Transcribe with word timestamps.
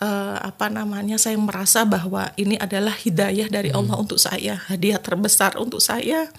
uh, 0.00 0.36
apa 0.40 0.72
namanya 0.72 1.20
saya 1.20 1.36
merasa 1.36 1.84
bahwa 1.84 2.32
ini 2.34 2.56
adalah 2.56 2.96
hidayah 2.96 3.46
dari 3.52 3.70
Allah 3.70 4.00
untuk 4.00 4.16
saya, 4.16 4.58
hadiah 4.66 4.98
terbesar 4.98 5.60
untuk 5.60 5.78
saya 5.78 6.32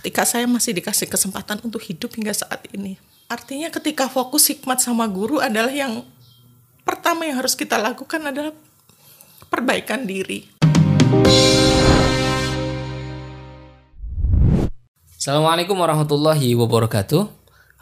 ketika 0.00 0.24
saya 0.24 0.48
masih 0.48 0.72
dikasih 0.72 1.10
kesempatan 1.10 1.60
untuk 1.60 1.82
hidup 1.84 2.14
hingga 2.16 2.32
saat 2.32 2.64
ini. 2.72 2.96
Artinya 3.28 3.68
ketika 3.68 4.08
fokus 4.08 4.48
hikmat 4.48 4.80
sama 4.80 5.04
guru 5.10 5.42
adalah 5.42 5.72
yang 5.74 6.06
pertama 6.86 7.26
yang 7.28 7.42
harus 7.42 7.58
kita 7.58 7.76
lakukan 7.76 8.22
adalah 8.22 8.54
perbaikan 9.50 10.08
diri. 10.08 10.48
Assalamualaikum 15.22 15.78
warahmatullahi 15.78 16.50
wabarakatuh. 16.58 17.30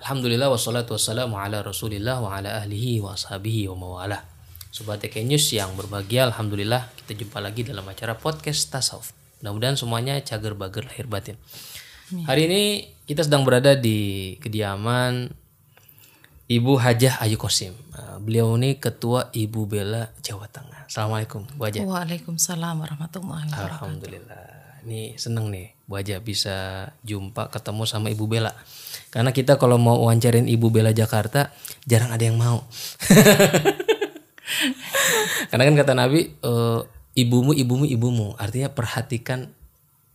Alhamdulillah 0.00 0.52
wassalatu 0.52 0.96
wassalamu 0.96 1.40
ala 1.40 1.64
rasulillah 1.64 2.20
wa 2.20 2.36
ala 2.36 2.60
ahlihi 2.60 3.00
wa 3.00 3.16
ashabihi 3.16 3.68
wa 3.72 3.76
mawalah. 3.80 4.39
Sobat 4.70 5.02
TK 5.02 5.26
News 5.26 5.50
yang 5.50 5.74
berbahagia, 5.74 6.30
Alhamdulillah 6.30 6.94
kita 7.02 7.18
jumpa 7.18 7.42
lagi 7.42 7.66
dalam 7.66 7.82
acara 7.90 8.14
podcast 8.14 8.70
Tasawuf. 8.70 9.10
Mudah-mudahan 9.42 9.74
semuanya 9.74 10.22
cager 10.22 10.54
bager 10.54 10.86
lahir 10.86 11.10
batin. 11.10 11.34
Hari 12.22 12.46
ini 12.46 12.62
kita 13.02 13.26
sedang 13.26 13.42
berada 13.42 13.74
di 13.74 14.38
kediaman 14.38 15.26
Ibu 16.46 16.72
Hajah 16.78 17.18
Ayu 17.18 17.34
Kosim. 17.34 17.74
Uh, 17.98 18.22
Beliau 18.22 18.54
ini 18.54 18.78
ketua 18.78 19.34
Ibu 19.34 19.66
Bela 19.66 20.14
Jawa 20.22 20.46
Tengah. 20.46 20.86
Assalamualaikum 20.86 21.50
Bu 21.58 21.66
Hajah. 21.66 21.82
Waalaikumsalam 21.90 22.78
warahmatullahi 22.78 23.50
wabarakatuh. 23.50 23.74
Alhamdulillah. 23.74 24.42
Ini 24.86 25.18
seneng 25.18 25.50
nih 25.50 25.74
Bu 25.90 25.98
Hajah 25.98 26.22
bisa 26.22 26.86
jumpa 27.02 27.50
ketemu 27.50 27.82
sama 27.90 28.06
Ibu 28.14 28.22
Bela. 28.30 28.54
Karena 29.10 29.34
kita 29.34 29.58
kalau 29.58 29.82
mau 29.82 29.98
wawancarin 29.98 30.46
Ibu 30.46 30.70
Bela 30.70 30.94
Jakarta 30.94 31.50
jarang 31.90 32.14
ada 32.14 32.22
yang 32.22 32.38
mau. 32.38 32.62
Karena 35.48 35.64
kan 35.64 35.74
kata 35.80 35.92
Nabi 35.96 36.20
eh, 36.28 36.80
ibumu 37.16 37.56
ibumu 37.56 37.88
ibumu. 37.88 38.36
Artinya 38.36 38.68
perhatikan 38.68 39.48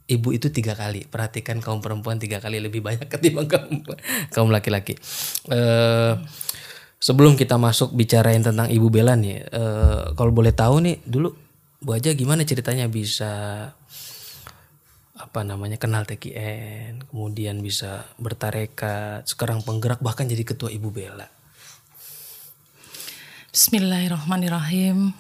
ibu 0.06 0.30
itu 0.30 0.54
tiga 0.54 0.78
kali. 0.78 1.10
Perhatikan 1.10 1.58
kaum 1.66 1.82
perempuan 1.82 2.22
tiga 2.22 2.38
kali 2.38 2.62
lebih 2.62 2.86
banyak 2.86 3.10
ketimbang 3.14 3.50
kaum 3.50 3.82
kaum 4.30 4.50
laki-laki. 4.54 4.94
Eh 5.50 6.14
sebelum 7.06 7.38
kita 7.38 7.62
masuk 7.62 7.94
bicarain 7.94 8.42
tentang 8.42 8.66
ibu 8.66 8.90
Bella 8.90 9.14
nih 9.14 9.46
eh, 9.46 10.04
kalau 10.18 10.34
boleh 10.34 10.50
tahu 10.56 10.82
nih 10.82 11.06
dulu 11.06 11.30
Bu 11.86 11.94
aja 11.94 12.10
gimana 12.18 12.42
ceritanya 12.42 12.90
bisa 12.90 13.30
apa 15.16 15.40
namanya 15.46 15.78
kenal 15.78 16.02
TKN 16.02 17.14
kemudian 17.14 17.62
bisa 17.62 18.10
bertarekat 18.18 19.28
sekarang 19.30 19.62
penggerak 19.62 20.02
bahkan 20.02 20.26
jadi 20.26 20.42
ketua 20.42 20.74
ibu 20.74 20.90
Bella 20.90 21.30
Bismillahirrahmanirrahim. 23.56 25.16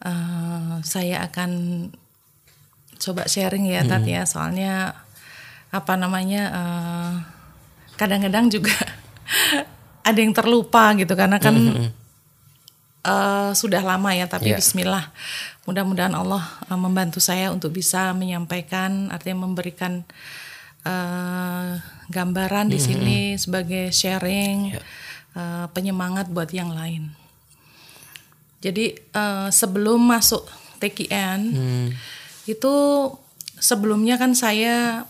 Uh, 0.00 0.80
saya 0.80 1.28
akan 1.28 1.52
coba 2.96 3.28
sharing 3.28 3.68
ya 3.68 3.84
Tat 3.84 4.00
ya, 4.08 4.24
soalnya 4.24 4.96
apa 5.68 5.92
namanya 6.00 6.48
kadang 8.00 8.24
kadang-kadang 8.24 8.48
juga 8.48 8.72
ada 10.08 10.16
yang 10.16 10.32
terlupa 10.32 10.96
gitu. 10.96 11.12
Karena 11.12 11.36
kan 11.36 11.52
uh, 13.04 13.52
sudah 13.52 13.84
lama 13.84 14.08
ya, 14.16 14.24
tapi 14.24 14.56
yeah. 14.56 14.64
Bismillah, 14.64 15.12
mudah-mudahan 15.68 16.16
Allah 16.16 16.48
uh, 16.72 16.80
membantu 16.80 17.20
saya 17.20 17.52
untuk 17.52 17.76
bisa 17.76 18.16
menyampaikan, 18.16 19.12
artinya 19.12 19.44
memberikan 19.44 20.00
uh, 20.88 21.76
gambaran 22.08 22.72
di 22.72 22.80
sini 22.80 23.36
sebagai 23.36 23.92
sharing. 23.92 24.72
Yeah 24.72 25.07
uh, 25.38 25.66
penyemangat 25.70 26.26
buat 26.28 26.50
yang 26.50 26.74
lain. 26.74 27.14
Jadi 28.58 28.98
uh, 29.14 29.48
sebelum 29.54 30.02
masuk 30.02 30.42
TKN 30.82 31.40
hmm. 31.54 31.88
itu 32.50 32.74
sebelumnya 33.58 34.18
kan 34.18 34.34
saya 34.34 35.06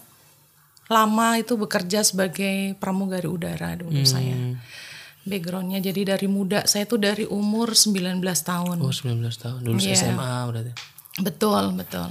lama 0.88 1.36
itu 1.36 1.56
bekerja 1.56 2.00
sebagai 2.04 2.76
pramugari 2.76 3.28
udara 3.28 3.76
dulu 3.76 4.04
hmm. 4.04 4.08
saya. 4.08 4.36
Backgroundnya 5.28 5.80
jadi 5.84 6.16
dari 6.16 6.28
muda 6.28 6.64
saya 6.64 6.88
tuh 6.88 7.00
dari 7.00 7.24
umur 7.28 7.76
19 7.76 8.20
tahun. 8.20 8.76
Oh 8.80 8.92
19 8.92 9.20
tahun 9.36 9.60
dulu 9.64 9.80
yeah. 9.80 9.96
SMA 9.96 10.32
berarti. 10.48 10.72
Betul 11.20 11.72
betul. 11.76 12.08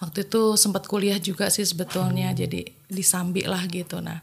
Waktu 0.00 0.28
itu 0.28 0.42
sempat 0.60 0.84
kuliah 0.84 1.16
juga 1.20 1.48
sih 1.48 1.64
sebetulnya 1.64 2.32
hmm. 2.32 2.36
jadi 2.36 2.60
disambi 2.88 3.44
lah 3.44 3.64
gitu. 3.68 4.04
Nah 4.04 4.20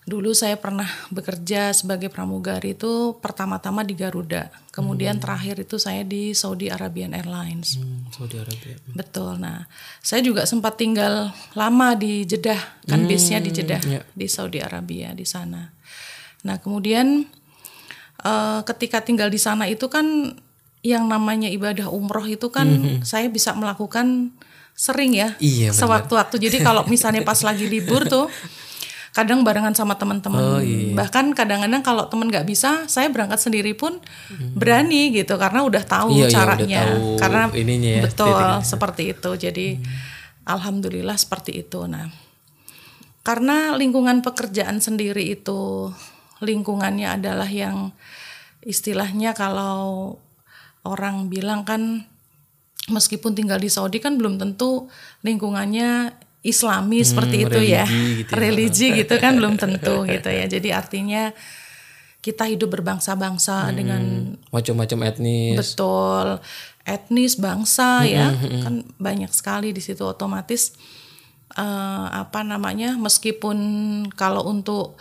Dulu 0.00 0.32
saya 0.32 0.56
pernah 0.56 0.88
bekerja 1.12 1.76
sebagai 1.76 2.08
pramugari 2.08 2.72
itu 2.72 3.20
pertama-tama 3.20 3.84
di 3.84 3.92
Garuda, 3.92 4.48
kemudian 4.72 5.20
hmm. 5.20 5.22
terakhir 5.22 5.56
itu 5.60 5.76
saya 5.76 6.00
di 6.02 6.32
Saudi 6.32 6.72
Arabian 6.72 7.12
Airlines. 7.12 7.76
Hmm, 7.76 8.08
Saudi 8.08 8.40
Arabia. 8.40 8.80
Betul. 8.96 9.36
Nah, 9.36 9.68
saya 10.00 10.24
juga 10.24 10.48
sempat 10.48 10.80
tinggal 10.80 11.36
lama 11.52 11.92
di 12.00 12.24
Jeddah, 12.24 12.80
kan 12.88 13.04
hmm, 13.04 13.08
base-nya 13.12 13.44
di 13.44 13.50
Jeddah, 13.52 13.82
yeah. 13.84 14.04
di 14.16 14.24
Saudi 14.24 14.64
Arabia 14.64 15.12
di 15.12 15.28
sana. 15.28 15.68
Nah, 16.48 16.56
kemudian 16.56 17.28
uh, 18.24 18.64
ketika 18.64 19.04
tinggal 19.04 19.28
di 19.28 19.36
sana 19.36 19.68
itu 19.68 19.84
kan 19.92 20.32
yang 20.80 21.04
namanya 21.12 21.52
ibadah 21.52 21.92
umroh 21.92 22.24
itu 22.24 22.48
kan 22.48 22.64
hmm. 22.64 23.04
saya 23.04 23.28
bisa 23.28 23.52
melakukan 23.52 24.32
sering 24.72 25.12
ya, 25.12 25.36
iya, 25.44 25.76
sewaktu-waktu. 25.76 26.40
Jadi 26.40 26.64
kalau 26.64 26.88
misalnya 26.88 27.20
pas 27.20 27.36
lagi 27.44 27.68
libur 27.68 28.08
tuh 28.08 28.32
kadang 29.10 29.42
barengan 29.42 29.74
sama 29.74 29.98
teman-teman 29.98 30.38
oh, 30.38 30.62
iya. 30.62 30.94
bahkan 30.94 31.34
kadang-kadang 31.34 31.82
kalau 31.82 32.06
teman 32.06 32.30
nggak 32.30 32.46
bisa 32.46 32.86
saya 32.86 33.10
berangkat 33.10 33.42
sendiri 33.42 33.74
pun 33.74 33.98
hmm. 33.98 34.54
berani 34.54 35.10
gitu 35.10 35.34
karena 35.34 35.66
udah 35.66 35.82
tahu 35.82 36.14
iya, 36.14 36.30
caranya 36.30 36.66
iya, 36.66 36.82
udah 36.86 36.94
tahu 36.94 37.18
karena 37.18 37.42
ininya 37.58 37.90
ya, 37.90 38.02
betul 38.06 38.30
titiknya. 38.30 38.62
seperti 38.62 39.02
itu 39.10 39.30
jadi 39.34 39.66
hmm. 39.74 39.84
alhamdulillah 40.46 41.16
seperti 41.18 41.66
itu 41.66 41.90
nah 41.90 42.06
karena 43.26 43.74
lingkungan 43.74 44.22
pekerjaan 44.22 44.78
sendiri 44.78 45.34
itu 45.34 45.90
lingkungannya 46.40 47.20
adalah 47.20 47.50
yang 47.50 47.90
istilahnya 48.64 49.34
kalau 49.34 50.16
orang 50.86 51.28
bilang 51.28 51.66
kan 51.66 52.06
meskipun 52.88 53.36
tinggal 53.36 53.60
di 53.60 53.68
Saudi 53.68 54.00
kan 54.00 54.16
belum 54.16 54.40
tentu 54.40 54.88
lingkungannya 55.26 56.14
Islami 56.40 57.04
hmm, 57.04 57.08
seperti 57.08 57.36
itu 57.44 57.60
religi 57.60 57.74
ya. 57.76 57.84
Gitu 57.86 58.30
ya. 58.32 58.38
Religi 58.40 58.86
gitu 59.04 59.14
kan 59.20 59.32
belum 59.36 59.54
tentu 59.60 60.04
gitu 60.14 60.30
ya. 60.32 60.44
Jadi 60.48 60.68
artinya 60.72 61.22
kita 62.20 62.48
hidup 62.48 62.80
berbangsa-bangsa 62.80 63.68
hmm, 63.68 63.74
dengan 63.76 64.02
macam-macam 64.52 64.98
etnis. 65.08 65.56
Betul. 65.56 66.40
Etnis, 66.84 67.36
bangsa 67.36 68.04
hmm, 68.04 68.08
ya. 68.08 68.26
Hmm, 68.32 68.40
hmm. 68.40 68.62
Kan 68.64 68.74
banyak 68.96 69.32
sekali 69.32 69.72
di 69.76 69.84
situ 69.84 70.00
otomatis 70.04 70.72
uh, 71.56 72.06
apa 72.12 72.40
namanya 72.40 72.96
meskipun 72.96 73.58
kalau 74.16 74.46
untuk 74.48 75.00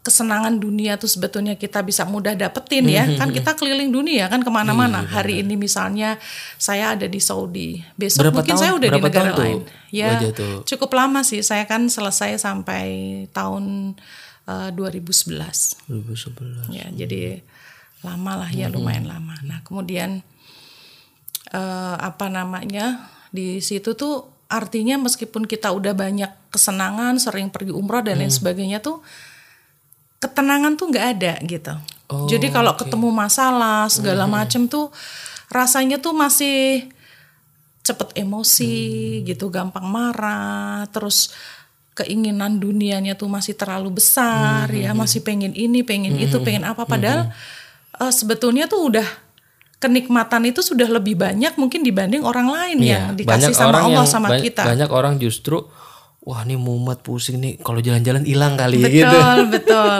kesenangan 0.00 0.56
dunia 0.56 0.96
tuh 0.96 1.12
sebetulnya 1.12 1.60
kita 1.60 1.84
bisa 1.84 2.08
mudah 2.08 2.32
dapetin 2.32 2.88
ya. 2.88 3.04
Hmm, 3.04 3.20
kan 3.20 3.28
kita 3.30 3.52
keliling 3.52 3.92
dunia 3.92 4.32
kan 4.32 4.40
ke 4.40 4.48
mana-mana. 4.48 5.04
Iya, 5.04 5.10
hari 5.12 5.34
ini 5.44 5.60
misalnya 5.60 6.16
saya 6.56 6.96
ada 6.96 7.04
di 7.04 7.20
Saudi. 7.20 7.84
Besok 8.00 8.28
berapa 8.28 8.40
mungkin 8.40 8.54
tahun, 8.56 8.62
saya 8.64 8.72
udah 8.80 8.88
di 8.88 9.00
negara 9.00 9.30
lain. 9.36 9.60
Ya 9.92 10.16
cukup 10.64 10.90
lama 10.96 11.20
sih. 11.20 11.44
Saya 11.44 11.68
kan 11.68 11.84
selesai 11.92 12.40
sampai 12.40 12.84
tahun 13.36 13.94
uh, 14.50 14.70
2011 14.72 15.86
2011 15.86 16.74
ya 16.74 16.86
hmm. 16.88 16.96
jadi 16.96 17.20
lama 18.00 18.32
lah 18.46 18.50
ya 18.50 18.72
hmm. 18.72 18.74
lumayan 18.80 19.06
lama. 19.06 19.36
Nah 19.44 19.60
kemudian 19.60 20.24
uh, 21.52 21.96
apa 22.00 22.32
namanya 22.32 23.12
di 23.28 23.60
situ 23.60 23.92
tuh 23.92 24.32
artinya 24.50 24.98
meskipun 24.98 25.46
kita 25.46 25.70
udah 25.70 25.94
banyak 25.94 26.32
kesenangan 26.50 27.20
sering 27.22 27.52
pergi 27.52 27.70
umroh 27.70 28.02
dan 28.02 28.18
lain 28.18 28.32
sebagainya 28.32 28.82
tuh 28.82 29.04
ketenangan 30.20 30.76
tuh 30.76 30.92
nggak 30.92 31.06
ada 31.16 31.32
gitu. 31.42 31.74
Oh, 32.12 32.28
Jadi 32.28 32.52
kalau 32.52 32.76
okay. 32.76 32.86
ketemu 32.86 33.08
masalah 33.08 33.88
segala 33.88 34.28
hmm. 34.28 34.32
macem 34.32 34.62
tuh 34.68 34.92
rasanya 35.48 35.98
tuh 35.98 36.12
masih 36.12 36.86
cepet 37.80 38.12
emosi 38.20 38.76
hmm. 39.18 39.24
gitu, 39.34 39.48
gampang 39.48 39.88
marah, 39.88 40.84
terus 40.92 41.32
keinginan 41.96 42.60
dunianya 42.60 43.16
tuh 43.16 43.26
masih 43.26 43.56
terlalu 43.56 43.98
besar 43.98 44.68
hmm. 44.68 44.84
ya, 44.84 44.90
masih 44.92 45.24
pengen 45.24 45.56
ini, 45.56 45.80
pengen 45.80 46.14
hmm. 46.20 46.24
itu, 46.28 46.36
pengen 46.44 46.68
apa 46.68 46.84
padahal 46.84 47.32
hmm. 47.32 48.04
uh, 48.04 48.12
sebetulnya 48.12 48.68
tuh 48.68 48.92
udah 48.92 49.08
kenikmatan 49.80 50.44
itu 50.44 50.60
sudah 50.60 50.86
lebih 50.92 51.16
banyak 51.16 51.56
mungkin 51.56 51.80
dibanding 51.80 52.20
orang 52.20 52.52
lain 52.52 52.84
iya, 52.84 53.08
yang 53.08 53.16
dikasih 53.16 53.56
sama 53.56 53.80
Allah 53.80 54.04
yang, 54.04 54.12
sama 54.12 54.28
kita. 54.36 54.68
Banyak 54.68 54.90
orang 54.92 55.16
justru 55.16 55.64
wah 56.20 56.44
ini 56.44 56.52
mumet 56.52 57.00
pusing 57.00 57.36
nih 57.36 57.56
kalau 57.56 57.78
jalan-jalan 57.78 58.22
hilang 58.22 58.52
kali 58.52 58.76
gitu. 58.82 59.08
Betul, 59.08 59.38
betul. 59.50 59.96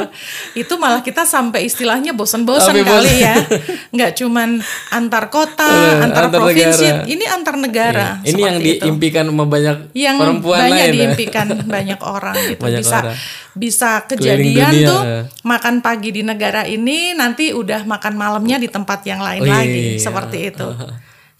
Itu 0.54 0.76
malah 0.76 1.00
kita 1.00 1.24
sampai 1.24 1.64
istilahnya 1.64 2.12
bosan-bosan 2.12 2.76
kali 2.78 3.14
ya. 3.18 3.40
Nggak 3.88 4.10
cuman 4.14 4.60
antar 4.90 5.26
kota, 5.28 5.64
Eh, 5.64 6.04
antar, 6.04 6.28
antar 6.28 6.40
provinsi, 6.42 6.84
negara. 6.86 7.08
ini 7.08 7.24
antar 7.26 7.54
negara. 7.56 8.06
Ini 8.20 8.36
yang 8.38 8.56
seperti 8.58 8.68
itu. 8.70 8.82
diimpikan 8.84 9.24
sama 9.26 9.44
banyak 9.44 9.76
yang 9.92 10.16
perempuan 10.16 10.58
banyak 10.60 10.70
lain. 10.70 10.84
ya. 10.84 10.92
diimpikan 10.94 11.46
banyak 11.66 12.00
orang 12.00 12.36
gitu 12.50 12.60
Banyak 12.60 12.80
bisa 12.80 12.98
orang. 13.00 13.16
bisa 13.52 13.90
kejadian 14.06 14.70
dunia, 14.70 14.86
tuh 14.86 15.00
ya. 15.02 15.20
makan 15.42 15.74
pagi 15.80 16.10
di 16.10 16.22
negara 16.22 16.62
ini 16.64 17.12
nanti 17.12 17.50
udah 17.50 17.82
makan 17.84 18.14
malamnya 18.14 18.56
di 18.56 18.68
tempat 18.68 19.02
yang 19.02 19.18
lain 19.18 19.40
Oh, 19.40 19.48
iya, 19.48 19.56
lagi 19.56 19.82
iya. 19.90 19.98
seperti 19.98 20.38
itu 20.46 20.68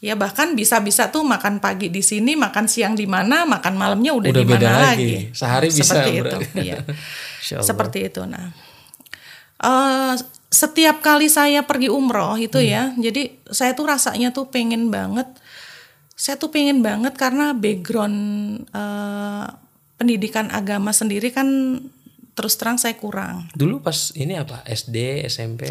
ya 0.01 0.15
bahkan 0.15 0.53
bisa-bisa 0.53 1.09
tuh 1.09 1.21
makan 1.23 1.59
pagi 1.59 1.87
di 1.87 2.01
sini 2.01 2.33
makan 2.33 2.65
siang 2.65 2.93
di 2.93 3.05
mana 3.05 3.45
makan 3.45 3.77
malamnya 3.77 4.13
udah, 4.13 4.29
Udah 4.29 4.41
di 4.41 4.49
mana 4.49 4.71
lagi. 4.73 4.81
lagi 4.81 5.13
Sehari 5.31 5.69
bisa 5.69 5.85
seperti 5.87 6.11
itu 6.11 6.25
berarti. 6.25 6.59
iya 6.67 6.79
Allah. 6.81 7.63
seperti 7.63 7.99
itu 8.03 8.23
nah 8.25 8.47
eh, 9.59 10.15
setiap 10.49 10.99
kali 10.99 11.29
saya 11.29 11.63
pergi 11.63 11.89
umroh 11.89 12.35
itu 12.37 12.57
Hmm. 12.57 12.67
ya 12.67 12.83
jadi 12.99 13.23
saya 13.47 13.73
tuh 13.73 13.87
rasanya 13.87 14.29
tuh 14.31 14.49
pengen 14.49 14.89
banget 14.89 15.29
saya 16.15 16.37
tuh 16.37 16.49
pengen 16.49 16.81
banget 16.81 17.13
karena 17.15 17.53
background 17.53 18.19
eh, 18.67 19.47
pendidikan 19.95 20.49
agama 20.51 20.91
sendiri 20.91 21.29
kan 21.29 21.47
terus 22.33 22.57
terang 22.57 22.77
saya 22.77 22.97
kurang 22.97 23.53
Dulu 23.53 23.79
pas 23.79 24.13
ini 24.15 24.33
apa 24.35 24.65
SD 24.65 25.29
SMP 25.29 25.69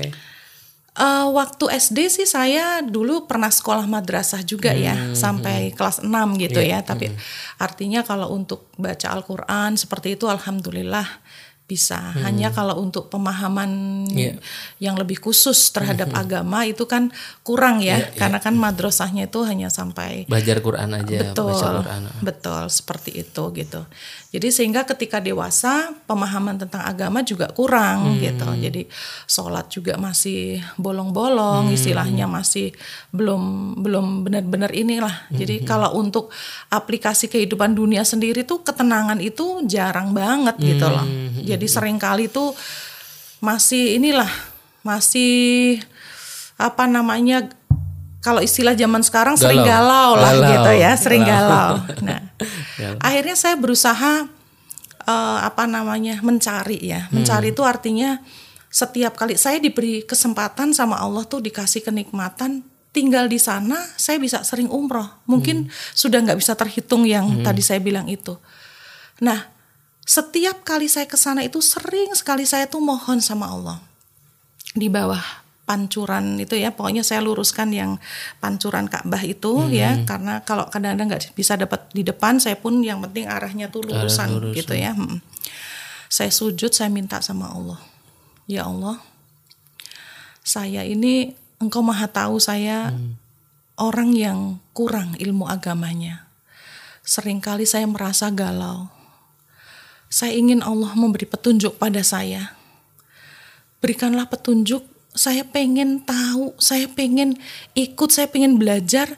Eh, 1.00 1.28
waktu 1.32 1.72
SD 1.80 2.12
sih 2.12 2.28
saya 2.28 2.84
dulu 2.84 3.24
pernah 3.24 3.48
sekolah 3.48 3.88
madrasah 3.88 4.44
juga 4.44 4.76
ya 4.76 5.16
sampai 5.16 5.72
kelas 5.72 6.04
6 6.04 6.36
gitu 6.36 6.60
ya. 6.60 6.84
Tapi 6.84 7.08
artinya 7.56 8.04
kalau 8.04 8.36
untuk 8.36 8.68
baca 8.76 9.08
Al-Qur'an 9.16 9.80
seperti 9.80 10.20
itu 10.20 10.28
alhamdulillah 10.28 11.08
bisa. 11.70 12.02
Hanya 12.18 12.50
kalau 12.50 12.82
untuk 12.82 13.08
pemahaman 13.08 13.70
Iya. 14.10 14.42
yang 14.82 14.98
lebih 14.98 15.22
khusus 15.22 15.70
terhadap 15.70 16.10
agama 16.12 16.66
itu 16.66 16.84
kan 16.84 17.14
kurang 17.46 17.80
ya. 17.80 18.10
Karena 18.12 18.42
kan 18.42 18.58
madrasahnya 18.58 19.30
itu 19.30 19.46
hanya 19.46 19.70
sampai 19.70 20.26
belajar 20.26 20.58
Quran 20.60 20.90
aja 20.96 21.18
betul 21.22 21.54
baca 21.54 21.68
Quran. 21.86 22.02
betul 22.20 22.62
seperti 22.70 23.12
itu 23.16 23.44
gitu 23.54 23.82
jadi 24.30 24.48
sehingga 24.50 24.82
ketika 24.84 25.20
dewasa 25.20 25.94
pemahaman 26.06 26.58
tentang 26.58 26.82
agama 26.82 27.22
juga 27.22 27.52
kurang 27.52 28.16
Hmm. 28.16 28.20
gitu 28.20 28.48
jadi 28.58 28.82
sholat 29.26 29.70
juga 29.70 29.94
masih 29.96 30.64
bolong-bolong 30.76 31.70
Hmm. 31.70 31.76
istilahnya 31.76 32.26
masih 32.26 32.74
belum 33.12 33.42
belum 33.78 34.24
benar-benar 34.24 34.72
inilah 34.72 35.30
Hmm. 35.30 35.38
jadi 35.38 35.62
kalau 35.64 35.94
untuk 35.94 36.34
aplikasi 36.68 37.28
kehidupan 37.28 37.74
dunia 37.74 38.02
sendiri 38.02 38.42
tuh 38.42 38.62
ketenangan 38.62 39.20
itu 39.20 39.62
jarang 39.66 40.12
banget 40.12 40.56
gitu 40.58 40.88
loh 40.88 41.04
Hmm. 41.04 41.46
Jadi 41.60 41.68
sering 41.68 42.00
kali 42.00 42.32
tuh 42.32 42.56
masih 43.44 44.00
inilah 44.00 44.32
masih 44.82 45.78
apa 46.56 46.88
namanya 46.88 47.52
kalau 48.20 48.44
istilah 48.44 48.76
zaman 48.76 49.00
sekarang 49.00 49.40
sering 49.40 49.64
Galau. 49.64 50.16
galau 50.16 50.20
lah 50.20 50.34
Galau. 50.36 50.52
gitu 50.52 50.72
ya 50.76 50.92
sering 51.00 51.24
Galau. 51.24 51.80
galau. 51.80 52.04
Nah, 52.04 52.20
akhirnya 53.08 53.36
saya 53.40 53.56
berusaha 53.56 54.28
eh, 55.08 55.40
apa 55.40 55.64
namanya 55.68 56.20
mencari 56.20 56.80
ya. 56.84 57.08
Mencari 57.16 57.56
itu 57.56 57.64
artinya 57.64 58.20
setiap 58.70 59.16
kali 59.16 59.40
saya 59.40 59.58
diberi 59.64 60.04
kesempatan 60.04 60.76
sama 60.76 61.00
Allah 61.00 61.24
tuh 61.26 61.40
dikasih 61.40 61.82
kenikmatan 61.82 62.62
tinggal 62.92 63.26
di 63.32 63.40
sana 63.40 63.80
saya 63.96 64.20
bisa 64.20 64.44
sering 64.44 64.68
umroh. 64.68 65.08
Mungkin 65.24 65.72
sudah 65.96 66.20
nggak 66.20 66.40
bisa 66.44 66.60
terhitung 66.60 67.08
yang 67.08 67.40
tadi 67.40 67.64
saya 67.64 67.80
bilang 67.80 68.12
itu. 68.12 68.36
Nah, 69.24 69.48
setiap 70.10 70.66
kali 70.66 70.90
saya 70.90 71.06
ke 71.06 71.14
sana 71.14 71.46
itu 71.46 71.62
sering 71.62 72.18
sekali 72.18 72.42
saya 72.42 72.66
tuh 72.66 72.82
mohon 72.82 73.22
sama 73.22 73.54
Allah. 73.54 73.78
Di 74.74 74.90
bawah 74.90 75.22
pancuran 75.70 76.42
itu 76.42 76.58
ya 76.58 76.74
pokoknya 76.74 77.06
saya 77.06 77.22
luruskan 77.22 77.70
yang 77.70 78.02
pancuran 78.42 78.90
Ka'bah 78.90 79.22
itu 79.22 79.70
ya 79.70 80.02
karena 80.10 80.42
kalau 80.42 80.66
kadang-kadang 80.66 81.14
nggak 81.14 81.38
bisa 81.38 81.62
dapat 81.62 81.86
di 81.94 82.02
depan 82.02 82.42
saya 82.42 82.58
pun 82.58 82.82
yang 82.82 83.06
penting 83.06 83.30
arahnya 83.30 83.70
tuh 83.70 83.86
lurusan, 83.86 84.50
gitu 84.58 84.74
ya 84.74 84.98
Mm. 84.98 85.22
saya 86.10 86.34
sujud 86.34 86.74
saya 86.74 86.90
minta 86.90 87.22
sama 87.22 87.54
Allah. 87.54 87.78
Ya 88.50 88.66
Allah 88.66 88.98
saya 90.42 90.82
ini 90.90 91.38
engkau 91.62 91.86
maha 91.86 92.10
tahu 92.10 92.42
saya 92.42 92.90
orang 93.78 94.18
yang 94.18 94.58
kurang 94.74 95.14
ilmu 95.22 95.46
agamanya. 95.46 96.26
Seringkali 97.06 97.70
saya 97.70 97.86
merasa 97.86 98.34
galau 98.34 98.90
saya 100.10 100.34
ingin 100.34 100.66
Allah 100.66 100.92
memberi 100.98 101.30
petunjuk 101.30 101.78
pada 101.78 102.02
saya 102.02 102.60
berikanlah 103.84 104.28
petunjuk. 104.28 104.86
Saya 105.10 105.42
pengen 105.42 106.06
tahu, 106.06 106.54
saya 106.62 106.86
pengen 106.86 107.36
ikut, 107.74 108.10
saya 108.14 108.30
pengen 108.30 108.62
belajar 108.62 109.18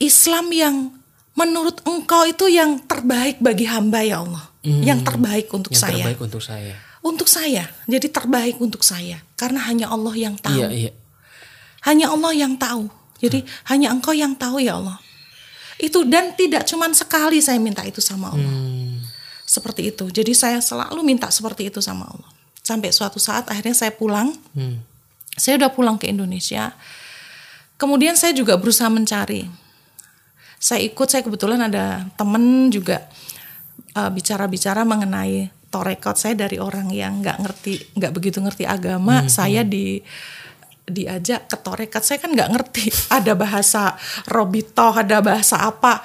Islam 0.00 0.50
yang 0.50 0.76
menurut 1.36 1.84
engkau 1.84 2.24
itu 2.24 2.48
yang 2.48 2.80
terbaik 2.88 3.38
bagi 3.44 3.68
hamba 3.68 4.00
ya 4.02 4.24
Allah. 4.24 4.44
Yang 4.64 5.04
terbaik 5.04 5.46
untuk 5.52 5.76
Yang 5.76 5.84
saya. 5.84 5.94
terbaik 6.00 6.20
untuk 6.24 6.42
saya. 6.42 6.74
Untuk 7.04 7.28
saya. 7.28 7.64
Jadi 7.84 8.06
terbaik 8.08 8.56
untuk 8.56 8.80
saya. 8.80 9.20
Karena 9.36 9.60
hanya 9.68 9.92
Allah 9.92 10.16
yang 10.16 10.34
tahu. 10.40 10.56
Iya 10.56 10.68
iya. 10.72 10.92
Hanya 11.84 12.08
Allah 12.08 12.32
yang 12.32 12.56
tahu. 12.56 12.88
Jadi 13.20 13.44
hanya 13.68 13.92
engkau 13.92 14.16
yang 14.16 14.32
tahu 14.32 14.64
ya 14.64 14.80
Allah. 14.80 14.96
Itu 15.76 16.08
dan 16.08 16.32
tidak 16.32 16.64
cuman 16.64 16.96
sekali 16.96 17.44
saya 17.44 17.60
minta 17.60 17.84
itu 17.84 18.00
sama 18.00 18.32
Allah. 18.32 18.48
Hmm. 18.48 18.73
Seperti 19.54 19.94
itu. 19.94 20.10
Jadi 20.10 20.34
saya 20.34 20.58
selalu 20.58 21.06
minta 21.06 21.30
seperti 21.30 21.70
itu 21.70 21.78
sama 21.78 22.10
Allah. 22.10 22.30
Sampai 22.58 22.90
suatu 22.90 23.22
saat 23.22 23.46
akhirnya 23.46 23.78
saya 23.78 23.94
pulang. 23.94 24.34
Hmm. 24.50 24.82
Saya 25.38 25.62
udah 25.62 25.70
pulang 25.70 25.94
ke 25.94 26.10
Indonesia. 26.10 26.74
Kemudian 27.78 28.18
saya 28.18 28.34
juga 28.34 28.58
berusaha 28.58 28.90
mencari. 28.90 29.46
Saya 30.58 30.82
ikut, 30.82 31.06
saya 31.06 31.22
kebetulan 31.22 31.70
ada 31.70 32.02
temen 32.18 32.66
juga 32.74 33.06
uh, 33.94 34.10
bicara-bicara 34.10 34.82
mengenai 34.82 35.54
torekot. 35.70 36.18
Saya 36.18 36.34
dari 36.34 36.58
orang 36.58 36.90
yang 36.90 37.22
nggak 37.22 37.38
ngerti, 37.38 37.94
nggak 37.94 38.10
begitu 38.10 38.42
ngerti 38.42 38.66
agama. 38.66 39.30
Saya 39.30 39.62
di 39.62 40.02
diajak 40.82 41.46
ke 41.46 41.56
torekat. 41.62 42.02
Saya 42.02 42.18
kan 42.18 42.34
nggak 42.34 42.50
ngerti. 42.58 42.90
Ada 43.22 43.38
bahasa 43.38 43.94
robitoh, 44.26 44.92
ada 44.98 45.22
bahasa 45.22 45.62
apa. 45.62 46.02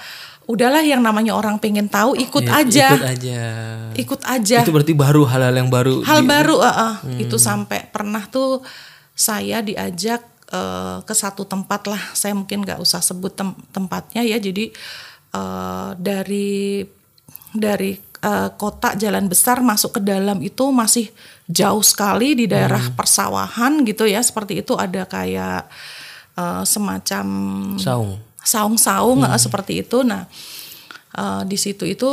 Udahlah 0.50 0.82
yang 0.82 1.06
namanya 1.06 1.38
orang 1.38 1.62
pengen 1.62 1.86
tahu, 1.86 2.18
ikut 2.18 2.42
Ya, 2.42 2.58
aja, 2.58 2.88
Ikut 2.90 3.06
aja. 3.06 3.42
ikut 3.94 4.22
aja. 4.26 4.58
Itu 4.66 4.74
berarti 4.74 4.98
baru 4.98 5.22
hal-hal 5.30 5.54
yang 5.54 5.70
baru. 5.70 6.02
hal 6.02 6.26
di- 6.26 6.30
baru 6.30 6.58
uh, 6.58 6.66
uh, 6.66 6.94
itu 7.22 7.38
sampai 7.38 7.86
pernah 7.86 8.26
tuh 8.26 8.66
saya 9.14 9.62
diajak 9.62 10.26
uh, 10.50 11.06
ke 11.06 11.14
satu 11.14 11.46
tempat 11.46 11.86
lah. 11.86 12.02
Saya 12.18 12.34
mungkin 12.34 12.66
nggak 12.66 12.82
usah 12.82 12.98
sebut 12.98 13.30
tem- 13.30 13.62
tempatnya 13.70 14.26
ya. 14.26 14.42
Jadi 14.42 14.74
uh, 15.38 15.94
dari 15.94 16.82
dari 17.54 17.94
uh, 18.26 18.50
kota 18.54 18.98
jalan 18.98 19.30
besar 19.30 19.62
masuk 19.62 19.98
ke 19.98 20.02
dalam 20.02 20.42
itu 20.42 20.66
masih 20.74 21.14
jauh 21.46 21.86
sekali 21.86 22.34
di 22.34 22.50
daerah 22.50 22.90
persawahan 22.90 23.86
gitu 23.86 24.10
ya. 24.10 24.18
Seperti 24.26 24.66
itu 24.66 24.74
ada 24.74 25.06
kayak 25.06 25.70
uh, 26.34 26.66
semacam 26.66 27.26
Saung. 27.78 28.18
Saung-saung 28.50 29.22
eh, 29.22 29.38
seperti 29.38 29.86
itu. 29.86 30.02
Nah, 30.02 30.26
eh, 31.14 31.42
di 31.46 31.58
situ 31.58 31.86
itu 31.86 32.10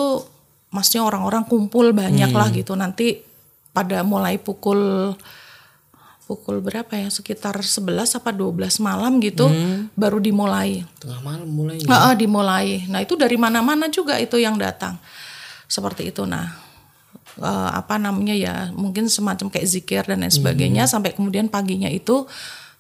maksudnya 0.69 1.09
orang-orang 1.09 1.49
kumpul 1.49 1.97
banyak 1.97 2.31
lah 2.31 2.49
gitu. 2.53 2.77
Nanti 2.77 3.25
pada 3.73 4.05
mulai 4.05 4.37
pukul 4.37 5.13
pukul 6.27 6.59
berapa 6.59 6.91
ya? 6.91 7.09
Sekitar 7.09 7.57
11 7.63 8.19
apa 8.19 8.31
12 8.35 8.83
malam 8.83 9.23
gitu 9.23 9.47
baru 9.95 10.19
dimulai. 10.19 10.83
Tengah 10.99 11.21
malam 11.23 11.49
mulai. 11.49 11.79
Heeh, 11.81 12.13
dimulai. 12.19 12.69
Nah, 12.91 13.01
itu 13.01 13.15
dari 13.15 13.39
mana-mana 13.39 13.87
juga 13.89 14.19
itu 14.19 14.37
yang 14.37 14.59
datang. 14.59 14.99
Seperti 15.71 16.11
itu. 16.11 16.27
Nah, 16.27 16.51
eh, 17.39 17.71
apa 17.73 17.97
namanya 17.97 18.35
ya? 18.35 18.55
Mungkin 18.75 19.07
semacam 19.07 19.49
kayak 19.49 19.69
zikir 19.71 20.03
dan 20.05 20.21
lain 20.27 20.35
sebagainya 20.35 20.91
sampai 20.91 21.15
kemudian 21.15 21.47
paginya 21.47 21.89
itu 21.89 22.27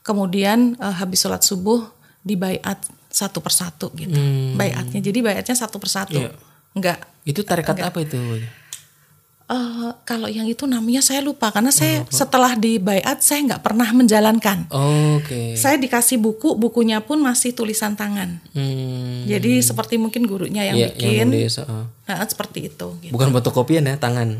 kemudian 0.02 0.74
eh, 0.78 0.94
habis 0.98 1.22
sholat 1.22 1.46
subuh 1.46 1.86
dibaiat 2.26 2.82
satu 3.16 3.40
persatu 3.40 3.88
gitu. 3.96 4.12
Baiatnya. 4.52 5.00
Jadi 5.00 5.18
baiatnya 5.24 5.56
satu 5.56 5.80
persatu. 5.80 6.20
Iya. 6.20 6.36
Enggak 6.76 7.08
Itu 7.24 7.40
tarekat 7.40 7.80
apa 7.80 7.96
itu? 8.04 8.20
eh, 9.46 9.90
kalau 10.02 10.26
yang 10.28 10.44
itu 10.44 10.66
namanya 10.66 10.98
saya 11.00 11.22
lupa 11.22 11.48
karena 11.54 11.70
saya 11.70 12.02
setelah 12.10 12.58
dibaiat 12.58 13.22
saya 13.24 13.46
nggak 13.46 13.62
pernah 13.64 13.88
menjalankan. 13.94 14.68
Oke. 15.16 15.56
Saya 15.56 15.80
dikasih 15.80 16.20
buku, 16.20 16.58
bukunya 16.58 17.00
pun 17.00 17.22
masih 17.24 17.56
tulisan 17.56 17.96
tangan. 17.96 18.42
Hmm. 18.52 19.24
Jadi 19.24 19.64
seperti 19.64 19.96
mungkin 19.96 20.28
gurunya 20.28 20.66
yang 20.68 20.76
Iya, 20.76 20.88
bikin. 20.92 21.14
yang 21.24 21.28
nulis, 21.32 21.56
uh. 21.62 21.86
Nah, 22.04 22.26
seperti 22.26 22.68
itu. 22.68 22.88
Gitu. 23.00 23.12
Bukan 23.14 23.32
fotokopian 23.32 23.86
ya, 23.86 23.96
tangan. 23.96 24.36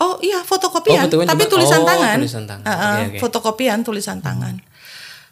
Oh 0.00 0.16
iya 0.24 0.40
fotokopian, 0.40 1.04
Oh, 1.04 1.24
tapi 1.28 1.44
tulisan 1.52 1.84
oh, 1.84 1.88
tangan. 1.88 2.16
tulisan 2.16 2.44
tangan. 2.48 2.64
Uh-uh, 2.64 2.80
Oke, 2.80 3.04
oke. 3.04 3.18
Fotokopian 3.20 3.78
tulisan 3.84 4.18
tangan. 4.24 4.56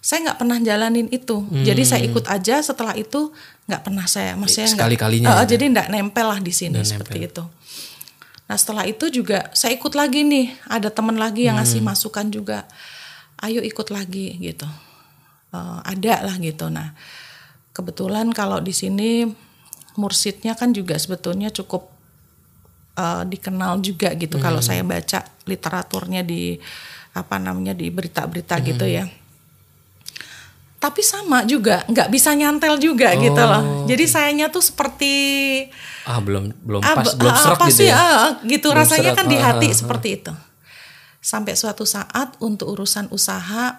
Saya 0.01 0.19
nggak 0.25 0.39
pernah 0.39 0.59
jalanin 0.59 1.07
itu. 1.09 1.45
Jadi 1.53 1.83
saya 1.85 2.01
ikut 2.03 2.25
aja. 2.27 2.57
Setelah 2.59 2.97
itu 2.97 3.37
nggak 3.65 3.83
pernah 3.83 4.05
saya, 4.05 4.33
maksudnya 4.33 4.67
nggak- 4.67 4.81
Sekali-kalinya 4.81 5.29
Eh, 5.31 5.37
ya. 5.37 5.45
jadi 5.47 5.65
nggak 5.69 5.89
nempel 5.91 6.27
lah 6.27 6.41
di 6.41 6.51
sini 6.51 6.81
seperti 6.81 7.19
itu. 7.23 7.45
Nah 8.47 8.57
setelah 8.57 8.83
itu 8.83 9.07
juga 9.09 9.53
saya 9.53 9.77
ikut 9.77 9.93
lagi 9.93 10.25
nih. 10.25 10.57
Ada 10.67 10.89
teman 10.89 11.15
lagi 11.15 11.45
yang 11.45 11.61
ngasih 11.61 11.85
masukan 11.85 12.27
juga. 12.29 12.65
Ayo 13.39 13.61
ikut 13.61 13.89
lagi 13.89 14.41
gitu. 14.41 14.65
Eh, 15.51 15.79
ada 15.85 16.25
lah 16.25 16.37
gitu. 16.39 16.67
Nah 16.67 16.97
kebetulan 17.71 18.33
kalau 18.33 18.59
di 18.59 18.73
sini 18.73 19.29
mursidnya 19.95 20.55
kan 20.55 20.73
juga 20.73 20.97
sebetulnya 20.97 21.53
cukup 21.53 21.93
eh, 22.97 23.23
dikenal 23.23 23.79
juga 23.81 24.17
gitu 24.17 24.41
kalau 24.41 24.59
saya 24.61 24.81
baca 24.83 25.23
literaturnya 25.45 26.25
di 26.25 26.57
apa 27.11 27.37
namanya 27.37 27.75
di 27.75 27.91
berita-berita 27.91 28.59
gitu 28.63 28.87
ya 28.87 29.05
tapi 30.81 31.05
sama 31.05 31.45
juga 31.45 31.85
nggak 31.87 32.09
bisa 32.09 32.33
nyantel 32.33 32.75
juga 32.77 33.13
gitu 33.15 33.37
loh 33.37 33.85
jadi 33.85 34.05
sayanya 34.05 34.47
tuh 34.49 34.65
seperti 34.65 35.13
Ah 36.03 36.19
belum 36.19 36.57
belum 36.59 36.81
ah, 36.81 36.97
pas 36.97 37.05
b- 37.07 37.21
belum 37.21 37.31
ah, 37.31 37.39
serak 37.39 37.61
gitu 37.69 37.77
sih, 37.77 37.87
ya. 37.87 37.95
ah, 37.95 38.27
gitu 38.43 38.67
Belum 38.67 38.81
rasanya 38.81 39.13
serak. 39.13 39.19
kan 39.21 39.27
di 39.29 39.37
Ah, 39.37 39.43
hati 39.47 39.67
ah, 39.67 39.71
ah. 39.71 39.77
seperti 39.77 40.09
itu 40.17 40.33
sampai 41.21 41.53
suatu 41.53 41.85
saat 41.85 42.33
untuk 42.41 42.73
urusan 42.73 43.13
usaha 43.13 43.77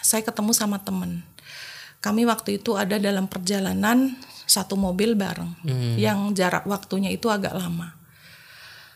saya 0.00 0.22
ketemu 0.22 0.50
sama 0.50 0.80
temen 0.80 1.20
kami 2.00 2.24
waktu 2.24 2.56
itu 2.56 2.72
ada 2.72 2.96
dalam 2.96 3.28
perjalanan 3.28 4.16
satu 4.46 4.74
mobil 4.74 5.12
bareng 5.12 5.52
Hmm. 5.60 5.94
yang 5.94 6.32
jarak 6.32 6.64
waktunya 6.64 7.12
itu 7.12 7.28
agak 7.28 7.52
lama 7.52 7.92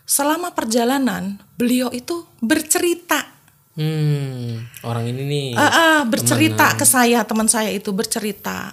selama 0.03 0.51
perjalanan 0.51 1.37
beliau 1.55 1.89
itu 1.91 2.25
bercerita 2.39 3.34
Hmm, 3.75 4.63
orang 4.87 5.11
ini 5.11 5.23
nih. 5.27 5.49
Ah, 5.59 5.67
ah, 5.67 5.99
bercerita 6.07 6.79
ke 6.79 6.87
saya 6.87 7.27
teman 7.27 7.51
saya 7.51 7.75
itu 7.75 7.91
bercerita 7.91 8.71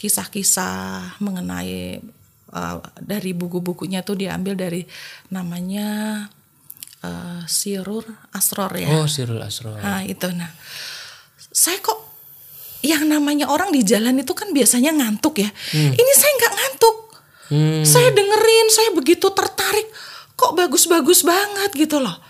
kisah-kisah 0.00 1.20
mengenai 1.20 2.00
uh, 2.56 2.80
dari 2.96 3.36
buku-bukunya 3.36 4.00
tuh 4.00 4.16
diambil 4.16 4.56
dari 4.56 4.88
namanya 5.28 6.24
uh, 7.04 7.44
Sirur 7.44 8.08
Asror 8.32 8.72
ya. 8.72 8.88
Oh, 8.96 9.04
Sirul 9.04 9.42
Asro. 9.44 9.76
Nah, 9.76 10.00
itu 10.08 10.32
nah. 10.32 10.48
Saya 11.52 11.76
kok 11.84 12.08
yang 12.80 13.04
namanya 13.04 13.52
orang 13.52 13.68
di 13.68 13.84
jalan 13.84 14.16
itu 14.16 14.32
kan 14.32 14.54
biasanya 14.54 14.96
ngantuk 14.96 15.44
ya. 15.44 15.50
Ini 15.74 16.12
saya 16.16 16.32
nggak 16.40 16.54
ngantuk. 16.56 16.96
Hmm. 17.48 17.82
Saya 17.84 18.08
dengerin, 18.16 18.66
saya 18.72 18.90
begitu 18.96 19.28
tertarik. 19.34 19.88
Kok 20.38 20.54
bagus-bagus 20.54 21.26
banget 21.26 21.74
gitu 21.74 21.98
loh. 21.98 22.27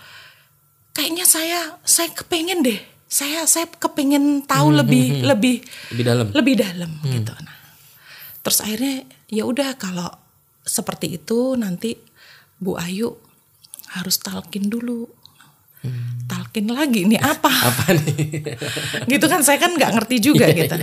Kayaknya 0.91 1.25
saya 1.25 1.59
saya 1.85 2.09
kepengen 2.11 2.61
deh. 2.61 2.79
Saya 3.09 3.45
saya 3.49 3.65
kepengen 3.65 4.45
tahu 4.45 4.69
lebih 4.69 5.25
lebih 5.25 5.65
Lebih 5.93 6.03
dalam. 6.05 6.27
lebih 6.29 6.55
dalam 6.61 6.91
gitu. 7.03 7.33
Nah, 7.33 7.57
terus 8.45 8.61
akhirnya 8.61 9.01
ya 9.25 9.49
udah 9.49 9.73
kalau 9.75 10.09
seperti 10.61 11.17
itu 11.17 11.57
nanti 11.57 11.97
Bu 12.55 12.77
Ayu 12.77 13.09
harus 13.89 14.21
talkin 14.21 14.69
dulu. 14.69 15.09
Talkin 16.27 16.69
lagi 16.69 17.07
nih 17.07 17.17
apa? 17.17 17.49
Apa 17.71 17.95
nih? 17.95 18.43
gitu 19.07 19.25
kan 19.25 19.41
saya 19.41 19.57
kan 19.57 19.73
nggak 19.73 19.89
ngerti 19.95 20.15
juga 20.19 20.45
gitu. 20.51 20.75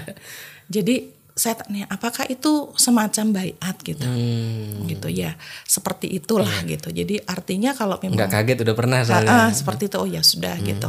Jadi 0.66 1.14
saya 1.36 1.60
tanya 1.60 1.84
apakah 1.92 2.24
itu 2.32 2.72
semacam 2.80 3.36
bayat? 3.36 3.76
gitu. 3.84 4.08
Hmm. 4.08 4.88
Gitu 4.88 5.08
ya. 5.12 5.36
Seperti 5.68 6.08
itulah 6.08 6.64
gitu. 6.64 6.88
Jadi 6.88 7.20
artinya 7.28 7.76
kalau 7.76 8.00
memang 8.00 8.16
Nggak 8.16 8.32
kaget 8.32 8.58
udah 8.64 8.74
pernah 8.74 8.98
Ah, 9.04 9.20
ah, 9.20 9.48
seperti 9.52 9.92
itu. 9.92 10.00
Oh 10.00 10.08
ya 10.08 10.24
sudah 10.24 10.56
gitu. 10.64 10.88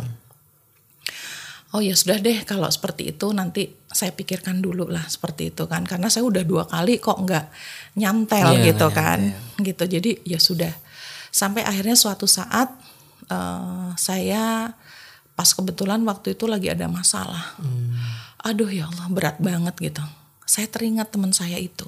Oh 1.75 1.83
ya 1.83 1.99
sudah 1.99 2.23
deh 2.23 2.47
kalau 2.47 2.71
seperti 2.71 3.11
itu 3.11 3.27
nanti 3.35 3.75
saya 3.91 4.15
pikirkan 4.15 4.63
dulu 4.63 4.87
lah 4.87 5.03
seperti 5.11 5.51
itu 5.51 5.67
kan. 5.67 5.83
Karena 5.83 6.07
saya 6.07 6.23
udah 6.23 6.47
dua 6.47 6.63
kali 6.63 7.03
kok 7.03 7.19
nggak 7.19 7.45
nyantel 7.99 8.55
Iya, 8.55 8.71
gitu 8.71 8.87
nggak 8.87 8.95
kan. 8.95 9.19
Gitu 9.59 9.83
jadi 9.99 10.11
ya 10.23 10.39
sudah. 10.39 10.71
Sampai 11.27 11.67
akhirnya 11.67 11.99
suatu 11.99 12.23
saat 12.23 12.71
eh, 13.27 13.89
saya 13.99 14.71
pas 15.35 15.49
kebetulan 15.51 15.99
waktu 16.07 16.39
itu 16.39 16.47
lagi 16.47 16.71
ada 16.71 16.87
masalah. 16.87 17.59
Aduh 18.47 18.71
ya 18.71 18.87
Allah 18.87 19.11
berat 19.11 19.43
banget 19.43 19.75
gitu 19.91 20.07
saya 20.47 20.65
teringat 20.65 21.11
teman 21.11 21.29
saya 21.29 21.59
itu 21.59 21.85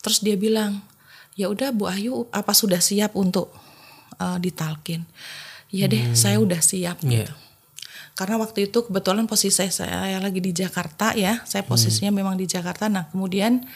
terus 0.00 0.18
dia 0.18 0.34
bilang 0.34 0.80
ya 1.36 1.46
udah 1.46 1.70
Bu 1.70 1.86
Ayu 1.86 2.24
apa 2.32 2.50
sudah 2.50 2.80
siap 2.80 3.12
untuk 3.14 3.52
eh, 4.16 4.38
ditalkin 4.40 5.04
ya 5.68 5.84
deh 5.86 6.16
saya 6.16 6.40
udah 6.40 6.58
siap 6.58 6.98
Iya. 7.04 7.28
gitu 7.28 7.34
karena 8.14 8.38
waktu 8.38 8.70
itu 8.70 8.78
kebetulan 8.86 9.26
posisi 9.26 9.50
saya, 9.50 9.74
saya 9.74 10.22
lagi 10.22 10.38
di 10.38 10.54
Jakarta 10.54 11.12
ya 11.12 11.42
saya 11.42 11.66
posisinya 11.66 12.14
memang 12.14 12.38
di 12.38 12.46
Jakarta 12.46 12.86
nah 12.86 13.10
kemudian 13.10 13.66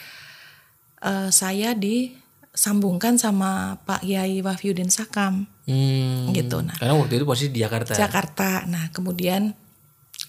eh, 1.01 1.29
saya 1.29 1.75
disambungkan 1.75 3.19
sama 3.19 3.77
Pak 3.83 4.01
Yai 4.03 4.39
Wafyudin 4.39 4.89
Sakam 4.89 5.45
Hmm. 5.69 6.33
gitu 6.33 6.65
nah 6.65 6.73
Karena 6.73 6.97
waktu 6.97 7.21
itu 7.21 7.29
posisi 7.29 7.53
di 7.53 7.61
Jakarta. 7.61 7.93
Jakarta. 7.93 8.65
Nah, 8.65 8.89
kemudian 8.89 9.53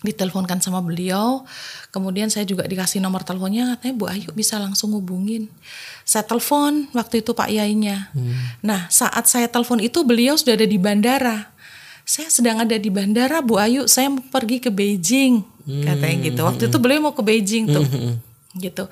diteleponkan 0.01 0.65
sama 0.65 0.81
beliau. 0.81 1.45
Kemudian 1.93 2.33
saya 2.33 2.49
juga 2.49 2.65
dikasih 2.65 3.05
nomor 3.05 3.21
teleponnya, 3.21 3.77
katanya 3.77 3.95
Bu 4.01 4.05
Ayu 4.09 4.31
bisa 4.33 4.57
langsung 4.57 4.97
hubungin. 4.97 5.53
Saya 6.09 6.25
telepon 6.25 6.89
waktu 6.97 7.21
itu 7.21 7.37
Pak 7.37 7.49
Yainya. 7.53 8.09
Nah, 8.65 8.89
saat 8.89 9.29
saya 9.29 9.47
telepon 9.47 9.79
itu 9.81 10.01
beliau 10.03 10.37
sudah 10.41 10.57
ada 10.57 10.65
di 10.65 10.81
bandara. 10.81 11.53
Saya 12.09 12.27
sedang 12.33 12.65
ada 12.65 12.75
di 12.75 12.89
bandara, 12.91 13.45
Bu 13.45 13.61
Ayu. 13.61 13.85
Saya 13.87 14.09
mau 14.11 14.25
pergi 14.25 14.59
ke 14.59 14.73
Beijing, 14.73 15.45
katanya 15.85 16.17
gitu. 16.27 16.41
Waktu 16.43 16.63
itu 16.73 16.77
beliau 16.81 17.01
mau 17.05 17.15
ke 17.15 17.23
Beijing 17.23 17.69
tuh, 17.71 17.85
gitu. 18.57 18.89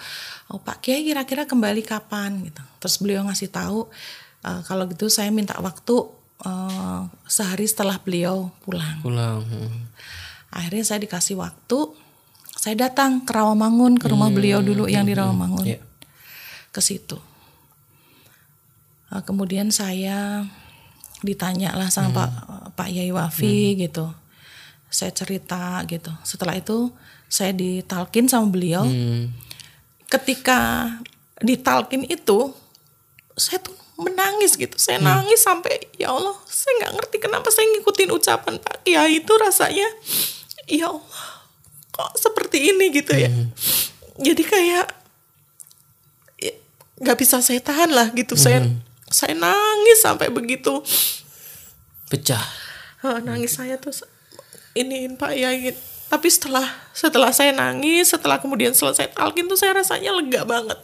Oh 0.48 0.60
Pak 0.60 0.80
Kiai 0.80 1.04
kira-kira 1.04 1.44
kembali 1.44 1.82
kapan 1.84 2.40
gitu. 2.46 2.62
Terus 2.80 2.96
beliau 3.00 3.24
ngasih 3.28 3.52
tahu 3.52 3.88
"Eh, 4.44 4.60
kalau 4.64 4.88
gitu 4.88 5.10
saya 5.10 5.28
minta 5.28 5.56
waktu 5.58 5.96
eh, 6.46 7.00
sehari 7.26 7.66
setelah 7.66 7.98
beliau 7.98 8.54
pulang. 8.62 9.02
Pulang. 9.02 9.42
Hmm. 9.42 9.88
Akhirnya 10.48 10.84
saya 10.84 11.00
dikasih 11.04 11.36
waktu, 11.36 11.78
saya 12.56 12.74
datang 12.88 13.22
ke 13.22 13.30
Rawamangun 13.30 14.00
ke 14.00 14.08
rumah 14.10 14.32
beliau 14.32 14.64
dulu 14.64 14.88
yang 14.88 15.04
di 15.04 15.14
Rawamangun, 15.14 15.64
Iya. 15.64 15.80
ke 16.72 16.80
situ. 16.82 17.20
Eh, 19.08 19.22
kemudian 19.24 19.72
saya 19.72 20.44
ditanya 21.24 21.74
lah 21.74 21.90
sama 21.90 22.14
Pak 22.14 22.30
Pak 22.78 22.88
Yai 22.94 23.10
Wafi 23.10 23.74
gitu, 23.78 24.12
saya 24.88 25.10
cerita 25.12 25.82
gitu. 25.86 26.12
Setelah 26.22 26.56
itu 26.56 26.92
saya 27.28 27.52
ditalkin 27.52 28.28
sama 28.28 28.48
beliau. 28.48 28.88
Hmm. 28.88 29.32
Ketika 30.08 30.88
ditalkin 31.44 32.08
itu, 32.08 32.56
saya 33.36 33.60
tuh 33.60 33.76
menangis 33.98 34.54
gitu. 34.56 34.78
Saya 34.78 35.02
nangis 35.02 35.42
sampai 35.42 35.90
ya 35.98 36.14
Allah, 36.14 36.34
saya 36.48 36.72
nggak 36.80 36.92
ngerti 36.96 37.16
kenapa 37.18 37.48
saya 37.50 37.66
ngikutin 37.76 38.10
ucapan 38.14 38.54
Pak 38.62 38.86
Kiai 38.86 39.20
itu 39.20 39.32
rasanya 39.36 39.88
ya 40.68 40.92
Allah 40.92 41.38
kok 41.98 42.14
seperti 42.14 42.70
ini 42.70 42.94
gitu 42.94 43.10
ya. 43.10 43.26
Jadi 44.22 44.42
kayak 44.46 44.86
ya, 46.38 46.54
nggak 47.02 47.18
bisa 47.18 47.42
saya 47.42 47.58
tahan 47.58 47.90
lah 47.90 48.14
gitu. 48.14 48.38
Saya 48.38 48.62
saya 49.10 49.34
nangis 49.34 49.98
sampai 49.98 50.30
begitu. 50.30 50.78
Pecah. 52.06 52.46
Ah, 53.02 53.18
nangis 53.18 53.58
saya 53.58 53.82
tuh 53.82 53.90
iniin 54.78 55.18
Pak 55.18 55.32
Yai. 55.34 55.74
Tapi 56.08 56.28
setelah 56.30 56.64
setelah 56.94 57.34
saya 57.34 57.50
nangis, 57.50 58.14
setelah 58.14 58.38
kemudian 58.38 58.72
selesai 58.72 59.12
talkin 59.12 59.50
tuh 59.50 59.58
saya 59.58 59.82
rasanya 59.82 60.14
lega 60.14 60.46
banget. 60.46 60.78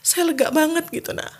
Saya 0.00 0.32
lega 0.32 0.48
banget 0.48 0.88
gitu 0.88 1.12
nah. 1.12 1.30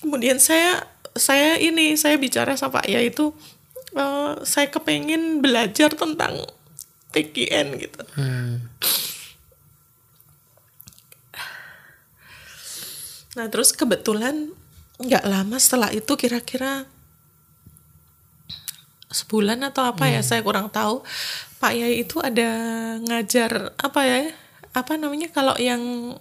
Kemudian 0.00 0.40
saya 0.40 0.88
saya 1.18 1.60
ini 1.60 2.00
saya 2.00 2.16
bicara 2.16 2.56
sama 2.56 2.80
Pak 2.80 2.86
Yai 2.88 3.12
itu 3.12 3.36
eh, 3.98 4.32
saya 4.46 4.70
kepengen 4.70 5.42
belajar 5.42 5.90
tentang 5.92 6.46
TKN 7.10 7.66
gitu. 7.82 8.00
Hmm. 8.14 8.70
Nah 13.38 13.46
terus 13.50 13.70
kebetulan 13.74 14.50
nggak 14.98 15.24
lama 15.30 15.56
setelah 15.62 15.94
itu 15.94 16.10
kira-kira 16.18 16.86
sebulan 19.08 19.62
atau 19.64 19.88
apa 19.88 20.10
ya 20.10 20.20
saya 20.20 20.42
kurang 20.44 20.68
tahu 20.68 21.00
Pak 21.62 21.72
Yai 21.72 22.02
itu 22.02 22.20
ada 22.20 22.50
ngajar 23.02 23.72
apa 23.78 24.00
ya 24.04 24.20
apa 24.74 24.92
namanya 25.00 25.32
kalau 25.32 25.56
yang 25.56 26.14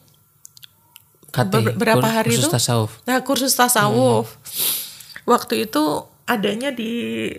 ber- 1.33 1.75
berapa 1.75 2.07
hari 2.07 2.31
kursus 2.37 2.47
itu 2.47 2.53
tasawuf. 2.53 2.91
nah 3.03 3.19
kursus 3.25 3.53
tasawuf 3.53 4.39
waktu 5.27 5.67
itu 5.67 6.07
adanya 6.23 6.71
di 6.71 7.33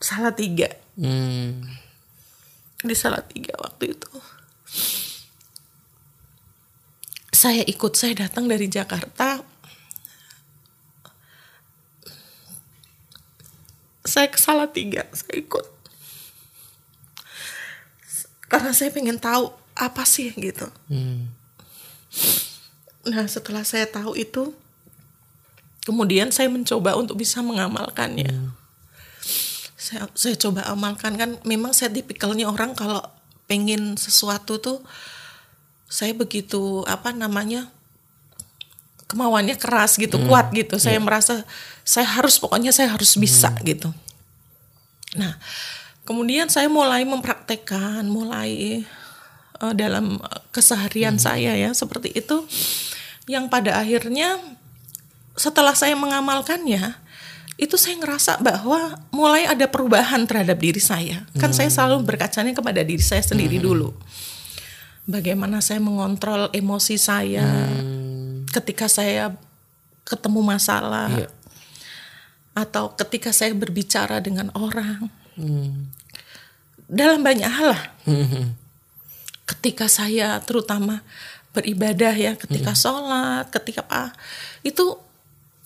Salatiga 0.00 0.70
Hmm. 0.94 1.58
di 2.86 2.94
Salatiga 2.94 3.50
waktu 3.58 3.98
itu 3.98 4.10
saya 7.34 7.66
ikut 7.66 7.98
saya 7.98 8.14
datang 8.14 8.46
dari 8.46 8.70
Jakarta 8.70 9.42
saya 14.06 14.30
ke 14.30 14.38
Salatiga 14.38 15.02
saya 15.10 15.42
ikut 15.42 15.66
karena 18.54 18.70
saya 18.70 18.94
pengen 18.94 19.18
tahu 19.18 19.50
apa 19.74 20.06
sih 20.06 20.30
gitu. 20.38 20.70
Hmm. 20.86 21.26
Nah 23.02 23.26
setelah 23.26 23.66
saya 23.66 23.90
tahu 23.90 24.14
itu, 24.14 24.54
kemudian 25.82 26.30
saya 26.30 26.46
mencoba 26.46 26.94
untuk 26.94 27.18
bisa 27.18 27.42
mengamalkannya. 27.42 28.54
Saya 29.84 30.08
saya 30.16 30.32
coba 30.40 30.64
amalkan 30.64 31.12
kan, 31.20 31.36
memang 31.44 31.76
saya 31.76 31.92
tipikalnya 31.92 32.48
orang 32.48 32.72
kalau 32.72 33.04
pengen 33.44 34.00
sesuatu 34.00 34.56
tuh, 34.56 34.80
saya 35.84 36.16
begitu 36.16 36.80
apa 36.88 37.12
namanya 37.12 37.68
kemauannya 39.04 39.60
keras 39.60 40.00
gitu, 40.00 40.16
kuat 40.24 40.48
gitu. 40.56 40.80
Saya 40.80 40.96
merasa 40.96 41.44
saya 41.84 42.08
harus 42.08 42.40
pokoknya 42.40 42.72
saya 42.72 42.96
harus 42.96 43.12
bisa 43.20 43.52
gitu. 43.60 43.92
Nah, 45.20 45.36
kemudian 46.08 46.48
saya 46.48 46.72
mulai 46.72 47.04
mempraktekkan, 47.04 48.08
mulai 48.08 48.82
eh, 49.60 49.74
dalam 49.76 50.16
eh, 50.16 50.40
keseharian 50.48 51.20
saya 51.20 51.52
ya 51.60 51.76
seperti 51.76 52.08
itu, 52.16 52.48
yang 53.28 53.52
pada 53.52 53.76
akhirnya 53.84 54.40
setelah 55.36 55.76
saya 55.76 55.92
mengamalkannya, 55.92 57.03
itu 57.54 57.78
saya 57.78 57.94
ngerasa 58.02 58.42
bahwa 58.42 58.98
mulai 59.14 59.46
ada 59.46 59.70
perubahan 59.70 60.26
terhadap 60.26 60.58
diri 60.58 60.82
saya. 60.82 61.22
Kan 61.38 61.54
saya 61.54 61.70
selalu 61.70 62.02
berkacanya 62.02 62.50
kepada 62.50 62.82
diri 62.82 63.02
saya 63.02 63.22
sendiri 63.22 63.62
dulu. 63.62 63.94
Bagaimana 65.06 65.60
saya 65.62 65.78
mengontrol 65.78 66.50
emosi 66.50 66.96
saya 66.98 67.44
ketika 68.50 68.90
saya 68.90 69.36
ketemu 70.02 70.40
masalah 70.42 71.08
Iya. 71.12 71.28
atau 72.54 72.92
ketika 72.94 73.30
saya 73.34 73.50
berbicara 73.56 74.20
dengan 74.22 74.48
orang 74.54 75.10
Hmm. 75.34 75.90
dalam 76.86 77.20
banyak 77.26 77.50
hal 77.50 77.74
lah. 77.74 77.82
Hmm. 78.06 78.54
Ketika 79.44 79.90
saya 79.90 80.38
terutama 80.40 81.02
beribadah 81.52 82.14
ya, 82.16 82.32
ketika 82.38 82.72
sholat, 82.74 83.50
ketika 83.50 83.82
apa, 83.86 84.14
itu 84.62 84.96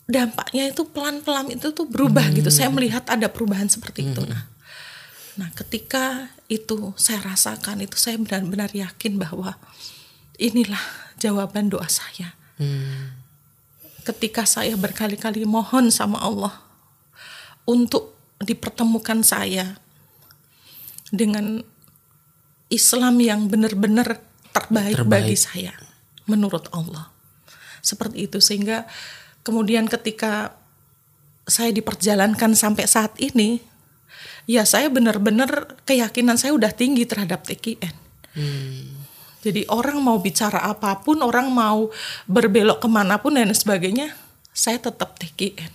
dampaknya 0.08 0.72
itu 0.72 0.88
pelan-pelan 0.88 1.52
itu 1.52 1.68
tuh 1.76 1.84
berubah 1.84 2.32
gitu. 2.32 2.48
Saya 2.48 2.72
melihat 2.72 3.04
ada 3.12 3.28
perubahan 3.28 3.68
seperti 3.68 4.08
itu. 4.08 4.24
Nah, 4.24 4.48
nah 5.36 5.52
ketika 5.52 6.32
itu 6.48 6.96
saya 6.96 7.20
rasakan 7.28 7.84
itu 7.84 8.00
saya 8.00 8.16
benar-benar 8.16 8.72
yakin 8.72 9.20
bahwa 9.20 9.60
inilah 10.40 10.80
jawaban 11.20 11.68
doa 11.68 11.84
saya. 11.92 12.32
Hmm. 12.56 13.20
Ketika 14.08 14.48
saya 14.48 14.72
berkali-kali 14.80 15.44
mohon 15.44 15.92
sama 15.92 16.24
Allah 16.24 16.56
untuk 17.68 18.16
dipertemukan 18.40 19.20
saya 19.20 19.76
dengan 21.12 21.60
Islam 22.72 23.20
yang 23.20 23.52
benar-benar 23.52 24.24
terbaik, 24.56 25.04
Terbaik. 25.04 25.12
bagi 25.28 25.36
saya 25.36 25.76
menurut 26.24 26.64
Allah. 26.72 27.12
Seperti 27.84 28.24
itu 28.24 28.40
sehingga 28.40 28.88
kemudian 29.48 29.88
ketika 29.88 30.52
saya 31.48 31.72
diperjalankan 31.72 32.52
sampai 32.52 32.84
saat 32.84 33.16
ini 33.16 33.64
ya 34.44 34.68
saya 34.68 34.92
benar-benar 34.92 35.80
keyakinan 35.88 36.36
saya 36.36 36.52
udah 36.52 36.68
tinggi 36.68 37.08
terhadap 37.08 37.48
TKN. 37.48 37.96
Jadi 39.40 39.64
orang 39.72 40.04
mau 40.04 40.20
bicara 40.20 40.60
apa 40.60 41.00
pun, 41.00 41.24
orang 41.24 41.48
mau 41.48 41.88
berbelok 42.28 42.84
ke 42.84 42.88
mana 42.90 43.16
pun 43.16 43.32
dan 43.32 43.48
sebagainya, 43.56 44.12
saya 44.52 44.76
tetap 44.76 45.16
TKN. 45.16 45.72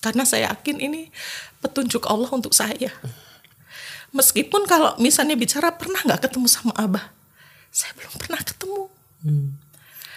Karena 0.00 0.24
saya 0.24 0.54
yakin 0.54 0.80
ini 0.80 1.12
petunjuk 1.60 2.08
Allah 2.08 2.32
untuk 2.32 2.56
saya. 2.56 2.88
Meskipun 4.16 4.64
kalau 4.64 4.96
misalnya 4.96 5.36
bicara 5.36 5.74
pernah 5.76 6.00
nggak 6.00 6.24
ketemu 6.24 6.46
sama 6.48 6.72
Abah, 6.78 7.12
saya 7.68 7.92
belum 8.00 8.14
pernah 8.16 8.40
ketemu. 8.40 8.82
Hmm. 9.22 9.61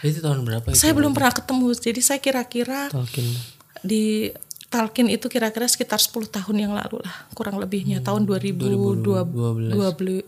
Itu 0.06 0.22
tahun 0.22 0.46
berapa 0.46 0.70
itu? 0.70 0.78
Saya 0.78 0.94
belum 0.94 1.18
pernah 1.18 1.34
ketemu. 1.34 1.74
Jadi 1.74 2.02
saya 2.02 2.20
kira-kira 2.22 2.90
Talkin. 2.94 3.26
di 3.82 4.30
Talkin 4.66 5.08
itu 5.08 5.30
kira-kira 5.32 5.70
sekitar 5.70 6.02
10 6.02 6.28
tahun 6.28 6.68
yang 6.68 6.74
lalu 6.76 7.00
lah, 7.00 7.16
kurang 7.32 7.62
lebihnya 7.62 8.04
tahun 8.04 8.28
2012. 8.28 9.32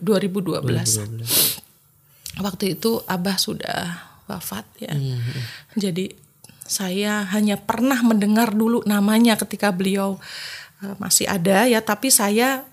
12. 0.00 1.60
Waktu 2.38 2.78
itu 2.78 3.02
Abah 3.04 3.36
sudah 3.36 4.08
wafat 4.24 4.64
ya. 4.80 4.94
Hmm. 4.94 5.20
Jadi 5.76 6.16
saya 6.64 7.28
hanya 7.34 7.60
pernah 7.60 8.00
mendengar 8.00 8.54
dulu 8.54 8.80
namanya 8.88 9.36
ketika 9.36 9.68
beliau 9.68 10.16
eh, 10.80 10.96
masih 10.96 11.28
ada 11.28 11.68
ya, 11.68 11.84
tapi 11.84 12.08
saya 12.08 12.64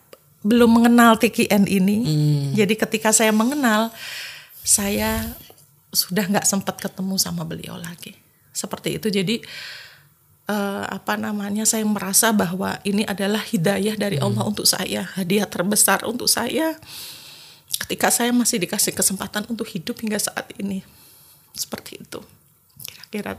belum 0.46 0.80
mengenal 0.80 1.18
TKN 1.18 1.66
ini. 1.66 1.98
Hmm. 2.06 2.48
Jadi 2.54 2.78
ketika 2.78 3.10
saya 3.10 3.34
mengenal, 3.34 3.90
saya 4.62 5.34
sudah 5.96 6.28
nggak 6.28 6.46
sempat 6.46 6.76
ketemu 6.78 7.16
sama 7.16 7.48
beliau 7.48 7.80
lagi. 7.80 8.14
Seperti 8.52 9.00
itu. 9.00 9.08
Jadi 9.08 9.42
eh, 10.52 10.86
apa 10.86 11.16
namanya? 11.16 11.64
Saya 11.64 11.88
merasa 11.88 12.36
bahwa 12.36 12.78
ini 12.84 13.08
adalah 13.08 13.42
hidayah 13.42 13.96
dari 13.98 14.20
Allah 14.20 14.44
untuk 14.46 14.68
saya, 14.68 15.08
hadiah 15.16 15.48
terbesar 15.48 16.04
untuk 16.04 16.28
saya. 16.28 16.78
Ketika 17.76 18.08
saya 18.14 18.32
masih 18.32 18.62
dikasih 18.62 18.96
kesempatan 18.96 19.44
untuk 19.52 19.68
hidup 19.68 20.00
hingga 20.00 20.16
saat 20.16 20.48
ini, 20.62 20.86
seperti 21.52 22.00
itu. 22.00 22.20
Kira-kira. 22.88 23.36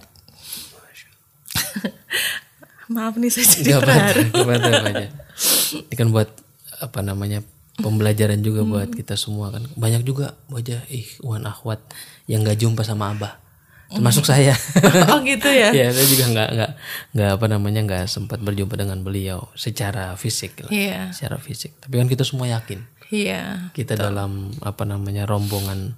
Maaf 2.92 3.16
nih 3.18 3.30
saya 3.32 3.46
jadi 3.48 3.70
Gak 3.76 3.82
terharu. 3.82 4.22
Ini 5.90 5.94
kan 5.98 6.08
buat 6.14 6.30
apa 6.78 7.00
namanya 7.02 7.42
pembelajaran 7.80 8.40
juga 8.40 8.62
buat 8.64 8.90
kita 8.92 9.18
semua 9.18 9.52
kan. 9.52 9.66
Banyak 9.74 10.06
juga 10.06 10.38
wajah 10.48 10.86
ih 10.88 11.06
wan 11.24 11.44
akhwat 11.44 11.82
yang 12.26 12.42
nggak 12.42 12.58
jumpa 12.58 12.82
sama 12.82 13.10
abah. 13.10 13.38
Termasuk 13.86 14.26
saya. 14.26 14.50
Oh 15.14 15.22
gitu 15.22 15.46
ya. 15.46 15.70
ya 15.70 15.88
saya 15.88 16.06
juga 16.06 16.26
nggak 16.26 16.48
nggak 16.52 16.70
nggak 17.14 17.30
apa 17.32 17.46
namanya 17.46 17.80
nggak 17.82 18.04
sempat 18.06 18.42
berjumpa 18.42 18.74
dengan 18.74 18.98
beliau 19.00 19.46
secara 19.54 20.14
fisik 20.14 20.66
lah. 20.66 20.70
Iya. 20.70 21.00
Secara 21.10 21.38
fisik. 21.38 21.78
Tapi 21.78 21.94
kan 21.96 22.06
kita 22.06 22.22
semua 22.22 22.50
yakin 22.50 22.82
Iya. 23.06 23.70
kita 23.70 23.94
dalam 23.94 24.50
apa 24.60 24.82
namanya 24.82 25.22
rombongan 25.24 25.94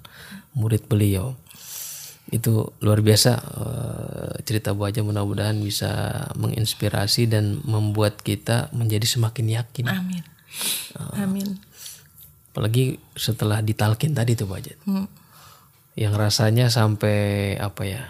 murid 0.53 0.85
beliau 0.85 1.33
itu 2.29 2.69
luar 2.79 3.01
biasa 3.01 3.31
eh, 3.33 4.33
cerita 4.45 4.77
Bu 4.77 4.85
Aja 4.85 5.01
mudah-mudahan 5.01 5.57
bisa 5.57 5.89
menginspirasi 6.37 7.25
dan 7.25 7.57
membuat 7.65 8.21
kita 8.21 8.69
menjadi 8.69 9.09
semakin 9.09 9.57
yakin 9.57 9.85
Amin. 9.89 10.21
Amin. 11.17 11.57
apalagi 12.49 13.01
setelah 13.13 13.65
ditalkin 13.65 14.13
tadi 14.13 14.37
tuh 14.37 14.45
Bu 14.45 14.61
Aja 14.61 14.77
Hmm. 14.85 15.09
Yang 15.93 16.13
rasanya 16.13 16.67
sampai 16.67 17.17
apa 17.55 17.83
ya 17.83 18.03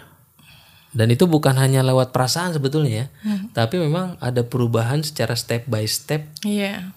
dan 0.90 1.06
itu 1.06 1.24
bukan 1.24 1.54
hanya 1.54 1.80
lewat 1.80 2.10
perasaan 2.10 2.50
sebetulnya 2.50 2.90
ya 2.90 3.06
tapi 3.52 3.78
memang 3.78 4.18
ada 4.18 4.42
perubahan 4.42 5.00
secara 5.00 5.32
step 5.32 5.64
by 5.64 5.86
step 5.86 6.26
Iya. 6.42 6.90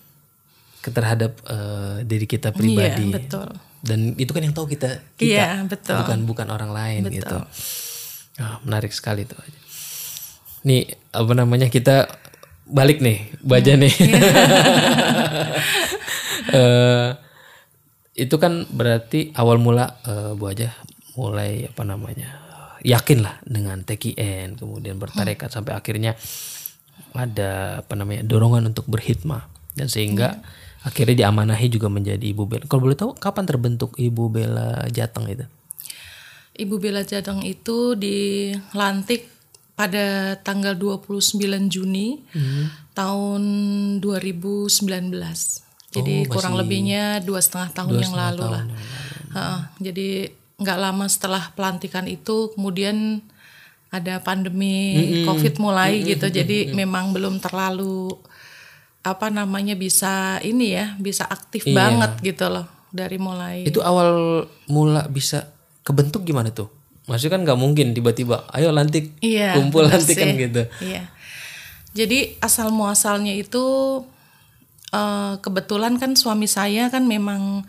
ke 0.79 0.89
terhadap 0.89 1.37
eh, 1.45 2.03
diri 2.03 2.25
kita 2.25 2.49
pribadi 2.49 3.05
Iya, 3.05 3.13
betul. 3.13 3.47
dan 3.79 3.99
itu 4.15 4.29
kan 4.29 4.41
yang 4.41 4.51
tahu 4.51 4.65
kita 4.67 4.97
kita 5.13 5.29
Iya, 5.29 5.49
betul. 5.63 5.97
bukan 5.99 6.19
bukan 6.25 6.47
orang 6.49 6.71
lain 6.71 7.01
Betul. 7.03 7.17
gitu 7.19 7.37
Ah, 8.35 8.57
menarik 8.61 8.89
sekali 8.89 9.23
tuh 9.23 9.37
nih 10.63 10.83
apa 11.11 11.31
namanya 11.31 11.67
kita 11.67 12.09
balik 12.65 12.97
nih 12.97 13.29
baca 13.39 13.71
Hmm. 13.71 13.81
nih 13.81 13.93
Iya. 13.93 14.19
Eh, 16.45 17.07
itu 18.13 18.35
kan 18.37 18.65
berarti 18.69 19.33
awal 19.33 19.57
mula 19.57 19.97
eh, 20.05 20.31
bu 20.33 20.45
aja 20.47 20.69
mulai 21.13 21.65
apa 21.65 21.81
namanya 21.81 22.29
yakin 22.83 23.23
lah 23.23 23.39
dengan 23.45 23.81
TKN 23.81 24.57
kemudian 24.57 24.97
bertarekat 24.97 25.49
Hmm. 25.49 25.55
sampai 25.61 25.73
akhirnya 25.73 26.13
ada 27.13 27.81
apa 27.81 27.93
namanya 27.93 28.25
dorongan 28.25 28.69
untuk 28.69 28.85
berhikmah 28.85 29.45
dan 29.73 29.89
sehingga 29.89 30.37
Iya. 30.37 30.41
akhirnya 30.83 31.15
diamanahi 31.25 31.67
juga 31.69 31.87
menjadi 31.87 32.21
ibu 32.21 32.43
bela. 32.45 32.65
Kalau 32.65 32.81
boleh 32.83 32.97
tahu 32.97 33.13
kapan 33.15 33.45
terbentuk 33.45 33.95
ibu 33.97 34.29
bela 34.29 34.83
Jateng 34.89 35.25
itu? 35.29 35.45
Ibu 36.53 36.77
Bella 36.77 37.01
Jateng 37.01 37.41
itu 37.41 37.97
dilantik 37.97 39.25
pada 39.73 40.37
tanggal 40.37 40.77
29 40.77 41.65
Juni 41.65 42.21
tahun 42.93 43.41
2019. 43.97 44.69
Jadi 45.93 46.25
kurang 46.25 46.57
lebihnya 46.57 47.21
dua 47.21 47.39
setengah 47.39 47.69
tahun 47.71 48.01
yang 48.01 48.15
lalu 48.17 48.43
lah. 48.49 48.65
Heeh, 49.33 49.59
jadi 49.81 50.07
nggak 50.57 50.79
lama 50.79 51.05
setelah 51.09 51.53
pelantikan 51.53 52.05
itu 52.05 52.53
kemudian 52.53 53.21
ada 53.93 54.17
pandemi 54.25 55.21
COVID 55.25 55.61
mulai 55.61 56.01
gitu. 56.01 56.25
Jadi 56.29 56.73
memang 56.73 57.13
belum 57.13 57.37
terlalu 57.37 58.17
apa 59.03 59.27
namanya 59.27 59.75
bisa 59.75 60.39
ini 60.41 60.79
ya 60.79 60.95
bisa 60.95 61.27
aktif 61.27 61.67
banget 61.67 62.23
gitu 62.23 62.47
loh 62.47 62.63
dari 62.87 63.19
mulai 63.19 63.67
Itu 63.67 63.83
awal 63.83 64.45
mula 64.71 65.05
bisa 65.11 65.51
kebentuk 65.83 66.23
gimana 66.23 66.49
tuh? 66.49 66.71
Maksudnya 67.03 67.35
kan 67.35 67.41
nggak 67.43 67.59
mungkin 67.59 67.91
tiba-tiba 67.91 68.47
ayo 68.55 68.71
lantik 68.71 69.11
Iya, 69.19 69.59
kumpul 69.59 69.83
lantik 69.91 70.15
kan 70.15 70.33
gitu. 70.39 70.63
Iya. 70.79 71.11
Jadi 71.93 72.39
asal 72.41 72.73
muasalnya 72.73 73.35
itu 73.35 73.61
eh, 74.93 75.33
kebetulan 75.41 75.97
kan 75.97 76.13
suami 76.13 76.45
saya 76.45 76.93
kan 76.93 77.09
memang 77.09 77.65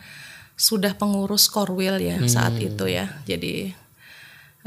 sudah 0.55 0.95
pengurus 0.95 1.51
Korwil 1.51 1.99
ya 1.99 2.21
saat 2.31 2.55
itu 2.61 2.87
ya. 2.87 3.11
Jadi 3.27 3.75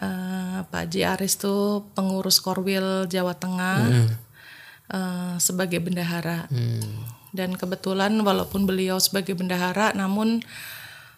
eh, 0.01 0.57
Pak 0.65 0.85
Ji 0.91 1.05
Aris 1.05 1.39
tuh 1.39 1.87
pengurus 1.95 2.43
Korwil 2.43 3.07
Jawa 3.07 3.37
Tengah 3.37 4.09
eh, 4.91 5.35
sebagai 5.39 5.79
bendahara. 5.79 6.49
Dan 7.27 7.53
kebetulan 7.53 8.17
walaupun 8.17 8.65
beliau 8.65 8.97
sebagai 8.97 9.37
bendahara, 9.37 9.93
namun 9.93 10.41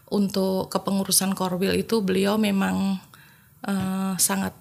untuk 0.10 0.68
kepengurusan 0.74 1.38
Korwil 1.38 1.80
itu 1.80 2.02
beliau 2.04 2.36
memang 2.36 3.00
eh, 3.64 4.14
sangat 4.20 4.52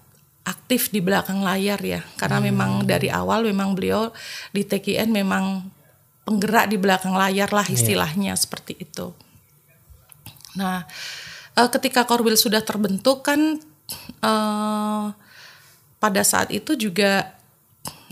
aktif 0.47 0.89
di 0.89 0.97
belakang 1.03 1.45
layar 1.45 1.77
ya, 1.83 2.01
karena 2.17 2.41
memang 2.41 2.81
dari 2.89 3.13
awal 3.13 3.45
memang 3.45 3.77
beliau 3.77 4.09
di 4.49 4.65
TKN 4.65 5.13
memang 5.13 5.61
penggerak 6.23 6.69
di 6.69 6.77
belakang 6.77 7.15
layar 7.15 7.49
lah 7.49 7.65
istilahnya 7.65 8.37
seperti 8.37 8.77
itu. 8.77 9.11
Nah, 10.55 10.85
eh, 11.55 11.69
ketika 11.69 12.05
Korwil 12.05 12.37
sudah 12.37 12.61
terbentuk 12.61 13.25
kan 13.25 13.57
eh, 14.21 15.05
pada 15.99 16.21
saat 16.23 16.49
itu 16.53 16.77
juga 16.79 17.33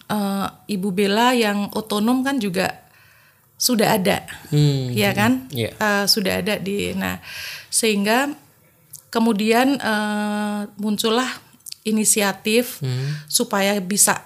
eh, 0.10 0.48
Ibu 0.72 0.90
Bella 0.92 1.36
yang 1.36 1.70
otonom 1.76 2.24
kan 2.24 2.40
juga 2.40 2.84
sudah 3.58 3.98
ada, 3.98 4.22
Hmm. 4.54 4.94
ya 4.94 5.12
kan? 5.18 5.50
Iya. 5.50 5.74
Eh, 5.74 6.06
sudah 6.06 6.46
ada 6.46 6.62
di. 6.62 6.94
Nah, 6.94 7.18
sehingga 7.74 8.30
kemudian 9.10 9.82
eh, 9.82 10.62
muncullah 10.78 11.28
inisiatif 11.88 12.84
supaya 13.32 13.80
bisa 13.80 14.20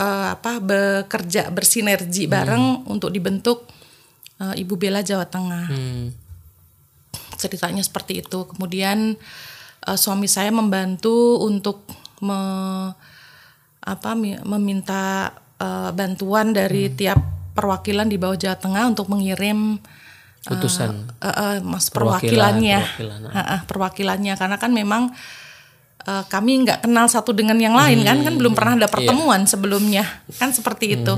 eh, 0.00 0.26
apa 0.32 0.58
bekerja 0.58 1.48
bersinergi 1.48 2.24
bareng 2.24 2.88
untuk 2.88 3.08
dibentuk 3.08 3.68
eh, 4.36 4.56
Ibu 4.56 4.74
Bella 4.74 5.00
Jawa 5.00 5.26
Tengah 5.26 5.68
Hmm. 5.68 6.08
ceritanya 7.36 7.80
seperti 7.80 8.20
itu. 8.20 8.44
Kemudian 8.46 9.14
eh, 9.80 9.98
suami 9.98 10.24
saya 10.24 10.48
membantu 10.50 11.40
untuk 11.40 11.84
me- 12.20 12.92
apa 13.80 14.10
mi- 14.12 14.40
meminta 14.42 15.32
eh, 15.56 15.90
bantuan 15.90 16.52
dari 16.52 16.88
tiap 16.90 17.20
perwakilan 17.50 18.06
di 18.06 18.16
bawah 18.16 18.36
Jawa 18.36 18.56
Tengah 18.56 18.84
untuk 18.86 19.08
mengirim 19.08 19.76
Utusan. 20.42 21.12
eh, 21.20 21.28
eh, 21.28 21.56
mas 21.60 21.88
Perwakilan, 21.88 22.56
perwakilannya, 22.56 22.78
perwakilan. 22.80 23.20
Eh, 23.28 23.44
eh, 23.46 23.60
perwakilannya 23.64 24.34
karena 24.34 24.56
kan 24.56 24.72
memang 24.72 25.12
eh, 26.02 26.24
kami 26.26 26.64
nggak 26.64 26.84
kenal 26.84 27.06
satu 27.06 27.32
dengan 27.32 27.56
yang 27.56 27.72
lain 27.72 28.00
kan? 28.00 28.20
Kan 28.20 28.34
belum 28.36 28.52
pernah 28.52 28.76
ada 28.76 28.88
pertemuan 28.88 29.44
sebelumnya. 29.44 30.04
Kan 30.36 30.50
seperti 30.50 30.96
itu. 30.96 31.14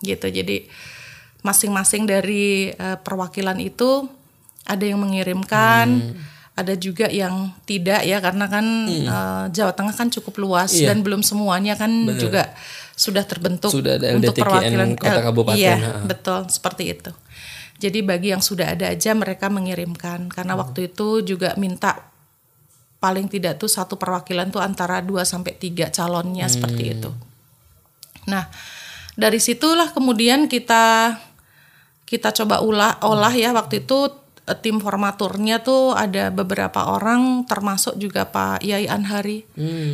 gitu. 0.00 0.26
Jadi 0.28 0.68
masing-masing 1.40 2.04
dari 2.04 2.70
eh, 2.70 2.96
perwakilan 2.98 3.56
itu 3.58 4.08
ada 4.64 4.84
yang 4.84 4.96
mengirimkan 4.96 6.16
ada 6.54 6.78
juga 6.78 7.10
yang 7.10 7.50
tidak 7.64 8.06
ya. 8.06 8.18
Karena 8.18 8.46
kan 8.46 8.64
eh, 8.88 9.44
Jawa 9.50 9.72
Tengah 9.72 9.94
kan 9.94 10.08
cukup 10.10 10.34
luas 10.38 10.70
Iya. 10.72 10.92
dan 10.92 11.02
belum 11.02 11.20
semuanya 11.20 11.74
kan 11.74 11.90
juga 12.14 12.52
sudah 12.94 13.26
terbentuk 13.26 13.74
Sudah 13.74 13.98
ada- 13.98 14.14
untuk 14.14 14.38
perwakilan 14.38 14.94
kota 14.94 15.20
kabupaten, 15.20 15.58
iya 15.58 15.74
ha. 15.74 16.06
betul. 16.06 16.46
Seperti 16.46 16.94
itu. 16.94 17.10
Jadi 17.74 18.06
bagi 18.06 18.30
yang 18.30 18.38
sudah 18.38 18.70
ada 18.70 18.86
aja 18.86 19.10
mereka 19.18 19.50
mengirimkan. 19.50 20.30
Karena 20.30 20.54
waktu 20.54 20.94
itu 20.94 21.26
juga 21.26 21.58
minta 21.58 22.13
paling 23.04 23.28
tidak 23.28 23.60
tuh 23.60 23.68
satu 23.68 24.00
perwakilan 24.00 24.48
tuh 24.48 24.64
antara 24.64 25.04
2 25.04 25.20
sampai 25.28 25.60
3 25.60 25.92
calonnya 25.92 26.48
seperti 26.48 26.96
itu. 26.96 27.12
Nah, 28.32 28.48
dari 29.12 29.36
situlah 29.36 29.92
kemudian 29.92 30.48
kita 30.48 31.12
kita 32.08 32.32
coba 32.32 32.64
ulah 32.64 32.96
olah 33.04 33.34
ya 33.36 33.52
waktu 33.52 33.84
itu 33.84 34.08
eh, 34.48 34.56
tim 34.56 34.80
formaturnya 34.80 35.60
tuh 35.60 35.92
ada 35.92 36.32
beberapa 36.32 36.88
orang 36.88 37.44
termasuk 37.44 38.00
juga 38.00 38.24
Pak 38.24 38.64
Yai 38.64 38.88
Anhari. 38.88 39.44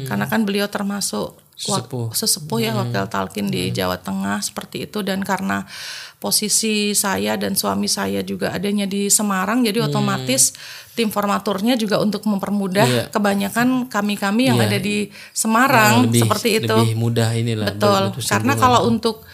Karena 0.07 0.31
kan 0.31 0.46
beliau 0.46 0.70
termasuk 0.70 1.39
Sesepuh. 1.61 2.09
sesepuh 2.11 2.59
ya 2.59 2.73
wakil 2.73 3.05
talkin 3.07 3.46
di 3.46 3.68
Jawa 3.68 3.96
Tengah 3.96 4.40
seperti 4.40 4.85
itu 4.85 5.01
dan 5.01 5.20
karena 5.20 5.68
posisi 6.16 6.92
saya 6.92 7.37
dan 7.37 7.53
suami 7.53 7.85
saya 7.85 8.20
juga 8.20 8.49
adanya 8.51 8.85
di 8.85 9.09
Semarang 9.09 9.61
jadi 9.61 9.83
otomatis 9.83 10.57
tim 10.92 11.09
formaturnya 11.09 11.77
juga 11.77 11.96
untuk 11.96 12.25
mempermudah 12.25 12.87
Iya. 12.87 13.05
kebanyakan 13.09 13.68
kami-kami 13.87 14.49
yang 14.49 14.57
Iya. 14.57 14.66
ada 14.66 14.79
di 14.79 14.96
Semarang 15.31 15.92
lebih, 16.05 16.20
seperti 16.23 16.49
itu 16.59 16.73
Lebih 16.75 16.96
mudah 16.96 17.29
inilah. 17.33 17.66
betul 17.70 18.03
karena 18.23 18.53
kalau 18.55 18.81
untuk 18.87 19.25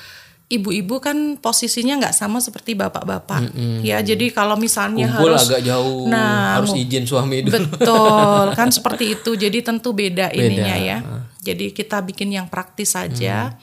ibu-ibu 0.47 0.99
kan 0.99 1.17
posisinya 1.37 1.99
nggak 1.99 2.15
sama 2.15 2.39
seperti 2.39 2.75
bapak-bapak 2.75 3.51
ya 3.83 3.99
jadi 3.99 4.31
kalau 4.31 4.55
misalnya 4.55 5.11
kumpul 5.11 5.31
harus 5.33 5.43
agak 5.45 5.63
jauh, 5.65 6.07
Nah, 6.07 6.59
harus 6.59 6.71
izin 6.73 7.03
suami 7.03 7.43
dulu. 7.43 7.67
Betul, 7.67 8.55
kan 8.55 8.71
seperti 8.77 9.05
itu. 9.13 9.35
Jadi 9.35 9.59
tentu 9.61 9.91
beda, 9.91 10.31
ininya 10.33 10.77
ya. 10.77 10.99
Jadi 11.47 11.71
kita 11.71 12.03
bikin 12.03 12.35
yang 12.35 12.51
praktis 12.51 12.99
saja. 12.99 13.55
Hmm. 13.55 13.59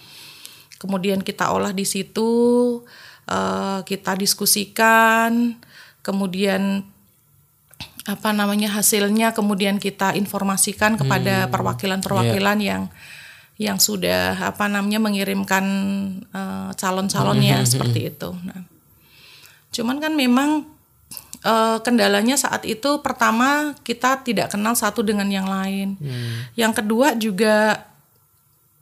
Kemudian 0.79 1.19
kita 1.19 1.51
olah 1.51 1.75
di 1.75 1.83
situ, 1.83 2.31
eh, 3.27 3.79
kita 3.83 4.15
diskusikan, 4.15 5.59
kemudian 5.99 6.87
apa 8.03 8.35
namanya 8.35 8.67
hasilnya 8.75 9.31
kemudian 9.31 9.79
kita 9.79 10.11
informasikan 10.19 10.99
kepada 10.99 11.47
Hmm. 11.47 11.51
perwakilan-perwakilan 11.55 12.57
Iya. 12.59 12.67
yang 12.67 12.83
yang 13.55 13.77
sudah 13.79 14.35
apa 14.43 14.67
namanya 14.67 14.99
mengirimkan 14.99 15.63
eh, 16.35 16.69
calon-calonnya 16.75 17.63
Hmm, 17.63 17.69
seperti 17.69 18.11
itu. 18.11 18.35
Nah, 18.43 18.67
cuman 19.71 20.03
kan 20.03 20.19
memang 20.19 20.67
eh, 21.41 21.77
kendalanya 21.81 22.35
saat 22.35 22.63
itu 22.63 22.99
pertama 22.99 23.73
kita 23.83 24.21
tidak 24.21 24.51
kenal 24.51 24.73
satu 24.73 25.03
dengan 25.03 25.27
yang 25.27 25.45
lain. 25.45 25.95
Yang 26.55 26.73
kedua 26.83 27.13
juga 27.15 27.83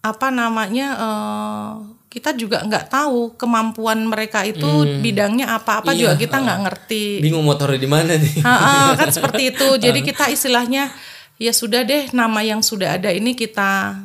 apa 0.01 0.27
namanya 0.33 0.87
eh, 0.97 1.71
kita 2.11 2.35
juga 2.35 2.59
nggak 2.67 2.91
tahu 2.91 3.39
kemampuan 3.39 4.03
mereka 4.03 4.43
itu 4.43 4.67
bidangnya 4.99 5.55
apa-apa 5.55 5.95
juga 5.95 6.19
Iya, 6.19 6.19
kita 6.19 6.43
nggak 6.43 6.59
ngerti. 6.67 7.05
Bingung 7.23 7.47
motornya 7.47 7.79
di 7.79 7.87
mana 7.87 8.19
nih? 8.19 8.43
Ha, 8.43 8.51
ha, 8.67 8.73
kan 8.99 9.07
seperti 9.07 9.55
itu. 9.55 9.67
Jadi 9.79 9.99
kita 10.03 10.27
istilahnya 10.27 10.91
ya 11.39 11.55
sudah 11.55 11.87
deh 11.87 12.11
nama 12.11 12.43
yang 12.43 12.59
sudah 12.59 12.99
ada 12.99 13.09
ini 13.09 13.31
kita 13.31 13.95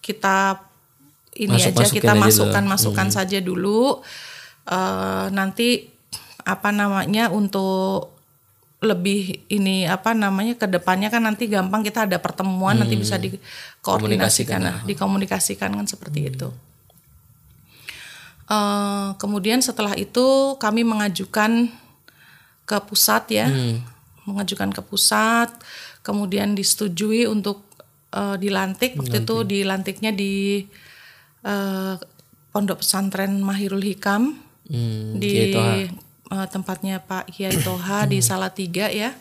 kita 0.00 0.56
ini 1.36 1.54
Masuk- 1.54 1.76
aja 1.76 1.84
kita 1.92 2.10
aja 2.10 2.16
dulu. 2.16 2.24
masukkan 2.24 2.64
masukkan 2.64 3.08
saja 3.12 3.38
dulu. 3.44 3.82
Eh, 4.64 5.26
nanti 5.30 5.68
apa 6.48 6.72
namanya 6.72 7.28
untuk 7.28 8.16
lebih 8.78 9.42
ini 9.50 9.84
apa 9.90 10.14
namanya 10.14 10.54
ke 10.54 10.70
depannya 10.70 11.10
kan 11.10 11.26
nanti 11.26 11.50
gampang 11.50 11.82
kita 11.82 12.06
ada 12.06 12.22
pertemuan 12.22 12.78
nanti 12.78 12.94
bisa 12.94 13.18
dikoordinasikan 13.18 14.60
nah, 14.62 14.76
dikomunikasikan 14.86 15.74
kan 15.74 15.84
seperti 15.84 16.30
itu. 16.30 16.48
Eh, 18.48 19.08
kemudian 19.20 19.60
setelah 19.60 19.92
itu 19.98 20.56
kami 20.56 20.86
mengajukan 20.86 21.68
ke 22.64 22.78
pusat 22.86 23.28
ya, 23.28 23.50
mengajukan 24.24 24.72
ke 24.72 24.80
pusat, 24.80 25.52
kemudian 26.00 26.54
disetujui 26.54 27.26
untuk 27.26 27.66
eh, 28.14 28.38
dilantik. 28.38 28.94
Waktu 28.94 29.26
itu 29.26 29.36
dilantiknya 29.42 30.14
di 30.14 30.64
eh, 31.42 31.94
Pondok 32.54 32.80
Pesantren 32.80 33.42
Mahirul 33.42 33.82
Hikam. 33.84 34.38
Hmm, 34.68 35.16
di 35.16 35.32
Kiai 35.52 36.07
Eh, 36.28 36.46
tempatnya 36.46 37.00
Pak 37.00 37.32
Kiai 37.32 37.56
Toha 37.58 38.04
di 38.04 38.20
Salatiga 38.20 38.88
ya, 38.88 39.16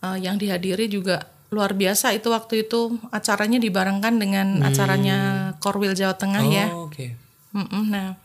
Eh, 0.00 0.18
yang 0.18 0.34
dihadiri 0.34 0.86
juga 0.86 1.24
luar 1.48 1.70
biasa 1.72 2.10
itu 2.10 2.26
waktu 2.28 2.66
itu 2.66 2.98
acaranya 3.08 3.56
dibarengkan 3.56 4.18
dengan 4.18 4.58
acaranya 4.60 5.18
Korwil 5.58 5.94
Jawa 5.94 6.12
Tengah 6.12 6.42
ya. 6.44 6.66
Oh, 6.68 6.90
oke. 6.90 7.14
Mm-mm, 7.54 7.84
Nah, 7.86 8.18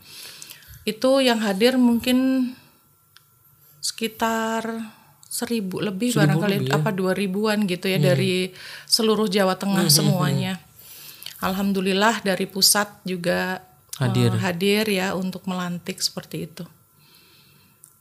itu 0.82 1.10
yang 1.20 1.38
hadir 1.38 1.78
mungkin 1.78 2.50
sekitar 3.80 4.66
seribu 5.24 5.78
lebih 5.78 6.10
Seribu 6.10 6.42
barangkali 6.42 6.56
lebih 6.58 6.68
ya. 6.68 6.76
apa 6.76 6.90
dua 6.90 7.12
ribuan 7.14 7.64
gitu 7.64 7.86
ya 7.86 8.02
dari 8.02 8.50
seluruh 8.84 9.30
Jawa 9.30 9.54
Tengah 9.54 9.86
semuanya. 9.86 10.58
Alhamdulillah 11.38 12.20
dari 12.20 12.44
pusat 12.44 12.90
juga 13.06 13.62
Hadir. 13.96 14.34
eh, 14.34 14.40
hadir 14.42 14.84
ya 14.90 15.14
untuk 15.14 15.46
melantik 15.46 16.02
seperti 16.02 16.44
itu. 16.44 16.64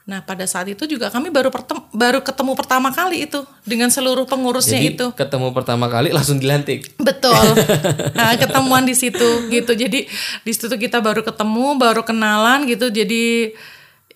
Nah 0.10 0.20
pada 0.20 0.42
saat 0.44 0.66
itu 0.66 0.84
juga 0.84 1.08
kami 1.08 1.30
baru 1.30 1.54
pertem- 1.54 1.86
baru 1.94 2.20
ketemu 2.20 2.58
pertama 2.58 2.90
kali 2.90 3.30
itu 3.30 3.46
dengan 3.62 3.88
seluruh 3.88 4.26
pengurusnya 4.26 4.82
Jadi 4.82 4.98
itu. 4.98 5.06
ketemu 5.14 5.54
pertama 5.54 5.86
kali 5.86 6.10
langsung 6.10 6.42
dilantik. 6.42 6.98
Betul. 6.98 7.38
Nah, 8.18 8.34
ketemuan 8.36 8.84
di 8.84 8.98
situ 8.98 9.22
gitu. 9.48 9.72
Jadi 9.72 10.10
di 10.42 10.52
situ 10.52 10.66
kita 10.68 10.98
baru 11.00 11.22
ketemu, 11.22 11.78
baru 11.78 12.02
kenalan 12.02 12.66
gitu. 12.66 12.90
Jadi 12.90 13.54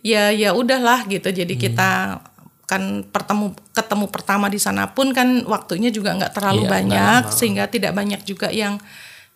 ya 0.02 0.34
ya 0.34 0.52
udahlah 0.52 1.06
gitu. 1.06 1.30
Jadi 1.30 1.54
kita 1.56 2.20
kan 2.64 3.06
pertemu 3.06 3.54
ketemu 3.72 4.06
pertama 4.10 4.48
di 4.48 4.58
sana 4.58 4.90
pun 4.90 5.14
kan 5.14 5.46
waktunya 5.46 5.88
juga 5.88 6.16
nggak 6.16 6.34
terlalu 6.34 6.66
Iya, 6.66 6.72
banyak 6.72 7.22
lama. 7.22 7.32
sehingga 7.32 7.64
tidak 7.68 7.94
banyak 7.94 8.24
juga 8.24 8.50
yang 8.50 8.82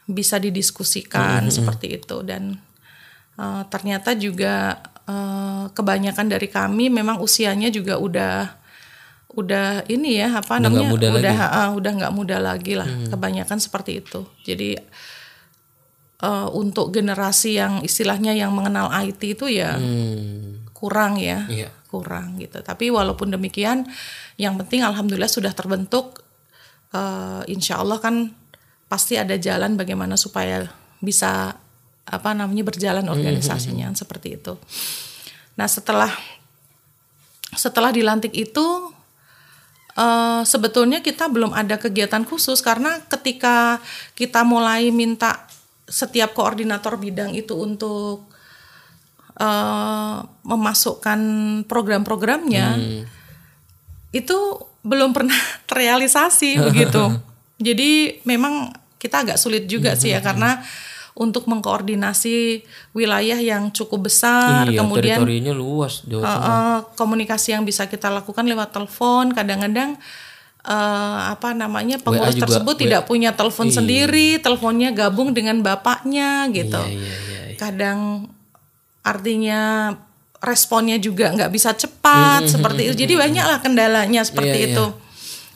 bisa 0.05 0.39
didiskusikan 0.39 1.51
seperti 1.51 1.99
itu 1.99 2.23
dan 2.23 2.55
eh, 3.35 3.63
ternyata 3.67 4.15
juga 4.15 4.79
eh, 5.07 5.63
kebanyakan 5.71 6.27
dari 6.27 6.47
kami 6.47 6.87
memang 6.89 7.17
usianya 7.17 7.67
juga 7.69 7.95
udah 7.97 8.35
udah 9.29 9.85
ini 9.85 10.17
ya 10.17 10.33
apa 10.35 10.57
Udah 10.57 10.65
namanya 10.65 10.89
muda 10.89 11.07
udah 11.11 11.21
lagi. 11.21 11.37
Hmm. 11.37 11.59
ah, 11.59 11.69
udah 11.71 11.91
nggak 11.93 12.13
muda 12.15 12.37
lagi 12.39 12.73
lah 12.73 12.89
kebanyakan 13.07 13.57
seperti 13.57 14.01
itu 14.01 14.25
jadi 14.41 14.81
eh, 16.19 16.47
untuk 16.51 16.89
generasi 16.89 17.55
yang 17.55 17.79
istilahnya 17.81 18.33
yang 18.33 18.49
mengenal 18.51 18.89
IT 18.91 19.37
itu 19.37 19.45
ya 19.47 19.77
Hmm. 19.77 20.65
kurang 20.73 21.17
ya 21.17 21.45
Iya. 21.45 21.69
kurang 21.87 22.37
gitu 22.37 22.61
tapi 22.61 22.89
walaupun 22.89 23.29
demikian 23.29 23.85
yang 24.35 24.57
penting 24.57 24.81
alhamdulillah 24.81 25.29
sudah 25.29 25.53
terbentuk 25.53 26.25
eh, 26.89 27.41
insya 27.47 27.77
Allah 27.77 27.97
kan 27.97 28.33
pasti 28.87 29.15
ada 29.15 29.35
jalan 29.35 29.75
bagaimana 29.75 30.15
supaya 30.15 30.65
bisa 30.97 31.53
apa 32.07 32.31
namanya 32.31 32.63
berjalan 32.63 33.11
organisasinya 33.11 33.91
seperti 33.91 34.39
itu. 34.39 34.55
Nah 35.59 35.67
setelah 35.67 36.11
setelah 37.51 37.91
dilantik 37.91 38.31
itu 38.31 38.95
eh, 39.99 40.41
sebetulnya 40.47 41.03
kita 41.03 41.27
belum 41.27 41.51
ada 41.51 41.75
kegiatan 41.75 42.23
khusus 42.23 42.63
karena 42.63 43.03
ketika 43.11 43.83
kita 44.15 44.47
mulai 44.47 44.87
minta 44.93 45.47
setiap 45.87 46.31
koordinator 46.31 46.95
bidang 46.95 47.35
itu 47.35 47.59
untuk 47.59 48.23
eh, 49.35 50.17
memasukkan 50.23 51.19
program-programnya 51.67 52.67
itu 54.15 54.37
belum 54.87 55.11
pernah 55.11 55.35
terrealisasi 55.69 56.63
begitu. 56.71 57.03
Jadi 57.67 58.21
memang 58.23 58.71
kita 59.01 59.25
agak 59.25 59.37
sulit 59.41 59.65
juga 59.65 59.97
sih 59.97 60.13
ya 60.13 60.21
karena 60.21 60.61
untuk 61.17 61.49
mengkoordinasi 61.49 62.61
wilayah 62.93 63.41
yang 63.41 63.73
cukup 63.73 64.05
besar, 64.05 64.69
iya, 64.69 64.77
kemudian 64.85 65.17
teritorinya 65.17 65.53
luas 65.57 66.05
Jawa 66.05 66.21
Uh, 66.21 66.29
uh, 66.29 66.77
komunikasi 66.93 67.57
yang 67.57 67.65
bisa 67.65 67.89
kita 67.89 68.13
lakukan 68.13 68.45
lewat 68.45 68.69
telepon 68.69 69.33
kadang-kadang 69.33 69.97
uh, 70.61 71.33
apa 71.33 71.57
namanya 71.57 71.97
pengurus 71.97 72.37
juga, 72.37 72.45
tersebut 72.45 72.75
WA. 72.77 72.81
tidak 72.85 73.01
punya 73.09 73.33
telepon 73.33 73.73
sendiri 73.73 74.37
teleponnya 74.37 74.93
gabung 74.93 75.33
dengan 75.33 75.57
bapaknya 75.65 76.45
gitu. 76.53 76.77
Iya, 76.77 76.93
iya, 76.93 77.17
iya, 77.17 77.41
iya. 77.49 77.57
kadang 77.57 77.99
artinya 79.01 79.61
responnya 80.37 81.01
juga 81.01 81.33
nggak 81.33 81.49
bisa 81.49 81.73
cepat 81.73 82.45
seperti 82.45 82.93
itu. 82.93 82.95
Jadi 83.07 83.13
banyaklah 83.17 83.59
kendalanya 83.65 84.21
seperti 84.21 84.57
Iya, 84.61 84.69
itu 84.69 84.85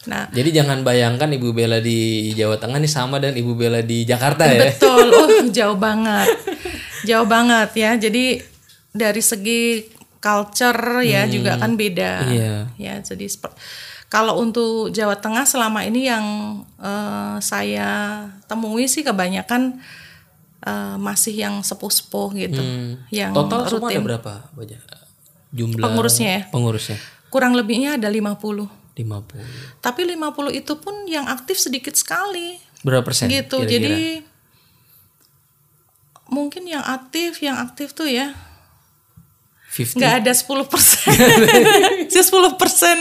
nah 0.09 0.25
Jadi 0.33 0.49
jangan 0.49 0.81
bayangkan 0.81 1.29
Ibu 1.29 1.53
Bella 1.53 1.77
di 1.77 2.31
Jawa 2.33 2.57
Tengah 2.57 2.81
nih 2.81 2.89
sama 2.89 3.21
dan 3.21 3.37
Ibu 3.37 3.53
Bella 3.53 3.85
di 3.85 4.01
Jakarta 4.01 4.49
ya. 4.49 4.73
Betul, 4.73 5.13
oh 5.21 5.29
jauh 5.53 5.77
banget, 5.77 6.25
jauh 7.05 7.27
banget 7.29 7.69
ya. 7.77 7.91
Jadi 8.01 8.41
dari 8.89 9.21
segi 9.21 9.85
culture 10.17 11.05
ya 11.05 11.29
juga 11.29 11.61
kan 11.61 11.77
beda. 11.77 12.13
Iya. 12.33 12.55
Ya, 12.81 12.95
jadi 13.01 13.29
kalau 14.09 14.41
untuk 14.41 14.89
Jawa 14.89 15.21
Tengah 15.21 15.45
selama 15.45 15.85
ini 15.85 16.09
yang 16.09 16.25
eh, 16.81 17.37
saya 17.37 18.25
temui 18.49 18.89
sih 18.89 19.05
kebanyakan 19.05 19.79
eh, 20.65 20.95
masih 20.97 21.45
yang 21.45 21.61
sepuh-sepuh 21.61 22.27
gitu, 22.41 22.61
yang 23.13 23.37
Total 23.37 23.69
semua 23.69 23.89
ada 23.89 23.97
rutin. 23.97 24.01
berapa? 24.01 24.33
Jumlah 25.51 25.83
Pengurusnya 25.83 26.29
ya? 26.31 26.41
Pengurusnya 26.49 26.97
Kurang 27.31 27.55
lebihnya 27.55 27.95
ada 27.95 28.11
50. 28.11 28.80
50. 28.93 29.79
Tapi 29.79 30.01
50 30.03 30.51
itu 30.51 30.73
pun 30.77 30.93
yang 31.07 31.25
aktif 31.25 31.57
sedikit 31.57 31.95
sekali. 31.95 32.59
Berapa 32.81 33.05
persen? 33.05 33.29
gitu 33.29 33.61
kira-kira? 33.61 33.77
jadi 33.77 33.99
mungkin 36.27 36.63
yang 36.63 36.81
aktif 36.81 37.43
yang 37.43 37.59
aktif 37.59 37.91
tuh 37.91 38.07
ya 38.07 38.31
50. 39.71 39.99
nggak 39.99 40.13
ada 40.23 40.31
10 40.31 40.47
persen 40.71 41.11
10 42.07 42.59
persen 42.59 42.97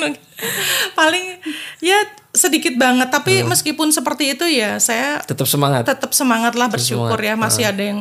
paling 0.92 1.38
ya 1.78 1.98
sedikit 2.30 2.74
banget 2.74 3.10
tapi 3.10 3.42
Hmm. 3.42 3.50
meskipun 3.50 3.90
seperti 3.90 4.34
itu 4.34 4.46
ya 4.46 4.78
saya 4.78 5.22
tetap 5.22 5.46
semangat. 5.46 5.86
tetap 5.86 6.10
semangat 6.10 6.54
lah 6.58 6.66
bersyukur 6.66 7.18
ya 7.18 7.34
masih 7.34 7.70
ada 7.70 7.82
yang 7.82 8.00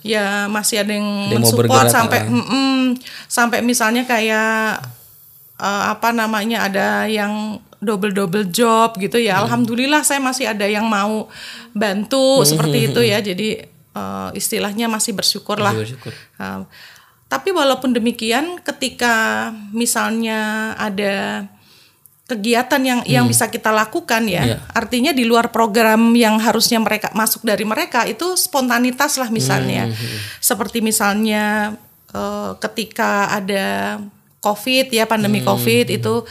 ya 0.00 0.48
masih 0.48 0.80
ada 0.80 0.92
yang 0.92 1.08
mau 1.08 1.40
mensupport 1.40 1.88
sampai 1.88 2.24
ah. 2.24 2.28
mm-mm, 2.28 3.00
sampai 3.28 3.60
misalnya 3.60 4.04
kayak 4.04 4.80
eh, 5.60 5.84
apa 5.92 6.10
namanya 6.10 6.64
ada 6.64 7.04
yang 7.04 7.60
double 7.80 8.12
double 8.12 8.48
job 8.48 8.96
gitu 8.96 9.16
Hmm. 9.16 9.28
ya 9.28 9.34
alhamdulillah 9.40 10.04
saya 10.04 10.20
masih 10.20 10.48
ada 10.48 10.64
yang 10.64 10.84
mau 10.84 11.28
bantu 11.72 12.44
seperti 12.44 12.78
itu 12.92 13.00
ya. 13.04 13.20
Jadi 13.20 13.60
eh, 13.92 14.28
istilahnya 14.34 14.88
masih 14.88 15.12
bersyukur 15.12 15.60
lah 15.60 15.72
Masih 15.76 15.96
bersyukur. 15.96 16.12
Uh, 16.36 16.64
tapi 17.30 17.54
walaupun 17.54 17.94
demikian, 17.94 18.58
ketika 18.58 19.48
misalnya 19.70 20.74
ada 20.74 21.46
kegiatan 22.26 22.82
yang 22.82 23.00
yang 23.06 23.26
bisa 23.26 23.46
kita 23.50 23.70
lakukan 23.70 24.26
ya, 24.26 24.54
Iya. 24.54 24.58
artinya 24.74 25.10
di 25.14 25.22
luar 25.26 25.50
program 25.50 26.14
yang 26.14 26.38
harusnya 26.38 26.78
mereka 26.82 27.10
masuk 27.14 27.42
dari 27.42 27.62
mereka 27.66 28.06
itu 28.06 28.34
spontanitas 28.34 29.14
lah 29.18 29.30
misalnya, 29.30 29.90
seperti 30.38 30.78
misalnya 30.82 31.74
uh, 32.10 32.54
ketika 32.62 33.30
ada 33.30 33.98
COVID 34.40 34.88
ya 34.88 35.04
pandemi 35.04 35.44
COVID 35.44 35.86
itu 35.92 36.24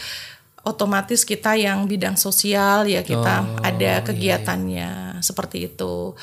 otomatis 0.65 1.24
kita 1.24 1.56
yang 1.56 1.88
bidang 1.88 2.19
sosial 2.19 2.86
ya 2.86 3.06
kita 3.06 3.62
ada 3.63 4.04
kegiatannya 4.04 5.22
seperti 5.22 5.72
itu. 5.72 6.13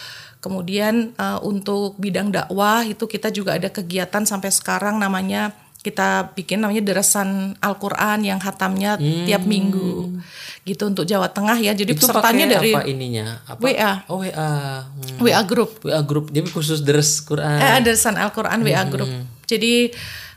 Kemudian 0.42 1.16
eh, 1.16 1.38
untuk 1.42 1.99
bidang 1.99 2.31
dakwah 2.31 2.87
itu 2.87 3.09
kita 3.09 3.33
juga 3.35 3.59
ada 3.59 3.66
kegiatan 3.72 4.22
sampai 4.22 4.51
sekarang 4.53 5.01
namanya 5.01 5.55
kita 5.87 6.35
bikin 6.35 6.59
namanya 6.59 6.83
deresan 6.83 7.55
Al-Qur'an 7.62 8.18
yang 8.27 8.42
hatamnya 8.42 8.99
tiap 8.99 9.46
minggu. 9.46 10.18
Gitu 10.66 10.83
untuk 10.83 11.07
Jawa 11.07 11.31
Tengah 11.31 11.62
ya. 11.62 11.79
Jadi 11.79 11.94
itu 11.94 12.03
pesertanya 12.03 12.51
pakai 12.51 12.55
dari 12.59 12.70
apa 12.75 12.83
ininya? 12.90 13.27
Apa? 13.46 13.61
WA. 13.62 13.92
Oh 14.11 14.18
WA. 14.18 14.83
Hmm. 14.83 15.22
WA 15.22 15.42
group. 15.46 15.79
WA 15.87 16.03
grup. 16.03 16.35
Jadi 16.35 16.51
khusus 16.51 16.83
deres 16.83 17.22
Quran. 17.22 17.62
Eh, 17.62 17.79
deresan 17.87 18.18
Al-Qur'an 18.18 18.59
WA 18.66 18.83
group. 18.90 19.07
Jadi 19.46 19.94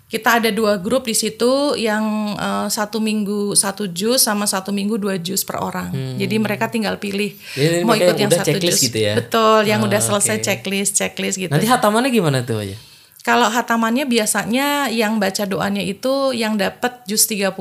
kita 0.09 0.41
ada 0.41 0.49
dua 0.49 0.75
grup 0.75 1.05
di 1.05 1.13
situ 1.13 1.77
yang 1.77 2.01
eh, 2.33 2.67
satu 2.67 2.97
minggu 2.97 3.53
satu 3.53 3.85
juz 3.87 4.19
sama 4.19 4.43
satu 4.43 4.73
minggu 4.73 4.97
dua 4.97 5.15
juz 5.15 5.45
per 5.45 5.61
orang. 5.61 5.93
Jadi 6.17 6.35
mereka 6.35 6.65
tinggal 6.65 6.97
pilih 6.97 7.37
Jadi 7.53 7.85
mau 7.85 7.93
ikut 7.93 8.17
yang 8.17 8.27
udah 8.27 8.41
satu 8.41 8.57
juz. 8.57 8.81
gitu 8.81 8.97
ya? 8.97 9.13
Betul, 9.15 9.63
yang 9.63 9.79
Ah, 9.79 9.87
udah 9.87 10.01
selesai 10.01 10.35
oke. 10.35 10.43
checklist 10.43 10.97
checklist 10.97 11.37
gitu. 11.37 11.53
Nanti 11.53 11.69
hatamannya 11.69 12.09
gimana 12.09 12.41
tuh 12.41 12.59
aja? 12.59 12.73
Kalau 13.21 13.45
hatamannya 13.45 14.03
biasanya 14.03 14.89
yang 14.89 15.21
baca 15.21 15.45
doanya 15.45 15.85
itu 15.85 16.33
yang 16.33 16.57
dapat 16.57 17.05
juz 17.05 17.29
30. 17.29 17.53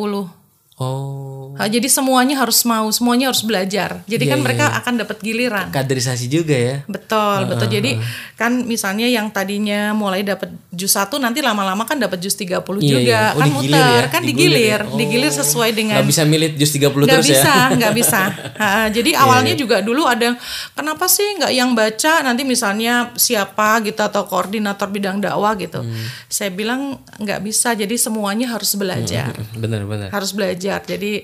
Oh. 0.78 1.37
Jadi 1.60 1.88
semuanya 1.88 2.38
harus 2.38 2.62
mau, 2.62 2.86
semuanya 2.88 3.26
harus 3.28 3.42
belajar. 3.42 4.04
Jadi 4.04 4.24
Iya, 4.24 4.32
kan 4.32 4.38
iya, 4.38 4.44
mereka 4.44 4.64
akan 4.76 4.94
dapat 4.96 5.16
giliran. 5.18 5.66
Kaderisasi 5.68 6.26
juga 6.26 6.54
ya. 6.54 6.76
Betul, 6.86 7.50
betul. 7.50 7.66
Jadi 7.68 7.90
kan 8.34 8.62
misalnya 8.62 9.06
yang 9.06 9.26
tadinya 9.28 9.90
mulai 9.90 10.22
dapat 10.22 10.54
juz 10.70 10.92
1 10.92 11.18
nanti 11.18 11.42
lama-lama 11.42 11.82
kan 11.82 11.96
dapat 11.96 12.20
juz 12.20 12.36
30 12.36 12.62
Iya, 12.78 12.90
juga. 12.92 13.02
iya. 13.02 13.22
Oh, 13.32 13.40
kan 13.40 13.48
digilir 13.50 13.74
muter, 13.74 13.98
ya? 13.98 14.06
kan 14.06 14.22
Digilir 14.22 14.46
digilir, 14.48 14.80
ya? 14.84 14.94
digilir 14.94 15.32
Oh. 15.32 15.36
sesuai 15.36 15.70
dengan 15.72 15.96
Nggak 15.98 16.08
bisa 16.08 16.22
milih 16.22 16.48
jus 16.54 16.70
30 16.70 17.04
nggak 17.04 17.16
terus 17.16 17.28
bisa, 17.28 17.50
ya. 17.50 17.74
nggak 17.74 17.94
bisa. 17.96 18.20
Ha, 18.60 18.68
jadi 18.88 19.10
Iya, 19.10 19.22
awalnya 19.22 19.54
juga 19.54 19.80
dulu 19.80 20.04
ada 20.04 20.34
kenapa 20.72 21.06
sih 21.06 21.38
nggak 21.38 21.52
yang 21.52 21.72
baca 21.72 22.20
nanti 22.20 22.42
misalnya 22.42 23.10
siapa 23.14 23.80
gitu 23.80 23.98
atau 23.98 24.26
koordinator 24.26 24.86
bidang 24.86 25.18
dakwah 25.18 25.54
gitu. 25.54 25.80
Hmm. 25.80 26.04
Saya 26.26 26.50
bilang 26.50 26.98
nggak 27.16 27.40
bisa. 27.40 27.72
Jadi 27.72 27.94
semuanya 27.96 28.50
harus 28.50 28.74
belajar, 28.74 29.30
Bener 29.54 29.82
bener. 29.82 30.10
harus 30.10 30.30
belajar. 30.30 30.82
Jadi 30.82 31.22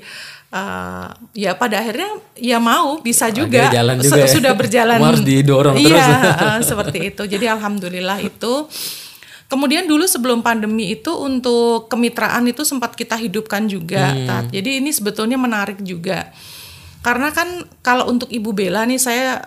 eh, 0.55 1.07
ya 1.35 1.59
pada 1.59 1.83
akhirnya 1.83 2.11
ya 2.39 2.63
mau 2.63 3.03
bisa 3.03 3.27
juga, 3.35 3.75
jalan 3.75 3.99
juga 3.99 4.23
ya. 4.23 4.31
sudah 4.31 4.53
berjalan. 4.55 4.99
Harus 5.03 5.27
didorong 5.27 5.75
iya, 5.75 5.91
terus. 5.91 6.07
eh, 6.47 6.61
seperti 6.63 6.99
itu. 7.11 7.23
Jadi 7.27 7.47
alhamdulillah 7.51 8.23
itu. 8.23 8.71
Kemudian 9.45 9.85
dulu 9.85 10.09
sebelum 10.09 10.41
pandemi 10.41 10.97
itu 10.97 11.13
untuk 11.15 11.87
kemitraan 11.93 12.49
itu 12.49 12.65
sempat 12.65 12.97
kita 12.97 13.15
hidupkan 13.19 13.69
juga. 13.69 14.15
Hmm. 14.15 14.27
Tat. 14.27 14.45
Jadi 14.51 14.81
ini 14.81 14.91
sebetulnya 14.91 15.37
menarik 15.37 15.79
juga. 15.85 16.33
Karena 17.05 17.29
kan 17.31 17.69
kalau 17.85 18.09
untuk 18.09 18.33
Ibu 18.33 18.57
Bella 18.57 18.89
nih 18.89 18.97
saya 18.97 19.45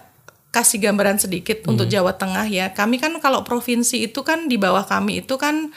kasih 0.54 0.80
gambaran 0.80 1.17
sedikit 1.17 1.65
Hmm. 1.65 1.76
untuk 1.76 1.89
Jawa 1.89 2.13
Tengah 2.13 2.46
ya. 2.46 2.72
Kami 2.72 3.02
kan 3.02 3.12
kalau 3.20 3.41
provinsi 3.41 4.06
itu 4.06 4.22
kan 4.22 4.46
di 4.46 4.56
bawah 4.56 4.86
kami 4.86 5.26
itu 5.26 5.36
kan 5.36 5.74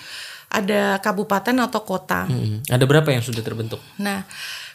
ada 0.50 0.98
kabupaten 0.98 1.56
atau 1.62 1.80
kota. 1.86 2.26
Mm-mm. 2.26 2.66
Ada 2.66 2.82
berapa 2.82 3.06
yang 3.14 3.22
sudah 3.22 3.38
terbentuk? 3.38 3.78
Nah, 4.02 4.26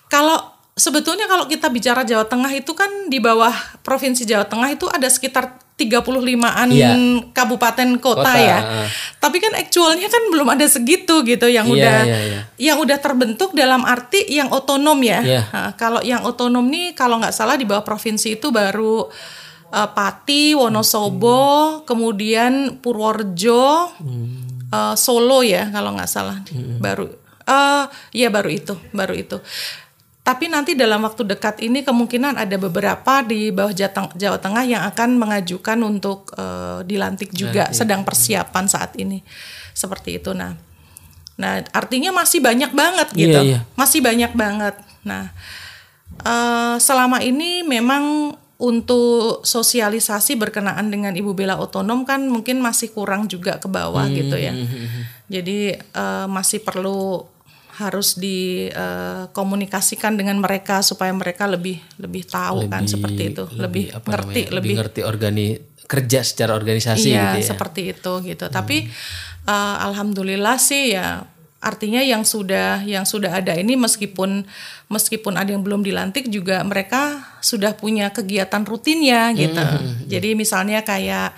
kalau 0.08 0.38
sebetulnya 0.76 1.26
kalau 1.26 1.48
kita 1.48 1.72
bicara 1.72 2.04
Jawa 2.04 2.28
Tengah 2.28 2.52
itu 2.52 2.72
kan 2.76 2.90
di 3.08 3.18
bawah 3.24 3.54
provinsi 3.82 4.28
Jawa 4.28 4.46
Tengah 4.46 4.70
itu 4.76 4.86
ada 4.92 5.08
sekitar 5.08 5.64
35-an 5.76 6.72
Iya. 6.72 6.96
kabupaten 7.36 8.00
kota, 8.00 8.24
Kota, 8.24 8.32
ya. 8.40 8.60
ah. 8.64 8.88
Tapi 9.20 9.44
kan 9.44 9.52
aktualnya 9.60 10.08
kan 10.08 10.24
belum 10.32 10.48
ada 10.56 10.64
segitu 10.72 11.20
gitu 11.28 11.52
yang 11.52 11.68
Iya, 11.68 11.76
udah 11.76 11.98
iya, 12.08 12.20
iya. 12.24 12.42
yang 12.72 12.78
udah 12.80 12.96
terbentuk 12.96 13.52
dalam 13.52 13.84
arti 13.84 14.24
yang 14.32 14.48
otonom 14.56 15.04
ya. 15.04 15.20
Iya. 15.20 15.42
Nah, 15.52 15.72
kalau 15.76 16.00
yang 16.00 16.24
otonom 16.24 16.64
nih 16.72 16.96
kalau 16.96 17.20
nggak 17.20 17.36
salah 17.36 17.60
di 17.60 17.68
bawah 17.68 17.84
provinsi 17.84 18.40
itu 18.40 18.56
baru 18.56 19.12
eh, 19.76 19.90
Pati, 19.92 20.56
Wonosobo, 20.56 21.84
kemudian 21.84 22.80
Purworejo, 22.80 23.92
uh, 24.72 24.96
Solo 24.96 25.40
ya 25.44 25.70
kalau 25.72 25.96
nggak 25.96 26.10
salah 26.10 26.38
baru 26.80 27.08
uh, 27.48 27.86
ya 28.12 28.28
baru 28.32 28.50
itu 28.52 28.74
baru 28.92 29.14
itu 29.16 29.38
tapi 30.26 30.50
nanti 30.50 30.74
dalam 30.74 31.06
waktu 31.06 31.22
dekat 31.22 31.62
ini 31.62 31.86
kemungkinan 31.86 32.34
ada 32.34 32.58
beberapa 32.58 33.22
di 33.22 33.54
bawah 33.54 33.70
Jateng- 33.70 34.10
Jawa 34.18 34.42
Tengah 34.42 34.66
yang 34.66 34.82
akan 34.90 35.22
mengajukan 35.22 35.78
untuk 35.86 36.34
uh, 36.34 36.82
dilantik 36.82 37.30
juga 37.30 37.70
sedang 37.70 38.02
persiapan 38.02 38.66
saat 38.66 38.98
ini. 38.98 39.22
Seperti 39.78 40.18
itu 40.18 40.34
nah. 40.34 40.58
Nah 41.38 41.62
artinya 41.70 42.10
masih 42.10 42.42
banyak 42.42 42.74
banget 42.74 43.08
gitu. 43.14 43.38
Iya, 43.38 43.42
iya. 43.46 43.60
masih 43.78 44.02
banyak 44.02 44.34
banget. 44.34 44.74
Nah 45.06 45.30
eh, 46.26 46.76
selama 46.82 47.22
ini 47.22 47.62
memang 47.62 48.34
untuk 48.56 49.44
sosialisasi 49.46 50.40
berkenaan 50.40 50.88
dengan 50.88 51.12
Ibu 51.14 51.36
Bella 51.36 51.60
otonom 51.60 52.08
kan 52.08 52.24
mungkin 52.26 52.64
masih 52.64 52.96
kurang 52.96 53.28
juga 53.28 53.60
ke 53.60 53.68
bawah 53.68 54.08
Hmm, 54.10 54.16
gitu 54.16 54.42
ya. 54.42 54.58
Jadi 55.30 55.76
eh, 55.78 56.26
masih 56.32 56.66
perlu 56.66 57.30
harus 57.76 58.16
dikomunikasikan 58.16 60.16
dengan 60.16 60.40
mereka 60.40 60.80
supaya 60.80 61.12
mereka 61.12 61.44
lebih 61.48 61.80
lebih 62.00 62.24
tahu 62.24 62.72
kan 62.72 62.88
seperti 62.88 63.36
itu, 63.36 63.44
lebih, 63.52 63.92
apa 63.92 64.16
ngerti, 64.16 64.48
namanya, 64.48 64.56
lebih 64.56 64.74
ngerti 64.80 65.02
organi 65.04 65.60
kerja 65.86 66.26
secara 66.26 66.58
organisasi 66.58 67.14
iya 67.14 67.36
gitu 67.36 67.46
ya. 67.46 67.48
seperti 67.52 67.92
itu 67.92 68.14
gitu. 68.24 68.48
Tapi 68.48 68.88
eh, 69.46 69.76
alhamdulillah 69.86 70.56
sih 70.56 70.96
ya 70.96 71.28
artinya 71.66 72.06
yang 72.06 72.22
sudah 72.22 72.86
yang 72.86 73.10
sudah 73.10 73.42
ada 73.42 73.58
ini 73.58 73.74
meskipun 73.74 74.46
meskipun 74.86 75.34
ada 75.34 75.50
yang 75.50 75.66
belum 75.66 75.82
dilantik 75.82 76.30
juga 76.30 76.62
mereka 76.62 77.26
sudah 77.42 77.74
punya 77.74 78.14
kegiatan 78.14 78.62
rutinnya 78.62 79.34
gitu. 79.34 79.66
Jadi 80.06 80.38
misalnya 80.38 80.86
kayak 80.86 81.34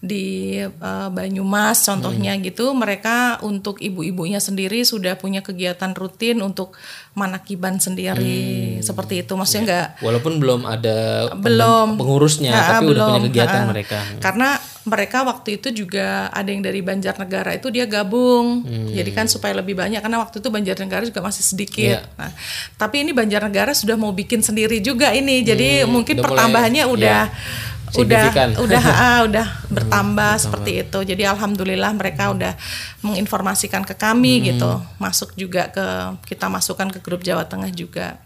di 0.00 0.56
eh, 0.58 1.08
Banyumas 1.08 1.84
contohnya 1.84 2.32
gitu 2.36 2.72
mereka 2.72 3.36
untuk 3.40 3.76
ibu-ibunya 3.78 4.40
sendiri 4.40 4.80
sudah 4.82 5.14
punya 5.14 5.40
kegiatan 5.40 5.92
rutin 5.92 6.40
untuk 6.40 6.72
manakiban 7.12 7.76
sendiri 7.76 8.40
seperti 8.80 9.20
itu 9.20 9.32
maksudnya 9.34 9.62
enggak 9.62 9.88
Walaupun 10.00 10.32
belum 10.36 10.60
ada 10.64 11.28
Belum. 11.36 11.94
pengurusnya, 11.94 12.48
Ha, 12.50 12.62
tapi 12.74 12.88
udah 12.88 13.02
punya 13.04 13.18
belum. 13.18 13.28
kegiatan 13.28 13.60
Ha. 13.60 13.68
mereka. 13.68 13.98
Karena 14.18 14.48
mereka 14.80 15.22
waktu 15.22 15.60
itu 15.60 15.68
juga 15.76 16.06
ada 16.30 16.48
yang 16.48 16.64
dari 16.64 16.80
Banjarnegara 16.80 17.52
itu 17.52 17.68
dia 17.68 17.84
gabung. 17.84 18.64
Hmm. 18.64 18.88
Jadi 18.88 19.10
kan 19.10 19.26
supaya 19.26 19.52
lebih 19.52 19.76
banyak 19.76 20.00
karena 20.00 20.16
waktu 20.18 20.40
itu 20.40 20.48
Banjarnegara 20.48 21.04
juga 21.04 21.20
masih 21.20 21.44
sedikit. 21.44 22.00
Iya. 22.00 22.08
Nah, 22.16 22.32
tapi 22.74 23.04
ini 23.04 23.12
Banjarnegara 23.12 23.70
sudah 23.72 23.94
mau 23.94 24.10
bikin 24.10 24.40
sendiri 24.40 24.80
juga 24.80 25.12
ini. 25.12 25.42
Jadi 25.42 25.84
mungkin 25.84 26.16
Hmm, 26.16 26.24
udah 26.24 26.24
mulai, 26.24 26.24
pertambahannya 26.24 26.84
udah 26.86 27.20
iya, 27.20 27.28
udah 27.28 27.69
signifikan. 27.92 28.48
udah 28.56 28.82
ah, 29.04 29.20
udah 29.26 29.46
bertambah 29.68 30.32
seperti 30.38 30.70
itu. 30.86 30.98
Jadi 31.02 31.22
alhamdulillah 31.26 31.90
mereka 31.94 32.30
udah 32.30 32.54
menginformasikan 33.02 33.82
ke 33.82 33.94
kami 33.94 34.40
Hmm. 34.40 34.44
gitu. 34.54 34.70
Masuk 34.96 35.34
juga 35.34 35.68
ke 35.68 35.84
kita 36.30 36.46
masukkan 36.46 36.88
ke 36.88 36.98
grup 37.02 37.20
Jawa 37.20 37.44
Tengah 37.46 37.70
juga. 37.74 38.18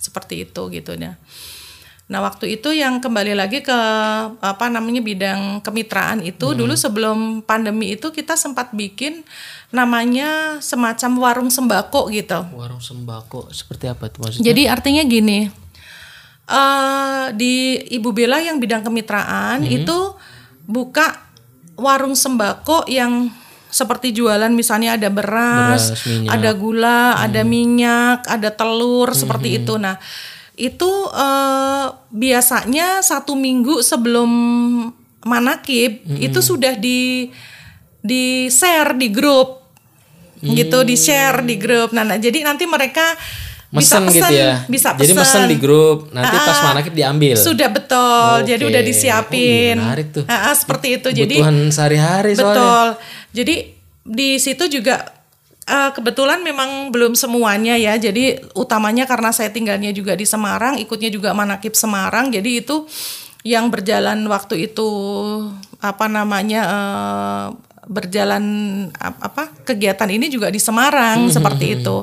Seperti 0.00 0.48
itu 0.48 0.62
gitu 0.72 0.96
ya. 0.96 1.20
Nah 2.10 2.18
waktu 2.26 2.58
itu 2.58 2.74
yang 2.74 2.98
kembali 2.98 3.38
lagi 3.38 3.62
ke 3.62 3.78
apa 4.42 4.66
namanya 4.66 4.98
bidang 4.98 5.62
kemitraan 5.62 6.18
itu 6.26 6.58
dulu 6.58 6.74
sebelum 6.74 7.38
pandemi 7.46 7.94
itu 7.94 8.10
kita 8.10 8.34
sempat 8.34 8.74
bikin 8.74 9.22
namanya 9.70 10.58
semacam 10.58 11.10
warung 11.22 11.50
sembako 11.54 12.10
gitu. 12.10 12.42
Warung 12.50 12.82
sembako 12.82 13.54
seperti 13.54 13.86
apa 13.86 14.10
tuh 14.10 14.26
maksudnya? 14.26 14.42
Jadi 14.50 14.62
artinya 14.66 15.02
gini, 15.06 15.46
eh 16.50 17.24
di 17.38 17.78
Ibu 17.94 18.10
Bella 18.10 18.42
yang 18.42 18.58
bidang 18.58 18.82
kemitraan 18.82 19.62
itu 19.62 20.18
buka 20.66 21.30
warung 21.78 22.18
sembako 22.18 22.90
yang 22.90 23.30
seperti 23.70 24.10
jualan 24.10 24.50
misalnya 24.50 24.98
ada 24.98 25.08
beras, 25.14 25.94
Beras, 25.94 26.02
minyak. 26.10 26.30
ada 26.34 26.50
gula, 26.58 27.02
ada 27.22 27.42
minyak, 27.46 28.26
ada 28.26 28.50
telur 28.50 29.14
seperti 29.14 29.62
itu. 29.62 29.78
Nah 29.78 29.94
itu 30.58 30.90
eh, 31.14 31.86
biasanya 32.10 33.00
satu 33.00 33.38
minggu 33.38 33.80
sebelum 33.80 34.30
manakib 35.24 36.02
itu 36.18 36.40
sudah 36.42 36.74
di 36.74 37.30
di 38.00 38.48
share 38.48 38.96
di 38.96 39.08
grup 39.12 39.60
gitu 40.40 40.82
di 40.82 40.96
share 40.96 41.44
di 41.44 41.60
grup. 41.60 41.92
Nah, 41.92 42.04
nah, 42.04 42.16
jadi 42.16 42.40
nanti 42.44 42.64
mereka 42.64 43.04
bisa 43.70 43.96
Mesen 43.96 44.02
pesen, 44.04 44.14
gitu 44.16 44.34
ya. 44.34 44.52
bisa 44.66 44.88
Jadi 44.92 45.12
pesen. 45.12 45.22
mesen 45.22 45.42
di 45.46 45.56
grup, 45.56 46.10
nanti 46.10 46.34
pas 46.34 46.58
Ah, 46.58 46.64
manakib 46.68 46.90
diambil. 46.90 47.38
Sudah 47.38 47.70
betul. 47.70 48.34
Jadi 48.44 48.60
Oke. 48.60 48.70
udah 48.70 48.82
disiapin. 48.82 49.74
Oh, 49.76 49.86
menarik 49.86 50.08
tuh. 50.10 50.24
Ah, 50.26 50.50
ah, 50.50 50.54
seperti 50.54 50.86
itu. 50.96 51.08
Jadi 51.08 51.38
Kebutuhan 51.38 51.70
sehari-hari 51.70 52.34
soalnya. 52.34 52.50
betul. 52.50 52.86
Jadi 53.32 53.54
di 54.02 54.30
situ 54.36 54.64
juga 54.68 55.06
eh, 55.62 55.90
kebetulan 55.92 56.42
memang 56.42 56.90
belum 56.90 57.14
semuanya 57.14 57.74
ya. 57.74 57.94
Jadi 57.94 58.42
utamanya 58.52 59.06
karena 59.06 59.30
saya 59.30 59.48
tinggalnya 59.48 59.90
juga 59.90 60.12
di 60.12 60.26
Semarang, 60.26 60.74
ikutnya 60.76 61.06
juga 61.08 61.30
manakib 61.30 61.72
Semarang. 61.72 62.28
Jadi 62.28 62.60
itu 62.60 62.90
yang 63.40 63.70
berjalan 63.70 64.18
waktu 64.26 64.66
itu 64.66 64.88
apa 65.78 66.06
namanya 66.06 66.60
eh, 66.66 67.46
berjalan 67.86 68.44
ap- 68.92 69.22
apa 69.24 69.42
kegiatan 69.64 70.06
ini 70.06 70.26
juga 70.26 70.46
di 70.46 70.58
Semarang 70.58 71.26
seperti 71.28 71.78
itu. 71.78 72.02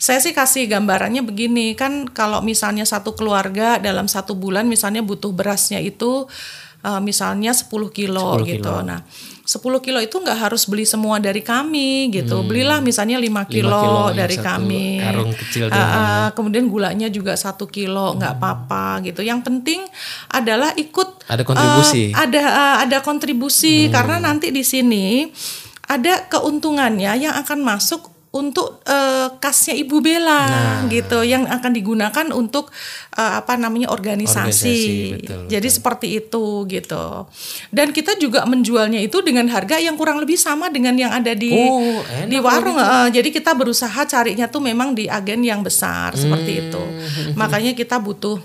Saya 0.00 0.16
sih 0.16 0.32
kasih 0.32 0.64
gambarannya 0.64 1.20
begini 1.20 1.76
kan 1.76 2.08
kalau 2.08 2.40
misalnya 2.40 2.88
satu 2.88 3.12
keluarga 3.12 3.76
dalam 3.76 4.08
satu 4.08 4.32
bulan 4.32 4.64
misalnya 4.64 5.04
butuh 5.04 5.28
berasnya 5.28 5.76
itu 5.76 6.24
eh, 6.80 7.00
misalnya 7.04 7.52
10 7.52 7.68
kilo 7.92 8.40
10 8.40 8.48
gitu. 8.48 8.64
kilo. 8.64 8.80
Nah, 8.80 9.04
10 9.44 9.60
kilo 9.84 10.00
itu 10.00 10.16
nggak 10.16 10.38
harus 10.40 10.64
beli 10.64 10.88
semua 10.88 11.20
dari 11.20 11.44
kami 11.44 12.08
gitu. 12.08 12.40
Belilah 12.40 12.80
misalnya 12.80 13.20
5 13.20 13.44
kilo, 13.44 13.68
Hmm. 13.68 13.84
kilo 13.84 14.04
yang 14.06 14.16
dari 14.16 14.36
kami. 14.40 14.84
karung 14.98 15.32
kecil 15.36 15.64
ah, 15.68 16.32
kemudian 16.32 16.64
gulanya 16.66 17.12
juga 17.12 17.36
satu 17.36 17.68
kilo, 17.68 18.16
nggak 18.16 18.32
Hmm. 18.32 18.40
apa-apa 18.40 18.84
gitu. 19.04 19.20
Yang 19.20 19.40
penting 19.44 19.80
adalah 20.30 20.72
ikut 20.72 21.28
Ada 21.28 21.44
kontribusi. 21.44 22.08
eh, 22.08 22.16
ada 22.16 22.40
eh, 22.40 22.76
ada 22.88 22.98
kontribusi 23.04 23.92
karena 23.92 24.16
nanti 24.16 24.48
di 24.48 24.64
sini 24.64 25.28
ada 25.84 26.24
keuntungannya 26.24 27.12
yang 27.18 27.34
akan 27.36 27.60
masuk 27.60 28.09
untuk 28.30 28.78
eh, 28.86 29.26
kasnya 29.42 29.74
Ibu 29.74 29.98
Bella 29.98 30.46
gitu 30.86 31.26
yang 31.26 31.50
akan 31.50 31.74
digunakan 31.74 32.26
untuk 32.30 32.70
eh, 33.18 33.32
apa 33.42 33.58
namanya 33.58 33.90
organisasi. 33.90 34.46
Organisasi, 34.46 35.14
betul, 35.18 35.40
Jadi 35.50 35.68
seperti 35.68 36.06
itu 36.14 36.44
gitu. 36.70 37.26
Dan 37.74 37.90
kita 37.90 38.14
juga 38.22 38.46
menjualnya 38.46 39.02
itu 39.02 39.18
dengan 39.26 39.50
harga 39.50 39.82
yang 39.82 39.98
kurang 39.98 40.22
lebih 40.22 40.38
sama 40.38 40.70
dengan 40.70 40.94
yang 40.94 41.10
ada 41.10 41.34
di 41.34 41.50
Oh, 41.50 41.98
di 42.30 42.38
warung. 42.38 42.78
eh, 42.78 43.08
jadi 43.10 43.34
kita 43.34 43.50
berusaha 43.58 44.06
carinya 44.06 44.46
tuh 44.46 44.62
memang 44.62 44.94
di 44.94 45.10
agen 45.10 45.42
yang 45.42 45.66
besar 45.66 46.14
seperti 46.14 46.70
itu. 46.70 46.78
Hmm. 46.78 47.34
Makanya 47.34 47.74
kita 47.74 47.98
butuh 47.98 48.38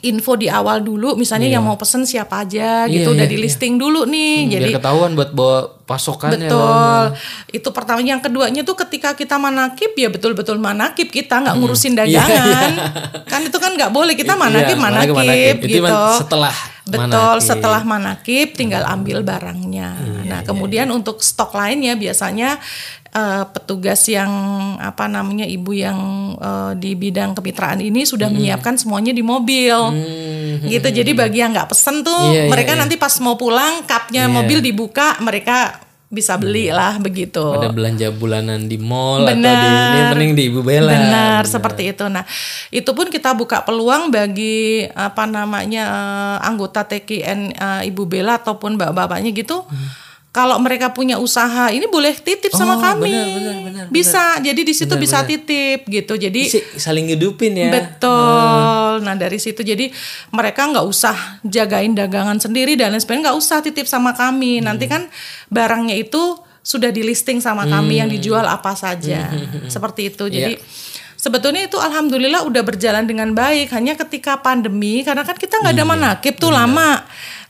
info 0.00 0.36
di 0.36 0.48
awal 0.48 0.80
dulu 0.80 1.16
misalnya 1.16 1.48
yang 1.48 1.64
mau 1.64 1.76
pesen 1.76 2.04
siapa 2.04 2.44
aja 2.44 2.84
gitu 2.84 3.12
Iya, 3.12 3.16
udah 3.16 3.26
iya, 3.28 3.32
di 3.32 3.38
listing 3.40 3.76
dulu 3.76 4.08
nih. 4.08 4.44
Hmm, 4.44 4.52
jadi 4.56 4.68
biar 4.72 4.78
ketahuan 4.80 5.12
buat 5.12 5.30
bawa 5.36 5.75
pasokannya. 5.86 6.50
Betul. 6.50 7.04
Itu 7.54 7.68
pertama 7.70 8.02
yang 8.02 8.18
keduanya 8.18 8.66
tuh 8.66 8.74
ketika 8.74 9.14
kita 9.14 9.38
manakib 9.38 9.94
ya 9.94 10.10
betul-betul 10.10 10.58
manakib 10.58 11.08
kita 11.08 11.40
nggak 11.40 11.56
ngurusin 11.56 11.94
dagangan. 11.94 12.72
Kan 13.30 13.40
itu 13.46 13.56
kan 13.56 13.72
nggak 13.72 13.94
boleh 13.94 14.18
kita 14.18 14.34
manakib 14.34 14.76
Iya, 14.76 14.82
manakib, 14.82 15.14
manakib. 15.14 15.56
Itu 15.62 15.78
gitu. 15.78 15.86
man- 15.86 16.18
setelah 16.18 16.54
Betul, 16.86 17.02
manakib. 17.10 17.42
setelah 17.42 17.82
manakib 17.82 18.48
tinggal 18.54 18.82
ambil 18.84 19.22
barangnya. 19.22 19.88
Iya, 19.98 20.22
nah, 20.26 20.40
kemudian 20.42 20.90
untuk 20.90 21.22
stok 21.22 21.54
lainnya 21.54 21.94
biasanya 21.94 22.58
eh, 23.16 23.44
petugas 23.48 24.04
yang 24.06 24.28
apa 24.76 25.08
namanya 25.08 25.48
ibu 25.48 25.72
yang 25.72 25.98
eh, 26.36 26.72
di 26.76 26.92
bidang 26.92 27.32
kemitraan 27.32 27.80
ini 27.80 28.04
sudah 28.04 28.28
menyiapkan 28.28 28.76
semuanya 28.76 29.16
di 29.16 29.24
mobil. 29.24 29.76
Gitu. 30.56 30.88
Jadi 30.92 31.10
bagi 31.16 31.40
yang 31.40 31.56
nggak 31.56 31.72
pesen 31.72 32.04
tuh 32.04 32.12
Hmm. 32.16 32.32
Iya, 32.32 32.42
iya, 32.48 32.52
mereka 32.52 32.72
iya. 32.74 32.80
nanti 32.80 32.94
pas 32.96 33.12
mau 33.20 33.36
pulang 33.36 33.84
kapnya 33.84 34.24
Iya. 34.26 34.32
mobil 34.32 34.58
dibuka 34.60 35.16
mereka 35.20 35.84
bisa 36.06 36.38
beli 36.38 36.70
lah 36.70 37.02
begitu. 37.02 37.42
Ada 37.42 37.74
belanja 37.74 38.14
bulanan 38.14 38.70
di 38.70 38.78
mall 38.78 39.26
atau 39.26 39.34
di 39.34 39.66
ini 39.66 40.00
mending 40.14 40.32
di 40.38 40.42
Ibu 40.54 40.60
Bella. 40.62 40.94
Benar, 40.94 41.42
seperti 41.50 41.90
itu. 41.90 42.06
Nah, 42.06 42.22
itu 42.70 42.86
pun 42.94 43.10
kita 43.10 43.34
buka 43.34 43.66
peluang 43.66 44.14
bagi 44.14 44.86
apa 44.94 45.26
namanya 45.26 45.82
eh, 45.82 46.46
anggota 46.46 46.86
TKN 46.86 47.40
eh, 47.52 47.90
Ibu 47.90 48.06
Bella 48.06 48.38
ataupun 48.38 48.78
bapak-bapaknya 48.78 49.34
gitu. 49.34 49.66
Kalau 50.36 50.60
mereka 50.60 50.92
punya 50.92 51.16
usaha, 51.16 51.72
ini 51.72 51.88
boleh 51.88 52.12
titip 52.12 52.52
sama 52.52 52.76
Oh, 52.76 52.80
kami. 52.84 53.08
benar, 53.08 53.24
benar, 53.32 53.56
benar, 53.64 53.84
bisa. 53.88 54.36
Jadi 54.36 54.60
di 54.60 54.74
situ 54.76 54.92
bisa 54.94 55.24
titip 55.24 55.88
gitu. 55.88 56.12
Jadi 56.12 56.52
saling 56.76 57.08
ngedupin 57.08 57.56
ya. 57.56 57.72
Betul. 57.72 59.00
Nah 59.00 59.16
dari 59.16 59.40
situ 59.40 59.64
jadi 59.64 59.88
mereka 60.28 60.68
nggak 60.68 60.84
usah 60.84 61.16
jagain 61.40 61.96
dagangan 61.96 62.36
sendiri 62.36 62.76
dan 62.76 62.92
lain 62.92 63.00
sebagainya 63.00 63.32
nggak 63.32 63.38
usah 63.40 63.64
titip 63.64 63.88
sama 63.88 64.12
kami. 64.12 64.60
Hmm. 64.60 64.68
Nanti 64.68 64.84
kan 64.84 65.08
barangnya 65.48 65.96
itu 65.96 66.36
sudah 66.60 66.92
di 66.92 67.00
listing 67.00 67.40
sama 67.40 67.64
kami 67.64 68.04
yang 68.04 68.12
Hmm. 68.12 68.16
dijual 68.20 68.44
apa 68.44 68.76
saja. 68.76 69.32
Seperti 69.66 70.12
itu. 70.12 70.28
Jadi 70.28 70.60
sebetulnya 71.16 71.64
itu 71.64 71.78
alhamdulillah 71.78 72.44
udah 72.44 72.60
berjalan 72.60 73.08
dengan 73.08 73.32
baik. 73.32 73.72
Hanya 73.72 73.96
ketika 73.96 74.36
pandemi 74.36 75.00
karena 75.00 75.24
kan 75.24 75.34
kita 75.34 75.64
nggak 75.64 75.72
ada 75.72 75.80
Iya, 75.80 75.88
manakib 75.88 76.34
tuh 76.36 76.52
lama. 76.52 77.06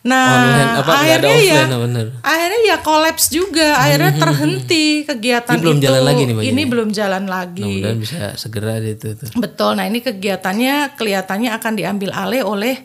Nah, 0.06 0.30
Online, 0.38 0.70
apa, 0.78 0.92
akhirnya 1.02 1.36
ya, 1.42 1.54
offline, 1.66 1.74
ah, 1.74 1.80
bener. 1.82 2.06
akhirnya 2.22 2.60
ya 2.62 2.76
kolaps 2.78 3.24
juga. 3.34 3.68
Akhirnya 3.74 4.12
terhenti 4.14 4.84
kegiatan 5.02 5.54
Ini 5.58 5.62
belum 5.66 5.76
itu. 5.76 5.84
jalan 5.90 6.02
lagi 6.06 6.22
nih, 6.22 6.34
Mbak 6.38 6.44
Ini 6.46 6.62
belum 6.70 6.88
jalan 6.94 7.24
lagi. 7.26 7.62
Mudah-mudahan 7.66 7.98
bisa 7.98 8.22
segera 8.38 8.78
itu 8.78 9.18
tuh. 9.18 9.28
Betul. 9.34 9.74
Nah, 9.74 9.84
ini 9.90 9.98
kegiatannya 9.98 10.94
kelihatannya 10.94 11.50
akan 11.58 11.72
diambil 11.74 12.10
alih 12.14 12.46
oleh 12.46 12.76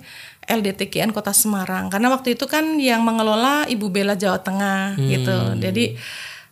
LDTKN 0.50 1.14
Kota 1.14 1.30
Semarang. 1.30 1.94
Karena 1.94 2.10
waktu 2.10 2.34
itu 2.34 2.50
kan 2.50 2.82
yang 2.82 3.06
mengelola 3.06 3.70
Ibu 3.70 3.88
Bella 3.94 4.18
Jawa 4.18 4.42
Tengah 4.42 4.98
gitu. 4.98 5.38
Jadi 5.62 5.96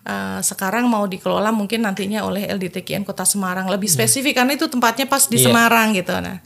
eh, 0.10 0.40
sekarang 0.42 0.90
mau 0.90 1.06
dikelola 1.06 1.54
mungkin 1.54 1.86
nantinya 1.86 2.26
oleh 2.26 2.50
LDTKN 2.50 3.06
Kota 3.06 3.22
Semarang. 3.24 3.70
Lebih 3.70 3.86
spesifik 3.86 4.34
karena 4.36 4.58
itu 4.58 4.66
tempatnya 4.66 5.06
pas 5.06 5.30
di 5.30 5.38
Iya. 5.38 5.54
Semarang 5.54 5.94
gitu. 5.94 6.18
Nah, 6.18 6.42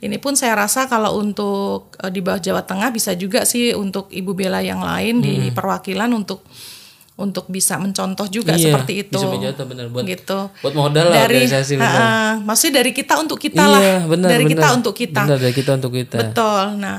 ini 0.00 0.16
pun 0.16 0.32
saya 0.32 0.56
rasa 0.56 0.88
kalau 0.88 1.20
untuk 1.20 1.92
eh, 2.00 2.08
di 2.08 2.24
bawah 2.24 2.40
Jawa 2.40 2.64
Tengah 2.64 2.88
bisa 2.88 3.12
juga 3.12 3.44
sih 3.44 3.76
untuk 3.76 4.08
Ibu 4.08 4.32
Bella 4.32 4.64
yang 4.64 4.80
lain 4.80 5.20
di 5.20 5.52
perwakilan 5.52 6.08
untuk 6.10 6.40
untuk 7.12 7.44
bisa 7.46 7.76
mencontoh 7.76 8.24
juga 8.26 8.56
Iya, 8.56 8.72
seperti 8.72 9.04
itu. 9.06 9.14
bisa 9.14 9.28
mencontoh, 9.28 9.64
bener. 9.68 9.86
Buat- 9.92 10.08
gitu. 10.08 10.38
buat 10.64 10.74
modal 10.74 11.12
lah 11.12 11.28
dari, 11.28 11.44
organisasi, 11.44 11.72
bener. 11.76 12.00
Ha-ha. 12.00 12.40
maksudnya 12.40 12.80
dari 12.80 12.90
kita 12.90 13.14
untuk 13.20 13.36
kita 13.36 13.62
iya, 13.62 13.68
lah. 13.68 14.00
benar 14.08 14.28
dari 14.32 14.44
kita 14.48 14.64
benar. 14.64 14.78
untuk 14.80 14.94
kita. 14.96 15.22
Benar, 15.28 15.38
dari 15.38 15.54
kita 15.54 15.70
untuk 15.76 15.92
kita. 15.92 16.16
Betul. 16.18 16.64
Nah, 16.80 16.96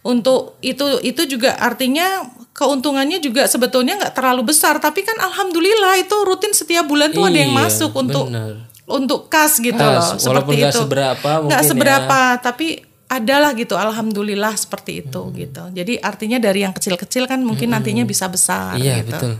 untuk 0.00 0.56
itu 0.60 1.00
itu 1.00 1.22
juga 1.28 1.56
artinya 1.56 2.24
keuntungannya 2.50 3.20
juga 3.20 3.44
sebetulnya 3.44 3.96
nggak 3.96 4.14
terlalu 4.14 4.48
besar, 4.48 4.76
tapi 4.78 5.00
kan 5.00 5.16
alhamdulillah 5.16 5.96
itu 5.96 6.16
rutin 6.24 6.52
setiap 6.52 6.84
bulan 6.84 7.08
tuh 7.10 7.24
ada 7.24 7.38
yang 7.38 7.52
Iya, 7.52 7.60
masuk 7.62 7.92
untuk 7.94 8.28
benar. 8.28 8.68
untuk 8.84 9.20
kas 9.28 9.56
gitu 9.56 9.76
Kas, 9.76 10.16
loh, 10.16 10.18
seperti 10.18 10.52
nggak 10.58 10.72
itu. 10.72 10.80
seberapa 10.82 11.30
Nggak 11.46 11.62
ya. 11.62 11.68
seberapa, 11.68 12.20
tapi 12.38 12.68
adalah 13.06 13.50
gitu 13.52 13.74
alhamdulillah 13.74 14.54
seperti 14.54 15.02
itu 15.02 15.18
Hmm. 15.20 15.34
gitu. 15.34 15.62
Jadi 15.72 15.98
artinya 15.98 16.38
dari 16.38 16.62
yang 16.62 16.70
kecil-kecil 16.70 17.26
kan 17.26 17.40
mungkin 17.40 17.70
nantinya 17.70 18.04
bisa 18.04 18.26
besar 18.26 18.76
Iya, 18.76 19.02
gitu. 19.02 19.14
betul. 19.14 19.32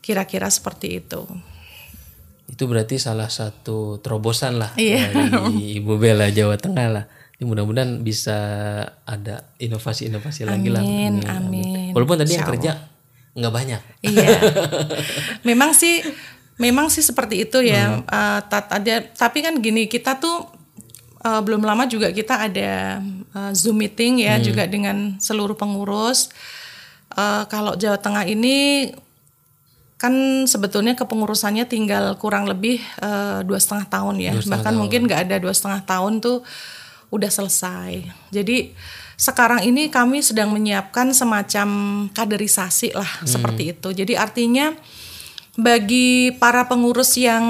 Kira-kira 0.00 0.50
seperti 0.50 0.98
itu. 0.98 1.22
Itu 2.46 2.66
berarti 2.66 2.98
salah 2.98 3.30
satu 3.30 3.96
terobosan 3.98 4.58
lah 4.58 4.74
Iya. 4.74 5.08
dari 5.08 5.78
Ibu 5.78 5.94
Bella 5.96 6.28
Jawa 6.28 6.58
Tengah 6.58 6.86
lah. 6.90 7.04
Ini 7.42 7.50
mudah-mudahan 7.50 8.06
bisa 8.06 8.38
ada 9.02 9.50
inovasi-inovasi 9.58 10.46
lagi 10.46 10.70
lah. 10.70 10.78
Amin, 10.78 11.26
amin. 11.26 11.90
Walaupun 11.90 12.22
tadi 12.22 12.38
yang 12.38 12.46
Insya 12.46 12.52
kerja 12.54 12.72
nggak 13.34 13.50
banyak. 13.50 13.82
Iya. 14.06 14.28
memang 15.50 15.74
sih 15.74 16.06
memang 16.62 16.86
sih 16.86 17.02
seperti 17.02 17.42
itu 17.42 17.58
ya. 17.66 17.98
Tat- 18.46 18.70
ada 18.70 19.02
tapi 19.10 19.42
kan 19.42 19.58
gini, 19.58 19.90
kita 19.90 20.22
tuh 20.22 20.54
eh, 21.18 21.42
belum 21.42 21.66
lama 21.66 21.82
juga 21.90 22.14
kita 22.14 22.46
ada 22.46 23.02
eh, 23.10 23.52
Zoom 23.58 23.82
meeting 23.82 24.22
ya 24.22 24.38
juga 24.38 24.70
dengan 24.70 25.18
seluruh 25.18 25.58
pengurus. 25.58 26.30
Eh, 27.18 27.42
kalau 27.50 27.74
Jawa 27.74 27.98
Tengah 27.98 28.22
ini 28.22 28.86
kan 29.98 30.46
sebetulnya 30.46 30.94
kepengurusannya 30.94 31.66
tinggal 31.66 32.18
kurang 32.18 32.50
lebih 32.50 32.82
dua 33.46 33.58
setengah 33.62 33.86
tahun 33.86 34.18
ya 34.18 34.34
bahkan 34.50 34.74
mungkin 34.74 35.06
nggak 35.06 35.30
ada 35.30 35.38
dua 35.38 35.54
setengah 35.54 35.78
tahun 35.86 36.18
tuh 36.18 36.42
udah 37.12 37.28
selesai 37.28 38.08
jadi 38.32 38.72
sekarang 39.14 39.62
ini 39.62 39.92
kami 39.92 40.24
sedang 40.24 40.50
menyiapkan 40.50 41.12
semacam 41.12 41.68
kaderisasi 42.10 42.96
lah 42.96 43.22
seperti 43.28 43.76
itu 43.76 43.92
jadi 43.92 44.18
artinya 44.18 44.72
bagi 45.54 46.32
para 46.40 46.64
pengurus 46.66 47.14
yang 47.20 47.44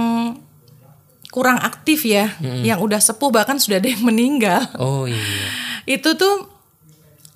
kurang 1.32 1.56
aktif 1.62 2.04
ya 2.04 2.34
yang 2.60 2.82
udah 2.82 3.00
sepuh 3.00 3.32
bahkan 3.32 3.56
sudah 3.56 3.80
ada 3.80 3.88
yang 3.88 4.04
meninggal 4.04 4.66
Oh 4.76 5.08
iya. 5.08 5.46
itu 5.88 6.12
tuh 6.12 6.50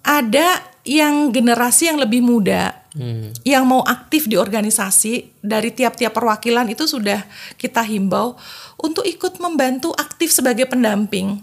ada 0.05 0.61
yang 0.85 1.33
generasi 1.33 1.89
yang 1.89 1.99
lebih 2.03 2.20
muda 2.20 2.87
Hmm. 2.97 3.29
yang 3.45 3.68
mau 3.68 3.85
aktif 3.85 4.24
di 4.24 4.41
organisasi 4.41 5.45
dari 5.45 5.68
tiap-tiap 5.68 6.16
perwakilan 6.16 6.64
itu 6.72 6.89
sudah 6.89 7.29
kita 7.61 7.85
himbau 7.85 8.41
untuk 8.81 9.05
ikut 9.05 9.37
membantu 9.37 9.93
aktif 10.01 10.33
sebagai 10.33 10.64
pendamping. 10.64 11.37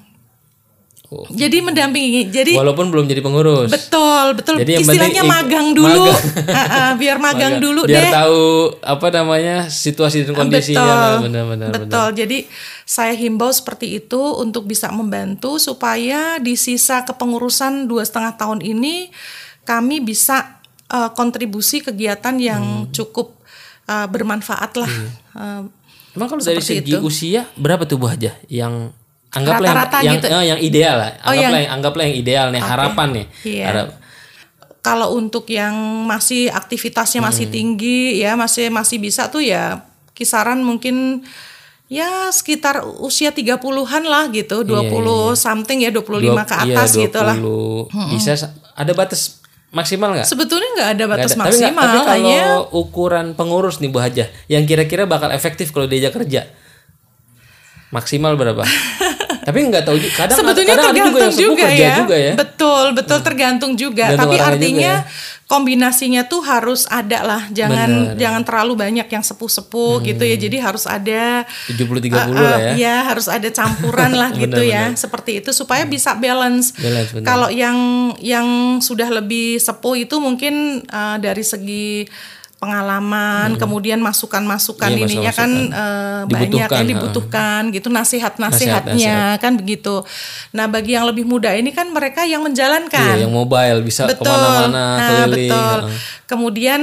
Oh. 1.16 1.30
Jadi 1.30 1.58
mendampingi. 1.60 2.28
Jadi 2.28 2.54
Walaupun 2.54 2.90
belum 2.90 3.06
jadi 3.06 3.20
pengurus. 3.20 3.70
betul 3.70 4.34
betul 4.34 4.58
Jadi 4.58 4.72
yang 4.72 4.82
istilahnya 4.82 5.22
magang 5.22 5.68
dulu. 5.72 6.10
magang. 6.10 6.98
Biar 7.02 7.18
magang, 7.18 7.54
dulu 7.58 7.86
Biar 7.86 8.02
deh. 8.02 8.12
tahu 8.12 8.42
apa 8.80 9.08
namanya 9.10 9.56
situasi 9.66 10.24
dan 10.24 10.34
kondisinya 10.34 11.20
benar-benar. 11.20 11.70
Betul. 11.72 12.08
Jadi 12.16 12.38
saya 12.84 13.14
himbau 13.14 13.50
seperti 13.50 14.00
itu 14.00 14.18
untuk 14.36 14.66
bisa 14.66 14.90
membantu 14.90 15.56
supaya 15.56 16.38
di 16.38 16.56
sisa 16.56 17.04
kepengurusan 17.04 17.86
dua 17.86 18.02
setengah 18.02 18.34
tahun 18.34 18.60
ini 18.60 19.14
kami 19.62 20.00
bisa 20.00 20.58
eh, 20.86 21.10
kontribusi 21.12 21.80
kegiatan 21.80 22.36
yang 22.36 22.64
Hmm. 22.64 22.90
cukup 22.90 23.38
eh, 23.84 24.08
bermanfaat 24.08 24.72
lah. 24.76 24.88
Iya. 24.88 25.10
Eh, 25.36 25.62
Emang 26.14 26.28
kalau 26.28 26.40
dari 26.40 26.62
segi 26.62 26.86
itu. 26.88 27.02
usia 27.02 27.50
berapa 27.54 27.84
tuh 27.84 27.98
Bu 27.98 28.06
Haja 28.06 28.38
yang 28.46 28.94
anggaplah 29.34 29.70
Rata-rata 29.74 29.98
yang, 30.00 30.14
gitu. 30.16 30.28
yang, 30.30 30.40
eh, 30.40 30.48
yang 30.48 30.60
ideal 30.62 30.96
lah. 30.96 31.12
Oh, 31.20 31.30
Anggaplah 31.30 31.42
yang- 31.42 31.54
yang, 31.60 31.74
anggaplah 31.74 32.04
yang 32.06 32.16
ideal 32.16 32.46
nih 32.50 32.62
harapan 32.62 33.08
nih. 33.12 33.26
Iya. 33.44 33.66
Harap- 33.68 33.94
kalau 34.80 35.08
untuk 35.14 35.48
yang 35.48 35.74
masih 36.04 36.48
aktivitasnya 36.48 37.20
masih 37.20 37.48
Hmm. 37.48 37.56
tinggi 37.56 38.20
ya 38.20 38.36
masih 38.36 38.68
masih 38.68 39.00
bisa 39.00 39.28
tuh 39.28 39.40
ya 39.40 39.80
kisaran 40.12 40.60
mungkin 40.60 41.24
ya 41.88 42.30
sekitar 42.30 42.84
usia 43.00 43.30
30-an 43.30 44.04
lah 44.04 44.28
gitu, 44.28 44.62
20 44.62 45.34
something 45.34 45.80
ya 45.80 45.90
25 45.90 46.44
ke 46.44 46.54
Iya. 46.54 46.62
Dua- 46.62 46.74
atas 46.76 46.90
iya, 46.92 47.02
gitu 47.02 47.20
lah. 47.20 47.36
20. 47.38 48.12
Bisa 48.12 48.32
sa- 48.36 48.54
ada 48.74 48.92
batas 48.92 49.40
maksimal 49.70 50.14
nggak? 50.14 50.28
Sebetulnya 50.28 50.70
nggak 50.74 50.90
ada 50.92 51.06
batas 51.08 51.32
ada. 51.32 51.40
Tapi, 51.40 51.56
nggak- 51.56 51.74
maksimal 51.74 51.82
tapi 51.82 51.98
kalau 51.98 52.14
hanya 52.14 52.42
ukuran 52.70 53.28
pengurus 53.34 53.80
nih 53.80 53.88
Bu 53.88 53.98
Haja, 53.98 54.26
yang 54.48 54.64
kira-kira 54.64 55.06
bakal 55.06 55.30
efektif 55.30 55.70
kalau 55.70 55.86
diajak 55.86 56.12
kerja, 56.12 56.46
maksimal 57.90 58.36
berapa? 58.36 58.62
tapi 59.44 59.58
nggak 59.68 59.84
tahu 59.84 59.98
juga. 60.00 60.16
Kadang 60.24 60.38
sebetulnya 60.40 60.76
kadang 60.76 60.88
ada 60.88 60.96
juga 60.96 61.12
tergantung 61.12 61.44
juga, 61.44 61.64
kerja 61.68 61.84
ya. 61.84 61.96
juga 62.00 62.16
ya. 62.16 62.34
Betul, 62.34 62.86
betul 62.96 63.20
tergantung 63.20 63.72
juga. 63.76 64.06
Tergantung 64.08 64.32
Tapi 64.32 64.36
artinya 64.40 64.94
juga 65.04 65.04
ya. 65.04 65.48
kombinasinya 65.52 66.22
tuh 66.32 66.42
harus 66.48 66.82
ada 66.88 67.20
lah. 67.22 67.42
Jangan 67.52 67.90
Bener. 67.92 68.12
Hmm. 68.16 68.20
jangan 68.20 68.42
terlalu 68.48 68.74
banyak 68.80 69.08
yang 69.12 69.24
sepuh-sepuh 69.24 69.94
gitu 70.08 70.24
ya. 70.24 70.36
Jadi 70.40 70.58
harus 70.64 70.84
ada 70.88 71.44
70-30 71.68 72.12
Uh, 72.14 72.30
uh, 72.32 72.40
lah 72.40 72.60
ya. 72.60 72.74
Iya, 72.80 72.96
harus 73.12 73.28
ada 73.28 73.50
campuran 73.52 74.12
lah 74.16 74.30
gitu 74.44 74.62
ya, 74.64 74.96
Benar, 74.96 75.02
seperti 75.02 75.32
itu 75.44 75.50
supaya 75.52 75.84
bisa 75.84 76.16
balance. 76.16 76.72
Balance. 76.80 77.20
Kalau 77.20 77.52
yang 77.52 77.78
yang 78.24 78.80
sudah 78.80 79.12
lebih 79.12 79.60
sepuh 79.60 80.08
itu 80.08 80.16
mungkin 80.24 80.86
uh, 80.88 81.20
dari 81.20 81.44
segi 81.44 82.08
pengalaman, 82.64 83.60
kemudian 83.60 84.00
masukan-masukan 84.00 84.88
Hmm. 84.88 84.96
Iya, 84.96 85.06
ininya 85.06 85.32
kan 85.36 85.52
masukan-masukan. 85.52 85.76
uh, 85.76 86.22
banyak 86.24 86.48
Dibutuhkan, 86.48 86.72
yang 86.72 86.88
ha. 86.88 86.92
dibutuhkan 86.96 87.62
gitu 87.70 87.88
nasihat-nasihatnya 87.92 89.18
kan 89.38 89.54
begitu. 89.60 89.96
Nah, 90.52 90.66
bagi 90.66 90.96
yang 90.96 91.04
lebih 91.04 91.28
muda 91.28 91.52
ini 91.52 91.70
kan 91.70 91.92
mereka 91.92 92.24
yang 92.24 92.40
menjalankan. 92.40 93.20
Iya, 93.20 93.28
yang 93.28 93.34
mobile 93.36 93.84
bisa 93.84 94.08
Betul. 94.08 94.24
ke 94.24 94.32
mana-mana 94.32 94.72
Nah, 94.72 95.08
keliling. 95.28 95.52
betul. 95.52 95.80
Kemudian 96.24 96.82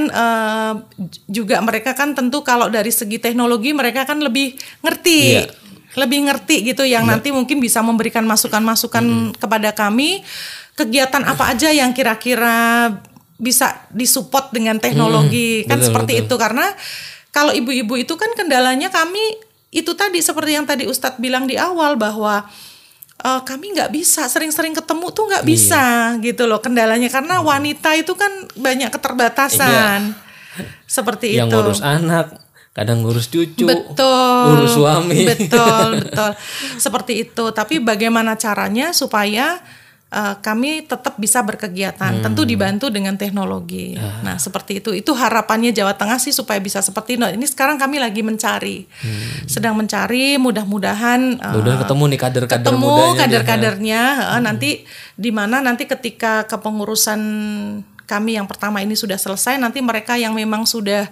j- 1.09 1.21
juga 1.27 1.57
mereka 1.59 1.97
kan 1.97 2.13
tentu 2.13 2.45
kalau 2.45 2.69
dari 2.69 2.93
segi 2.93 3.17
teknologi 3.17 3.73
mereka 3.73 4.05
kan 4.05 4.21
lebih 4.21 4.53
ngerti. 4.79 5.19
Iya. 5.41 5.43
Lebih 5.91 6.19
ngerti 6.23 6.55
gitu 6.63 6.87
yang 6.87 7.03
nanti 7.03 7.35
mungkin 7.35 7.59
bisa 7.59 7.83
memberikan 7.83 8.23
masukan-masukan 8.23 9.35
kepada 9.35 9.75
kami 9.75 10.23
kegiatan 10.71 11.19
apa 11.27 11.51
aja 11.51 11.67
yang 11.67 11.91
kira-kira 11.91 12.87
bisa 13.41 13.89
disupport 13.89 14.53
dengan 14.53 14.77
teknologi. 14.77 15.65
Kan 15.65 15.81
betul, 15.81 15.89
seperti 15.89 16.13
betul. 16.21 16.25
itu 16.29 16.35
karena 16.37 16.65
kalau 17.33 17.51
ibu-ibu 17.51 17.97
itu 17.97 18.13
kan 18.13 18.29
kendalanya 18.37 18.93
kami 18.93 19.41
itu 19.73 19.97
tadi 19.97 20.21
seperti 20.21 20.53
yang 20.53 20.69
tadi 20.69 20.85
Ustadz 20.85 21.17
bilang 21.17 21.49
di 21.49 21.57
awal 21.57 21.97
bahwa 21.97 22.45
eh, 23.17 23.41
kami 23.41 23.73
nggak 23.73 23.89
bisa 23.89 24.29
sering-sering 24.29 24.77
ketemu 24.77 25.09
tuh 25.09 25.25
nggak 25.25 25.45
bisa 25.47 26.15
gitu 26.21 26.45
loh 26.45 26.61
kendalanya. 26.61 27.09
Karena 27.09 27.41
wanita 27.41 27.97
itu 27.97 28.13
kan 28.13 28.29
banyak 28.53 28.93
keterbatasan. 28.93 30.13
Seperti 30.85 31.33
yang 31.33 31.49
itu. 31.49 31.57
ngurus 31.57 31.81
anak, 31.81 32.35
kadang 32.75 33.01
ngurus 33.01 33.31
cucu, 33.31 33.65
betul. 33.65 34.43
ngurus 34.51 34.75
suami. 34.77 35.23
betul 35.25 35.87
betul. 36.03 36.31
Seperti 36.83 37.25
itu. 37.25 37.45
Tapi 37.55 37.81
bagaimana 37.81 38.35
caranya 38.35 38.91
supaya 38.91 39.63
eh, 40.11 40.35
kami 40.43 40.85
tetap 40.85 41.15
bisa 41.15 41.41
berkegiatan. 41.41 42.11
Hmm. 42.11 42.23
tentu 42.23 42.43
dibantu 42.43 42.91
dengan 42.91 43.15
teknologi. 43.15 43.95
Ah. 43.95 44.21
nah 44.21 44.35
seperti 44.37 44.83
itu. 44.83 44.91
Itu 44.91 45.15
harapannya 45.15 45.71
Jawa 45.71 45.95
Tengah 45.95 46.19
sih 46.19 46.35
supaya 46.35 46.59
bisa 46.59 46.83
seperti 46.83 47.15
itu 47.15 47.19
Nah, 47.21 47.29
ini 47.31 47.45
sekarang 47.45 47.77
kami 47.77 48.01
lagi 48.01 48.25
mencari. 48.25 48.89
Sedang 49.45 49.77
mencari 49.77 50.35
mudah-mudahan 50.41 51.41
Hmm. 51.41 51.59
Udah 51.61 51.81
ketemu 51.85 52.03
nih 52.11 52.19
kader-kader 52.19 52.65
ketemu 52.65 52.95
kader-kadernya. 53.17 54.01
Eh, 54.37 54.41
nanti 54.41 54.69
di 55.15 55.31
mana 55.31 55.61
nanti 55.61 55.85
ketika 55.85 56.45
kepengurusan 56.49 57.21
kami 58.09 58.35
yang 58.35 58.43
pertama 58.49 58.83
ini 58.83 58.97
sudah 58.97 59.15
selesai 59.15 59.55
nanti 59.55 59.79
mereka 59.79 60.19
yang 60.19 60.35
memang 60.35 60.67
sudah 60.67 61.07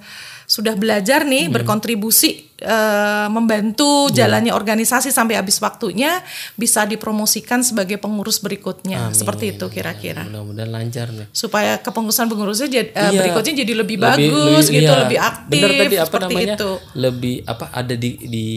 sudah 0.49 0.73
belajar 0.73 1.23
nih 1.23 1.45
berkontribusi 1.45 2.49
eh, 2.57 3.27
membantu 3.29 4.09
jalannya 4.09 4.49
organisasi 4.49 5.13
sampai 5.13 5.37
habis 5.37 5.61
waktunya 5.61 6.25
bisa 6.55 6.83
dipromosikan 6.83 7.61
sebagai 7.61 7.95
pengurus 7.95 8.41
berikutnya 8.41 9.13
seperti 9.13 9.53
itu 9.53 9.69
kira-kira 9.69 10.25
Mudah-mudahan 10.25 10.67
lancar 10.67 11.13
nih. 11.13 11.29
supaya 11.29 11.77
kepengurusan 11.77 12.25
pengurusnya 12.25 12.65
jadi, 12.65 12.89
eh, 12.89 13.01
Iya. 13.05 13.19
berikutnya 13.21 13.53
jadi 13.61 13.73
lebih, 13.77 13.97
bagus 14.01 14.65
gitu 14.67 14.89
iya. 14.89 14.99
lebih 14.99 15.19
aktif 15.21 15.53
Bener 15.53 15.71
tadi 15.77 15.95
apa 15.95 16.07
seperti 16.09 16.33
namanya? 16.33 16.55
itu 16.57 16.71
Lebih 16.97 17.35
apa 17.45 17.65
ada 17.69 17.93
di 17.93 18.09
di 18.19 18.47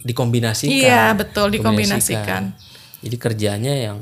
dikombinasikan. 0.00 0.72
Iya, 0.72 1.12
betul, 1.12 1.52
dikombinasikan. 1.52 2.42
Jadi 2.98 3.16
kerjanya 3.20 3.72
yang 3.76 4.00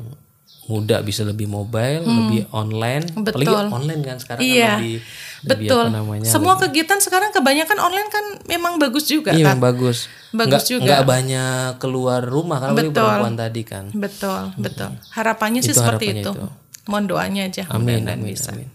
muda 0.65 1.01
bisa 1.01 1.23
lebih 1.23 1.45
mobile, 1.45 2.01
lebih 2.01 2.47
online, 2.51 3.03
Hmm. 3.09 3.25
Betul. 3.25 3.51
apalagi 3.51 3.75
online 3.75 4.03
kan 4.03 4.17
sekarang 4.17 4.41
Iya. 4.41 4.55
kan 4.55 4.79
lebih 4.79 4.97
lebih 5.43 5.67
betul 5.67 5.83
apa 5.83 5.91
namanya? 5.93 6.29
semua 6.29 6.55
kegiatan 6.55 6.99
sekarang 6.99 7.31
kebanyakan 7.31 7.79
online 7.81 8.09
kan 8.09 8.25
memang 8.47 8.79
bagus 8.79 9.05
juga 9.05 9.31
Iya, 9.31 9.43
kan 9.45 9.59
memang 9.59 9.63
bagus. 9.65 10.07
Bagus 10.31 10.47
nggak, 10.63 10.71
juga. 10.71 10.85
nggak 10.87 11.03
banyak 11.05 11.53
keluar 11.77 12.21
rumah 12.23 12.59
kalau 12.61 12.79
Betul. 12.79 12.95
perempuan 12.95 13.35
tadi 13.35 13.63
kan. 13.63 13.85
betul 13.93 14.43
betul 14.57 14.91
harapannya 15.11 15.61
sih 15.61 15.71
Itu 15.71 15.83
seperti 15.83 16.05
harapannya 16.09 16.25
itu. 16.25 16.33
itu. 16.33 16.47
mohon 16.85 17.07
doanya 17.07 17.43
aja 17.45 17.63
Amin, 17.69 17.79
mudah-mudahan 18.01 18.19
amin, 18.19 18.31
bisa 18.33 18.51
amin. 18.51 18.69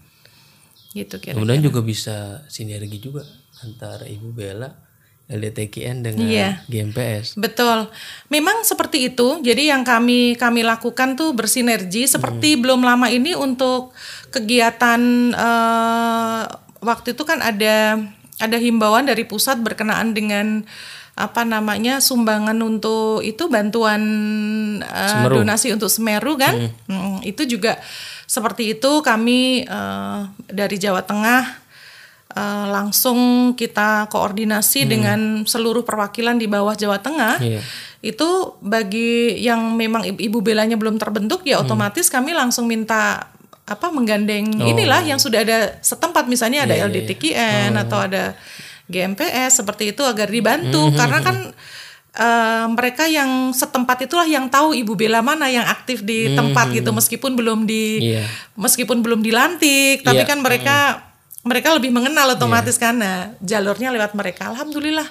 gitu 0.90 1.16
kira 1.18 1.34
Kemudian 1.34 1.60
juga 1.62 1.80
bisa 1.80 2.16
sinergi 2.46 2.98
juga 2.98 3.24
antara 3.58 4.04
Ibu 4.04 4.28
Bella, 4.30 4.68
LDTKN 5.28 6.00
dengan 6.00 6.24
Iya. 6.24 6.64
GMPS. 6.66 7.36
Betul. 7.36 7.92
Memang 8.28 8.64
seperti 8.64 9.06
itu. 9.06 9.38
Jadi 9.38 9.68
yang 9.68 9.84
kami 9.84 10.34
kami 10.34 10.64
lakukan 10.64 11.14
tuh 11.14 11.36
bersinergi 11.36 12.08
seperti 12.08 12.56
Hmm. 12.56 12.60
belum 12.64 12.80
lama 12.80 13.06
ini 13.06 13.36
untuk 13.36 13.92
kegiatan 14.28 15.00
eh, 15.30 16.40
waktu 16.80 17.12
itu 17.12 17.22
kan 17.22 17.38
ada 17.38 18.00
ada 18.38 18.56
himbauan 18.56 19.04
dari 19.04 19.22
pusat 19.22 19.60
berkenaan 19.60 20.14
dengan 20.14 20.62
apa 21.12 21.42
namanya 21.42 21.98
sumbangan 21.98 22.54
untuk 22.62 23.20
itu 23.20 23.50
bantuan 23.50 23.98
Semeru. 24.80 25.42
donasi 25.42 25.74
untuk 25.74 25.90
Semeru 25.90 26.38
kan. 26.38 26.70
Hmm, 26.86 27.18
itu 27.20 27.42
juga 27.44 27.76
seperti 28.24 28.72
itu 28.72 29.02
kami 29.02 29.66
eh, 29.66 30.20
dari 30.48 30.76
Jawa 30.78 31.02
Tengah 31.02 31.67
eh, 32.30 32.66
langsung 32.68 33.18
kita 33.54 34.08
koordinasi 34.08 34.84
dengan 34.84 35.42
seluruh 35.44 35.82
perwakilan 35.82 36.36
di 36.36 36.44
bawah 36.44 36.76
Jawa 36.76 37.00
Tengah. 37.00 37.40
Iya. 37.40 37.60
Itu 37.98 38.54
bagi 38.62 39.40
yang 39.42 39.74
memang 39.74 40.06
ibu, 40.06 40.38
belanya 40.38 40.78
belum 40.78 40.96
terbentuk 40.96 41.42
ya 41.42 41.58
otomatis 41.58 42.06
kami 42.06 42.30
langsung 42.30 42.70
minta 42.70 43.26
apa 43.68 43.92
menggandeng 43.92 44.48
inilah 44.64 45.04
yang 45.04 45.20
sudah 45.20 45.44
ada 45.44 45.58
setempat. 45.82 46.24
Misalnya 46.24 46.64
ada 46.64 46.72
LDTKN 46.78 47.76
atau 47.76 48.00
ada 48.00 48.32
GMPS 48.88 49.60
seperti 49.60 49.92
itu 49.92 50.00
agar 50.06 50.30
dibantu. 50.30 50.88
Karena 50.94 51.18
kan 51.20 51.36
eh, 52.14 52.66
mereka 52.72 53.04
yang 53.10 53.52
setempat 53.52 54.08
itulah 54.08 54.24
yang 54.24 54.48
tahu 54.48 54.72
ibu 54.72 54.94
bela 54.94 55.20
mana 55.20 55.50
yang 55.52 55.66
aktif 55.66 56.00
di 56.00 56.32
tempat 56.32 56.72
gitu. 56.72 56.90
meskipun 56.90 57.36
belum 57.36 57.66
di 57.68 58.14
Iya. 58.14 58.24
meskipun 58.56 59.04
belum 59.04 59.20
dilantik 59.22 60.02
tapi 60.02 60.24
Iya. 60.24 60.28
kan 60.30 60.38
mereka 60.40 60.76
mereka 61.48 61.72
lebih 61.72 61.88
mengenal 61.88 62.28
otomatis 62.30 62.76
karena 62.76 63.10
jalurnya 63.40 63.88
lewat 63.88 64.12
mereka 64.12 64.52
alhamdulillah 64.52 65.08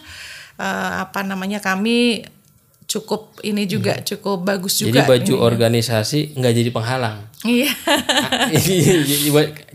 eh, 0.56 0.94
apa 1.02 1.22
namanya 1.22 1.58
kami 1.60 2.22
cukup 2.88 3.44
ini 3.44 3.68
juga 3.68 4.00
cukup 4.00 4.48
bagus 4.48 4.80
Jadi 4.80 4.96
juga 4.96 5.04
baju 5.04 5.20
ininya. 5.28 5.44
organisasi 5.44 6.40
nggak 6.40 6.54
jadi 6.56 6.70
penghalang. 6.72 7.18
iya 7.44 7.68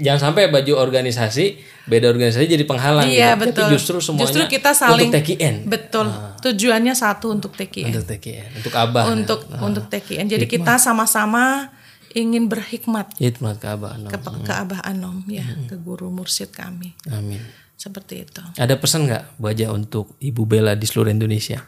Jangan 0.00 0.20
sampai 0.22 0.48
baju 0.48 0.72
organisasi 0.78 1.44
beda 1.82 2.08
organisasi 2.08 2.46
jadi 2.46 2.64
penghalang. 2.64 3.04
iya 3.04 3.34
gitu. 3.34 3.42
betul 3.44 3.64
Tapi 3.64 3.74
justru 3.74 3.96
semuanya 3.98 4.24
justru 4.24 4.42
kita 4.48 4.70
saling 4.72 5.10
untuk 5.10 5.18
TKN. 5.18 5.54
betul 5.66 6.06
tujuannya 6.40 6.94
satu 6.94 7.26
untuk 7.28 7.52
TKN 7.52 7.90
Untuk 7.90 8.04
TKN, 8.08 8.48
untuk 8.56 8.72
abah. 8.72 9.04
untuk 9.10 9.40
untuk 9.60 9.84
TKN 9.88 10.26
jadi 10.30 10.46
kita 10.46 10.78
sama-sama 10.78 11.68
ingin 12.14 12.48
berhikmat 12.48 13.16
Hikmat 13.16 13.58
ke 13.58 13.68
abah. 13.68 13.96
no. 13.98 14.08
ke, 14.08 14.18
ke 14.20 14.52
Abah 14.52 14.80
Anom 14.84 15.24
ya 15.28 15.44
ke 15.68 15.76
guru 15.80 16.12
mursyid 16.12 16.52
kami. 16.52 16.92
Amin. 17.08 17.40
seperti 17.76 18.22
itu. 18.22 18.42
Ada 18.62 18.78
pesan 18.78 19.10
nggak 19.10 19.42
Bu 19.42 19.50
Aja 19.50 19.74
untuk 19.74 20.14
Ibu 20.22 20.46
Bella 20.46 20.78
di 20.78 20.86
seluruh 20.86 21.10
Indonesia? 21.10 21.58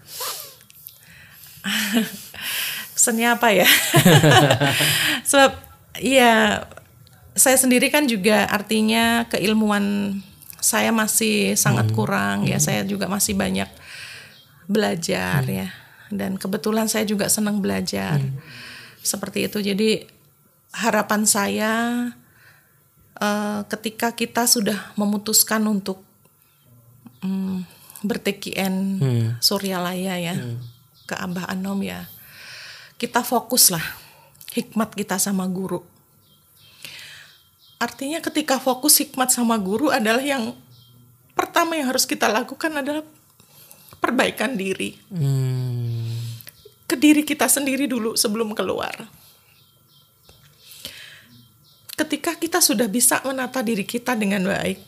pesannya 2.94 3.36
apa 3.36 3.50
ya? 3.50 3.68
Sebab 5.30 5.52
iya 6.00 6.64
saya 7.34 7.58
sendiri 7.58 7.90
kan 7.90 8.06
juga 8.06 8.46
artinya 8.46 9.26
keilmuan 9.26 10.16
saya 10.62 10.94
masih 10.94 11.58
sangat 11.58 11.92
kurang 11.92 12.48
ya. 12.48 12.56
Saya 12.56 12.86
juga 12.88 13.10
masih 13.10 13.36
banyak 13.36 13.68
belajar 14.64 15.44
ya. 15.44 15.68
Dan 16.08 16.40
kebetulan 16.40 16.88
saya 16.88 17.04
juga 17.04 17.28
senang 17.28 17.60
belajar. 17.60 18.22
Seperti 19.04 19.50
itu. 19.50 19.60
Jadi 19.60 20.08
harapan 20.74 21.22
saya 21.22 21.72
eh, 23.22 23.60
ketika 23.70 24.10
kita 24.18 24.50
sudah 24.50 24.90
memutuskan 24.98 25.62
untuk 25.70 26.02
mm, 27.22 27.62
berTKN 28.02 29.00
Suryalaya 29.38 30.18
ya 30.18 30.34
ke 31.06 31.14
Abah 31.14 31.48
Anom 31.48 31.80
ya 31.80 32.10
kita 32.98 33.22
fokuslah 33.26 33.82
hikmat 34.54 34.94
kita 34.94 35.18
sama 35.18 35.44
guru. 35.50 35.82
Artinya 37.82 38.22
ketika 38.22 38.62
fokus 38.62 39.02
hikmat 39.02 39.34
sama 39.34 39.58
guru 39.58 39.90
adalah 39.90 40.22
yang 40.22 40.54
pertama 41.34 41.74
yang 41.74 41.90
harus 41.90 42.06
kita 42.06 42.30
lakukan 42.30 42.70
adalah 42.70 43.02
perbaikan 43.98 44.54
diri. 44.54 44.94
Hmm, 45.10 46.16
ke 46.86 46.94
diri 46.94 47.26
kita 47.26 47.50
sendiri 47.50 47.90
dulu 47.90 48.14
sebelum 48.14 48.54
keluar. 48.54 48.94
Ketika 51.94 52.34
kita 52.34 52.58
sudah 52.58 52.90
bisa 52.90 53.22
menata 53.22 53.62
diri 53.62 53.86
kita 53.86 54.18
dengan 54.18 54.42
baik, 54.42 54.78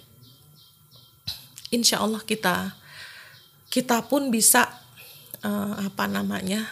insya 1.71 2.03
Allah 2.03 2.23
kita 2.23 2.75
kita 3.71 4.03
pun 4.11 4.31
bisa 4.31 4.67
eh, 5.47 5.73
apa 5.87 6.11
namanya 6.11 6.67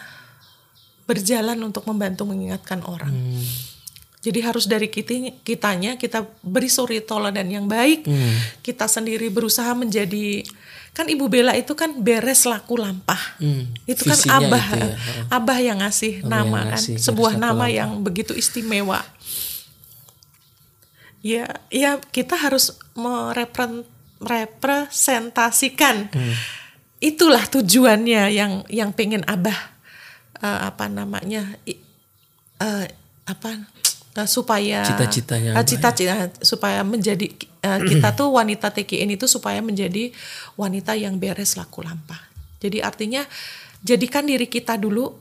berjalan 1.05 1.61
untuk 1.63 1.85
membantu 1.87 2.25
mengingatkan 2.25 2.81
orang. 2.83 3.13
Jadi 4.25 4.41
harus 4.41 4.65
dari 4.65 4.89
kita, 4.89 5.37
kitanya 5.45 6.01
kita 6.01 6.25
beri 6.41 6.65
suri 6.65 6.97
toladan 6.97 7.45
yang 7.45 7.69
baik. 7.69 8.09
Kita 8.65 8.89
sendiri 8.89 9.29
berusaha 9.29 9.69
menjadi 9.77 10.41
kan 10.97 11.05
Ibu 11.05 11.29
Bella 11.29 11.53
itu 11.53 11.77
kan 11.77 11.93
beres 12.01 12.47
laku 12.49 12.79
lampah. 12.79 13.19
Hmm, 13.37 13.69
Itu 13.85 14.07
kan 14.07 14.17
abah, 14.17 14.65
itu 14.65 14.79
ya, 14.81 14.97
abah 15.29 15.59
yang 15.61 15.77
ngasih 15.83 16.23
nama 16.25 16.71
kan, 16.71 16.79
ngasih, 16.79 16.95
sebuah 16.97 17.37
beres 17.37 17.43
laku 17.43 17.45
nama 17.45 17.65
lampah. 17.67 17.69
yang 17.69 17.89
begitu 18.01 18.33
istimewa. 18.33 19.03
Ya, 21.25 21.49
ya 21.73 21.97
kita 22.13 22.37
harus 22.37 22.77
merepre- 22.93 23.89
merepresentasikan. 24.21 26.13
Hmm. 26.13 26.33
Itulah 27.01 27.49
tujuannya 27.49 28.29
yang 28.29 28.61
yang 28.69 28.93
pengen 28.93 29.25
abah 29.25 29.57
eh, 30.41 30.59
apa 30.69 30.85
namanya 30.85 31.57
eh, 31.65 32.85
apa 33.25 33.49
eh, 34.15 34.29
supaya 34.29 34.85
Cita-citanya 34.85 35.49
eh, 35.53 35.57
Abah 35.57 35.65
ya. 35.65 35.69
cita-cita 35.69 36.15
supaya 36.41 36.81
menjadi 36.85 37.27
eh, 37.61 37.79
kita 37.83 38.15
tuh 38.15 38.31
wanita 38.33 38.71
TKN 38.71 39.19
itu 39.19 39.25
supaya 39.27 39.59
menjadi 39.59 40.13
wanita 40.55 40.95
yang 40.95 41.19
beres 41.19 41.57
laku 41.59 41.83
lampah. 41.83 42.21
Jadi 42.63 42.79
artinya 42.81 43.21
jadikan 43.85 44.25
diri 44.25 44.47
kita 44.49 44.79
dulu 44.79 45.13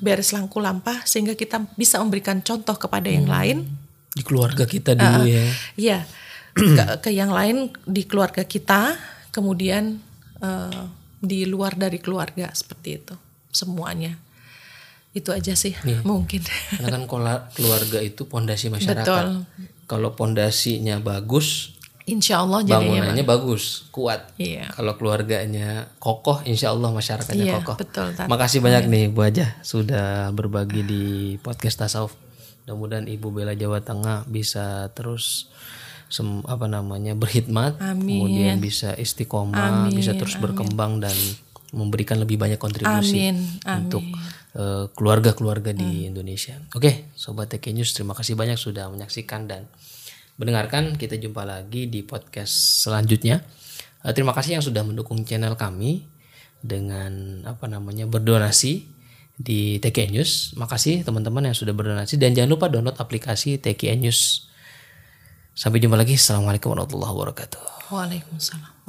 beres 0.00 0.32
laku 0.34 0.58
lampah 0.60 1.04
sehingga 1.04 1.36
kita 1.36 1.62
bisa 1.76 2.00
memberikan 2.00 2.40
contoh 2.40 2.76
kepada 2.76 3.08
yang 3.08 3.28
lain. 3.28 3.64
Di 4.10 4.22
keluarga 4.22 4.66
kita 4.66 4.94
dulu 4.94 5.22
ya. 5.24 5.44
Iya, 5.78 5.98
ke, 6.78 6.84
ke 6.98 7.10
yang 7.10 7.30
lain 7.30 7.70
di 7.86 8.02
keluarga 8.04 8.42
kita, 8.42 8.98
kemudian 9.30 10.02
eh, 10.38 10.82
di 11.20 11.46
luar 11.46 11.76
dari 11.76 12.00
keluarga 12.00 12.50
seperti 12.50 12.88
itu 12.96 13.14
semuanya. 13.50 14.18
Itu 15.10 15.34
aja 15.34 15.58
sih 15.58 15.74
mungkin. 16.06 16.42
Karena 16.70 16.88
kan 16.94 17.04
kola- 17.06 17.46
keluarga 17.50 17.98
itu 17.98 18.26
pondasi 18.26 18.70
masyarakat. 18.70 19.02
Betul. 19.02 19.26
Kalau 19.90 20.14
pondasinya 20.14 21.02
bagus, 21.02 21.74
Insya 22.10 22.42
Allah 22.42 22.66
bangunannya 22.66 23.22
bagus, 23.22 23.86
kuat. 23.94 24.34
Iya. 24.34 24.66
Kalau 24.74 24.98
keluarganya 24.98 25.86
kokoh, 26.02 26.42
insya 26.42 26.74
Allah 26.74 26.90
masyarakatnya 26.90 27.38
Iya, 27.38 27.54
kokoh. 27.62 27.76
betul. 27.78 28.08
Makasih 28.26 28.58
banyak 28.58 28.90
nih 28.90 29.04
Bu 29.14 29.22
Aja 29.22 29.54
sudah 29.62 30.34
berbagi 30.34 30.82
di 30.82 31.02
podcast 31.38 31.86
Tasawuf. 31.86 32.10
Mudah-mudahan 32.64 33.06
Ibu 33.08 33.28
Bella 33.30 33.54
Jawa 33.56 33.80
Tengah 33.82 34.28
bisa 34.28 34.88
terus 34.94 35.50
sem- 36.10 36.42
apa 36.44 36.66
namanya 36.66 37.14
berkhidmat, 37.14 37.78
Amin. 37.78 38.18
kemudian 38.18 38.56
bisa 38.58 38.92
istiqomah, 38.98 39.86
Amin, 39.88 39.94
bisa 39.94 40.12
terus 40.18 40.34
berkembang 40.36 40.98
dan 40.98 41.14
memberikan 41.70 42.18
lebih 42.18 42.34
banyak 42.34 42.58
kontribusi 42.58 43.30
Amin, 43.30 43.36
amin. 43.38 43.62
Hmm. 43.62 43.80
untuk 43.86 44.04
eh, 44.58 44.84
keluarga-keluarga 44.90 45.70
di 45.70 46.10
Indonesia. 46.10 46.58
Oke, 46.74 47.14
sobat 47.14 47.54
TK 47.54 47.70
News, 47.70 47.94
terima 47.94 48.18
kasih 48.18 48.34
banyak 48.34 48.58
sudah 48.58 48.90
menyaksikan 48.90 49.46
dan 49.46 49.70
mendengarkan. 50.34 50.98
Kita 50.98 51.14
jumpa 51.14 51.46
lagi 51.46 51.86
di 51.86 52.02
podcast 52.02 52.82
selanjutnya. 52.82 53.46
Eh, 54.02 54.10
terima 54.10 54.34
kasih 54.34 54.58
yang 54.58 54.64
sudah 54.66 54.82
mendukung 54.82 55.22
channel 55.22 55.54
kami 55.54 56.10
dengan 56.60 57.40
apa 57.46 57.70
namanya 57.70 58.04
berdonasi 58.10 58.99
di 59.40 59.80
TKN 59.80 60.20
News. 60.20 60.52
Makasih 60.60 61.00
teman-teman 61.00 61.48
yang 61.48 61.56
sudah 61.56 61.72
berdonasi 61.72 62.20
dan 62.20 62.36
jangan 62.36 62.52
lupa 62.52 62.68
download 62.68 63.00
aplikasi 63.00 63.56
TKN 63.56 64.04
News. 64.04 64.52
Sampai 65.56 65.80
jumpa 65.80 65.96
lagi. 65.96 66.20
Assalamualaikum 66.20 66.76
warahmatullahi 66.76 67.12
wabarakatuh. 67.16 67.62
Waalaikumsalam. 67.88 68.79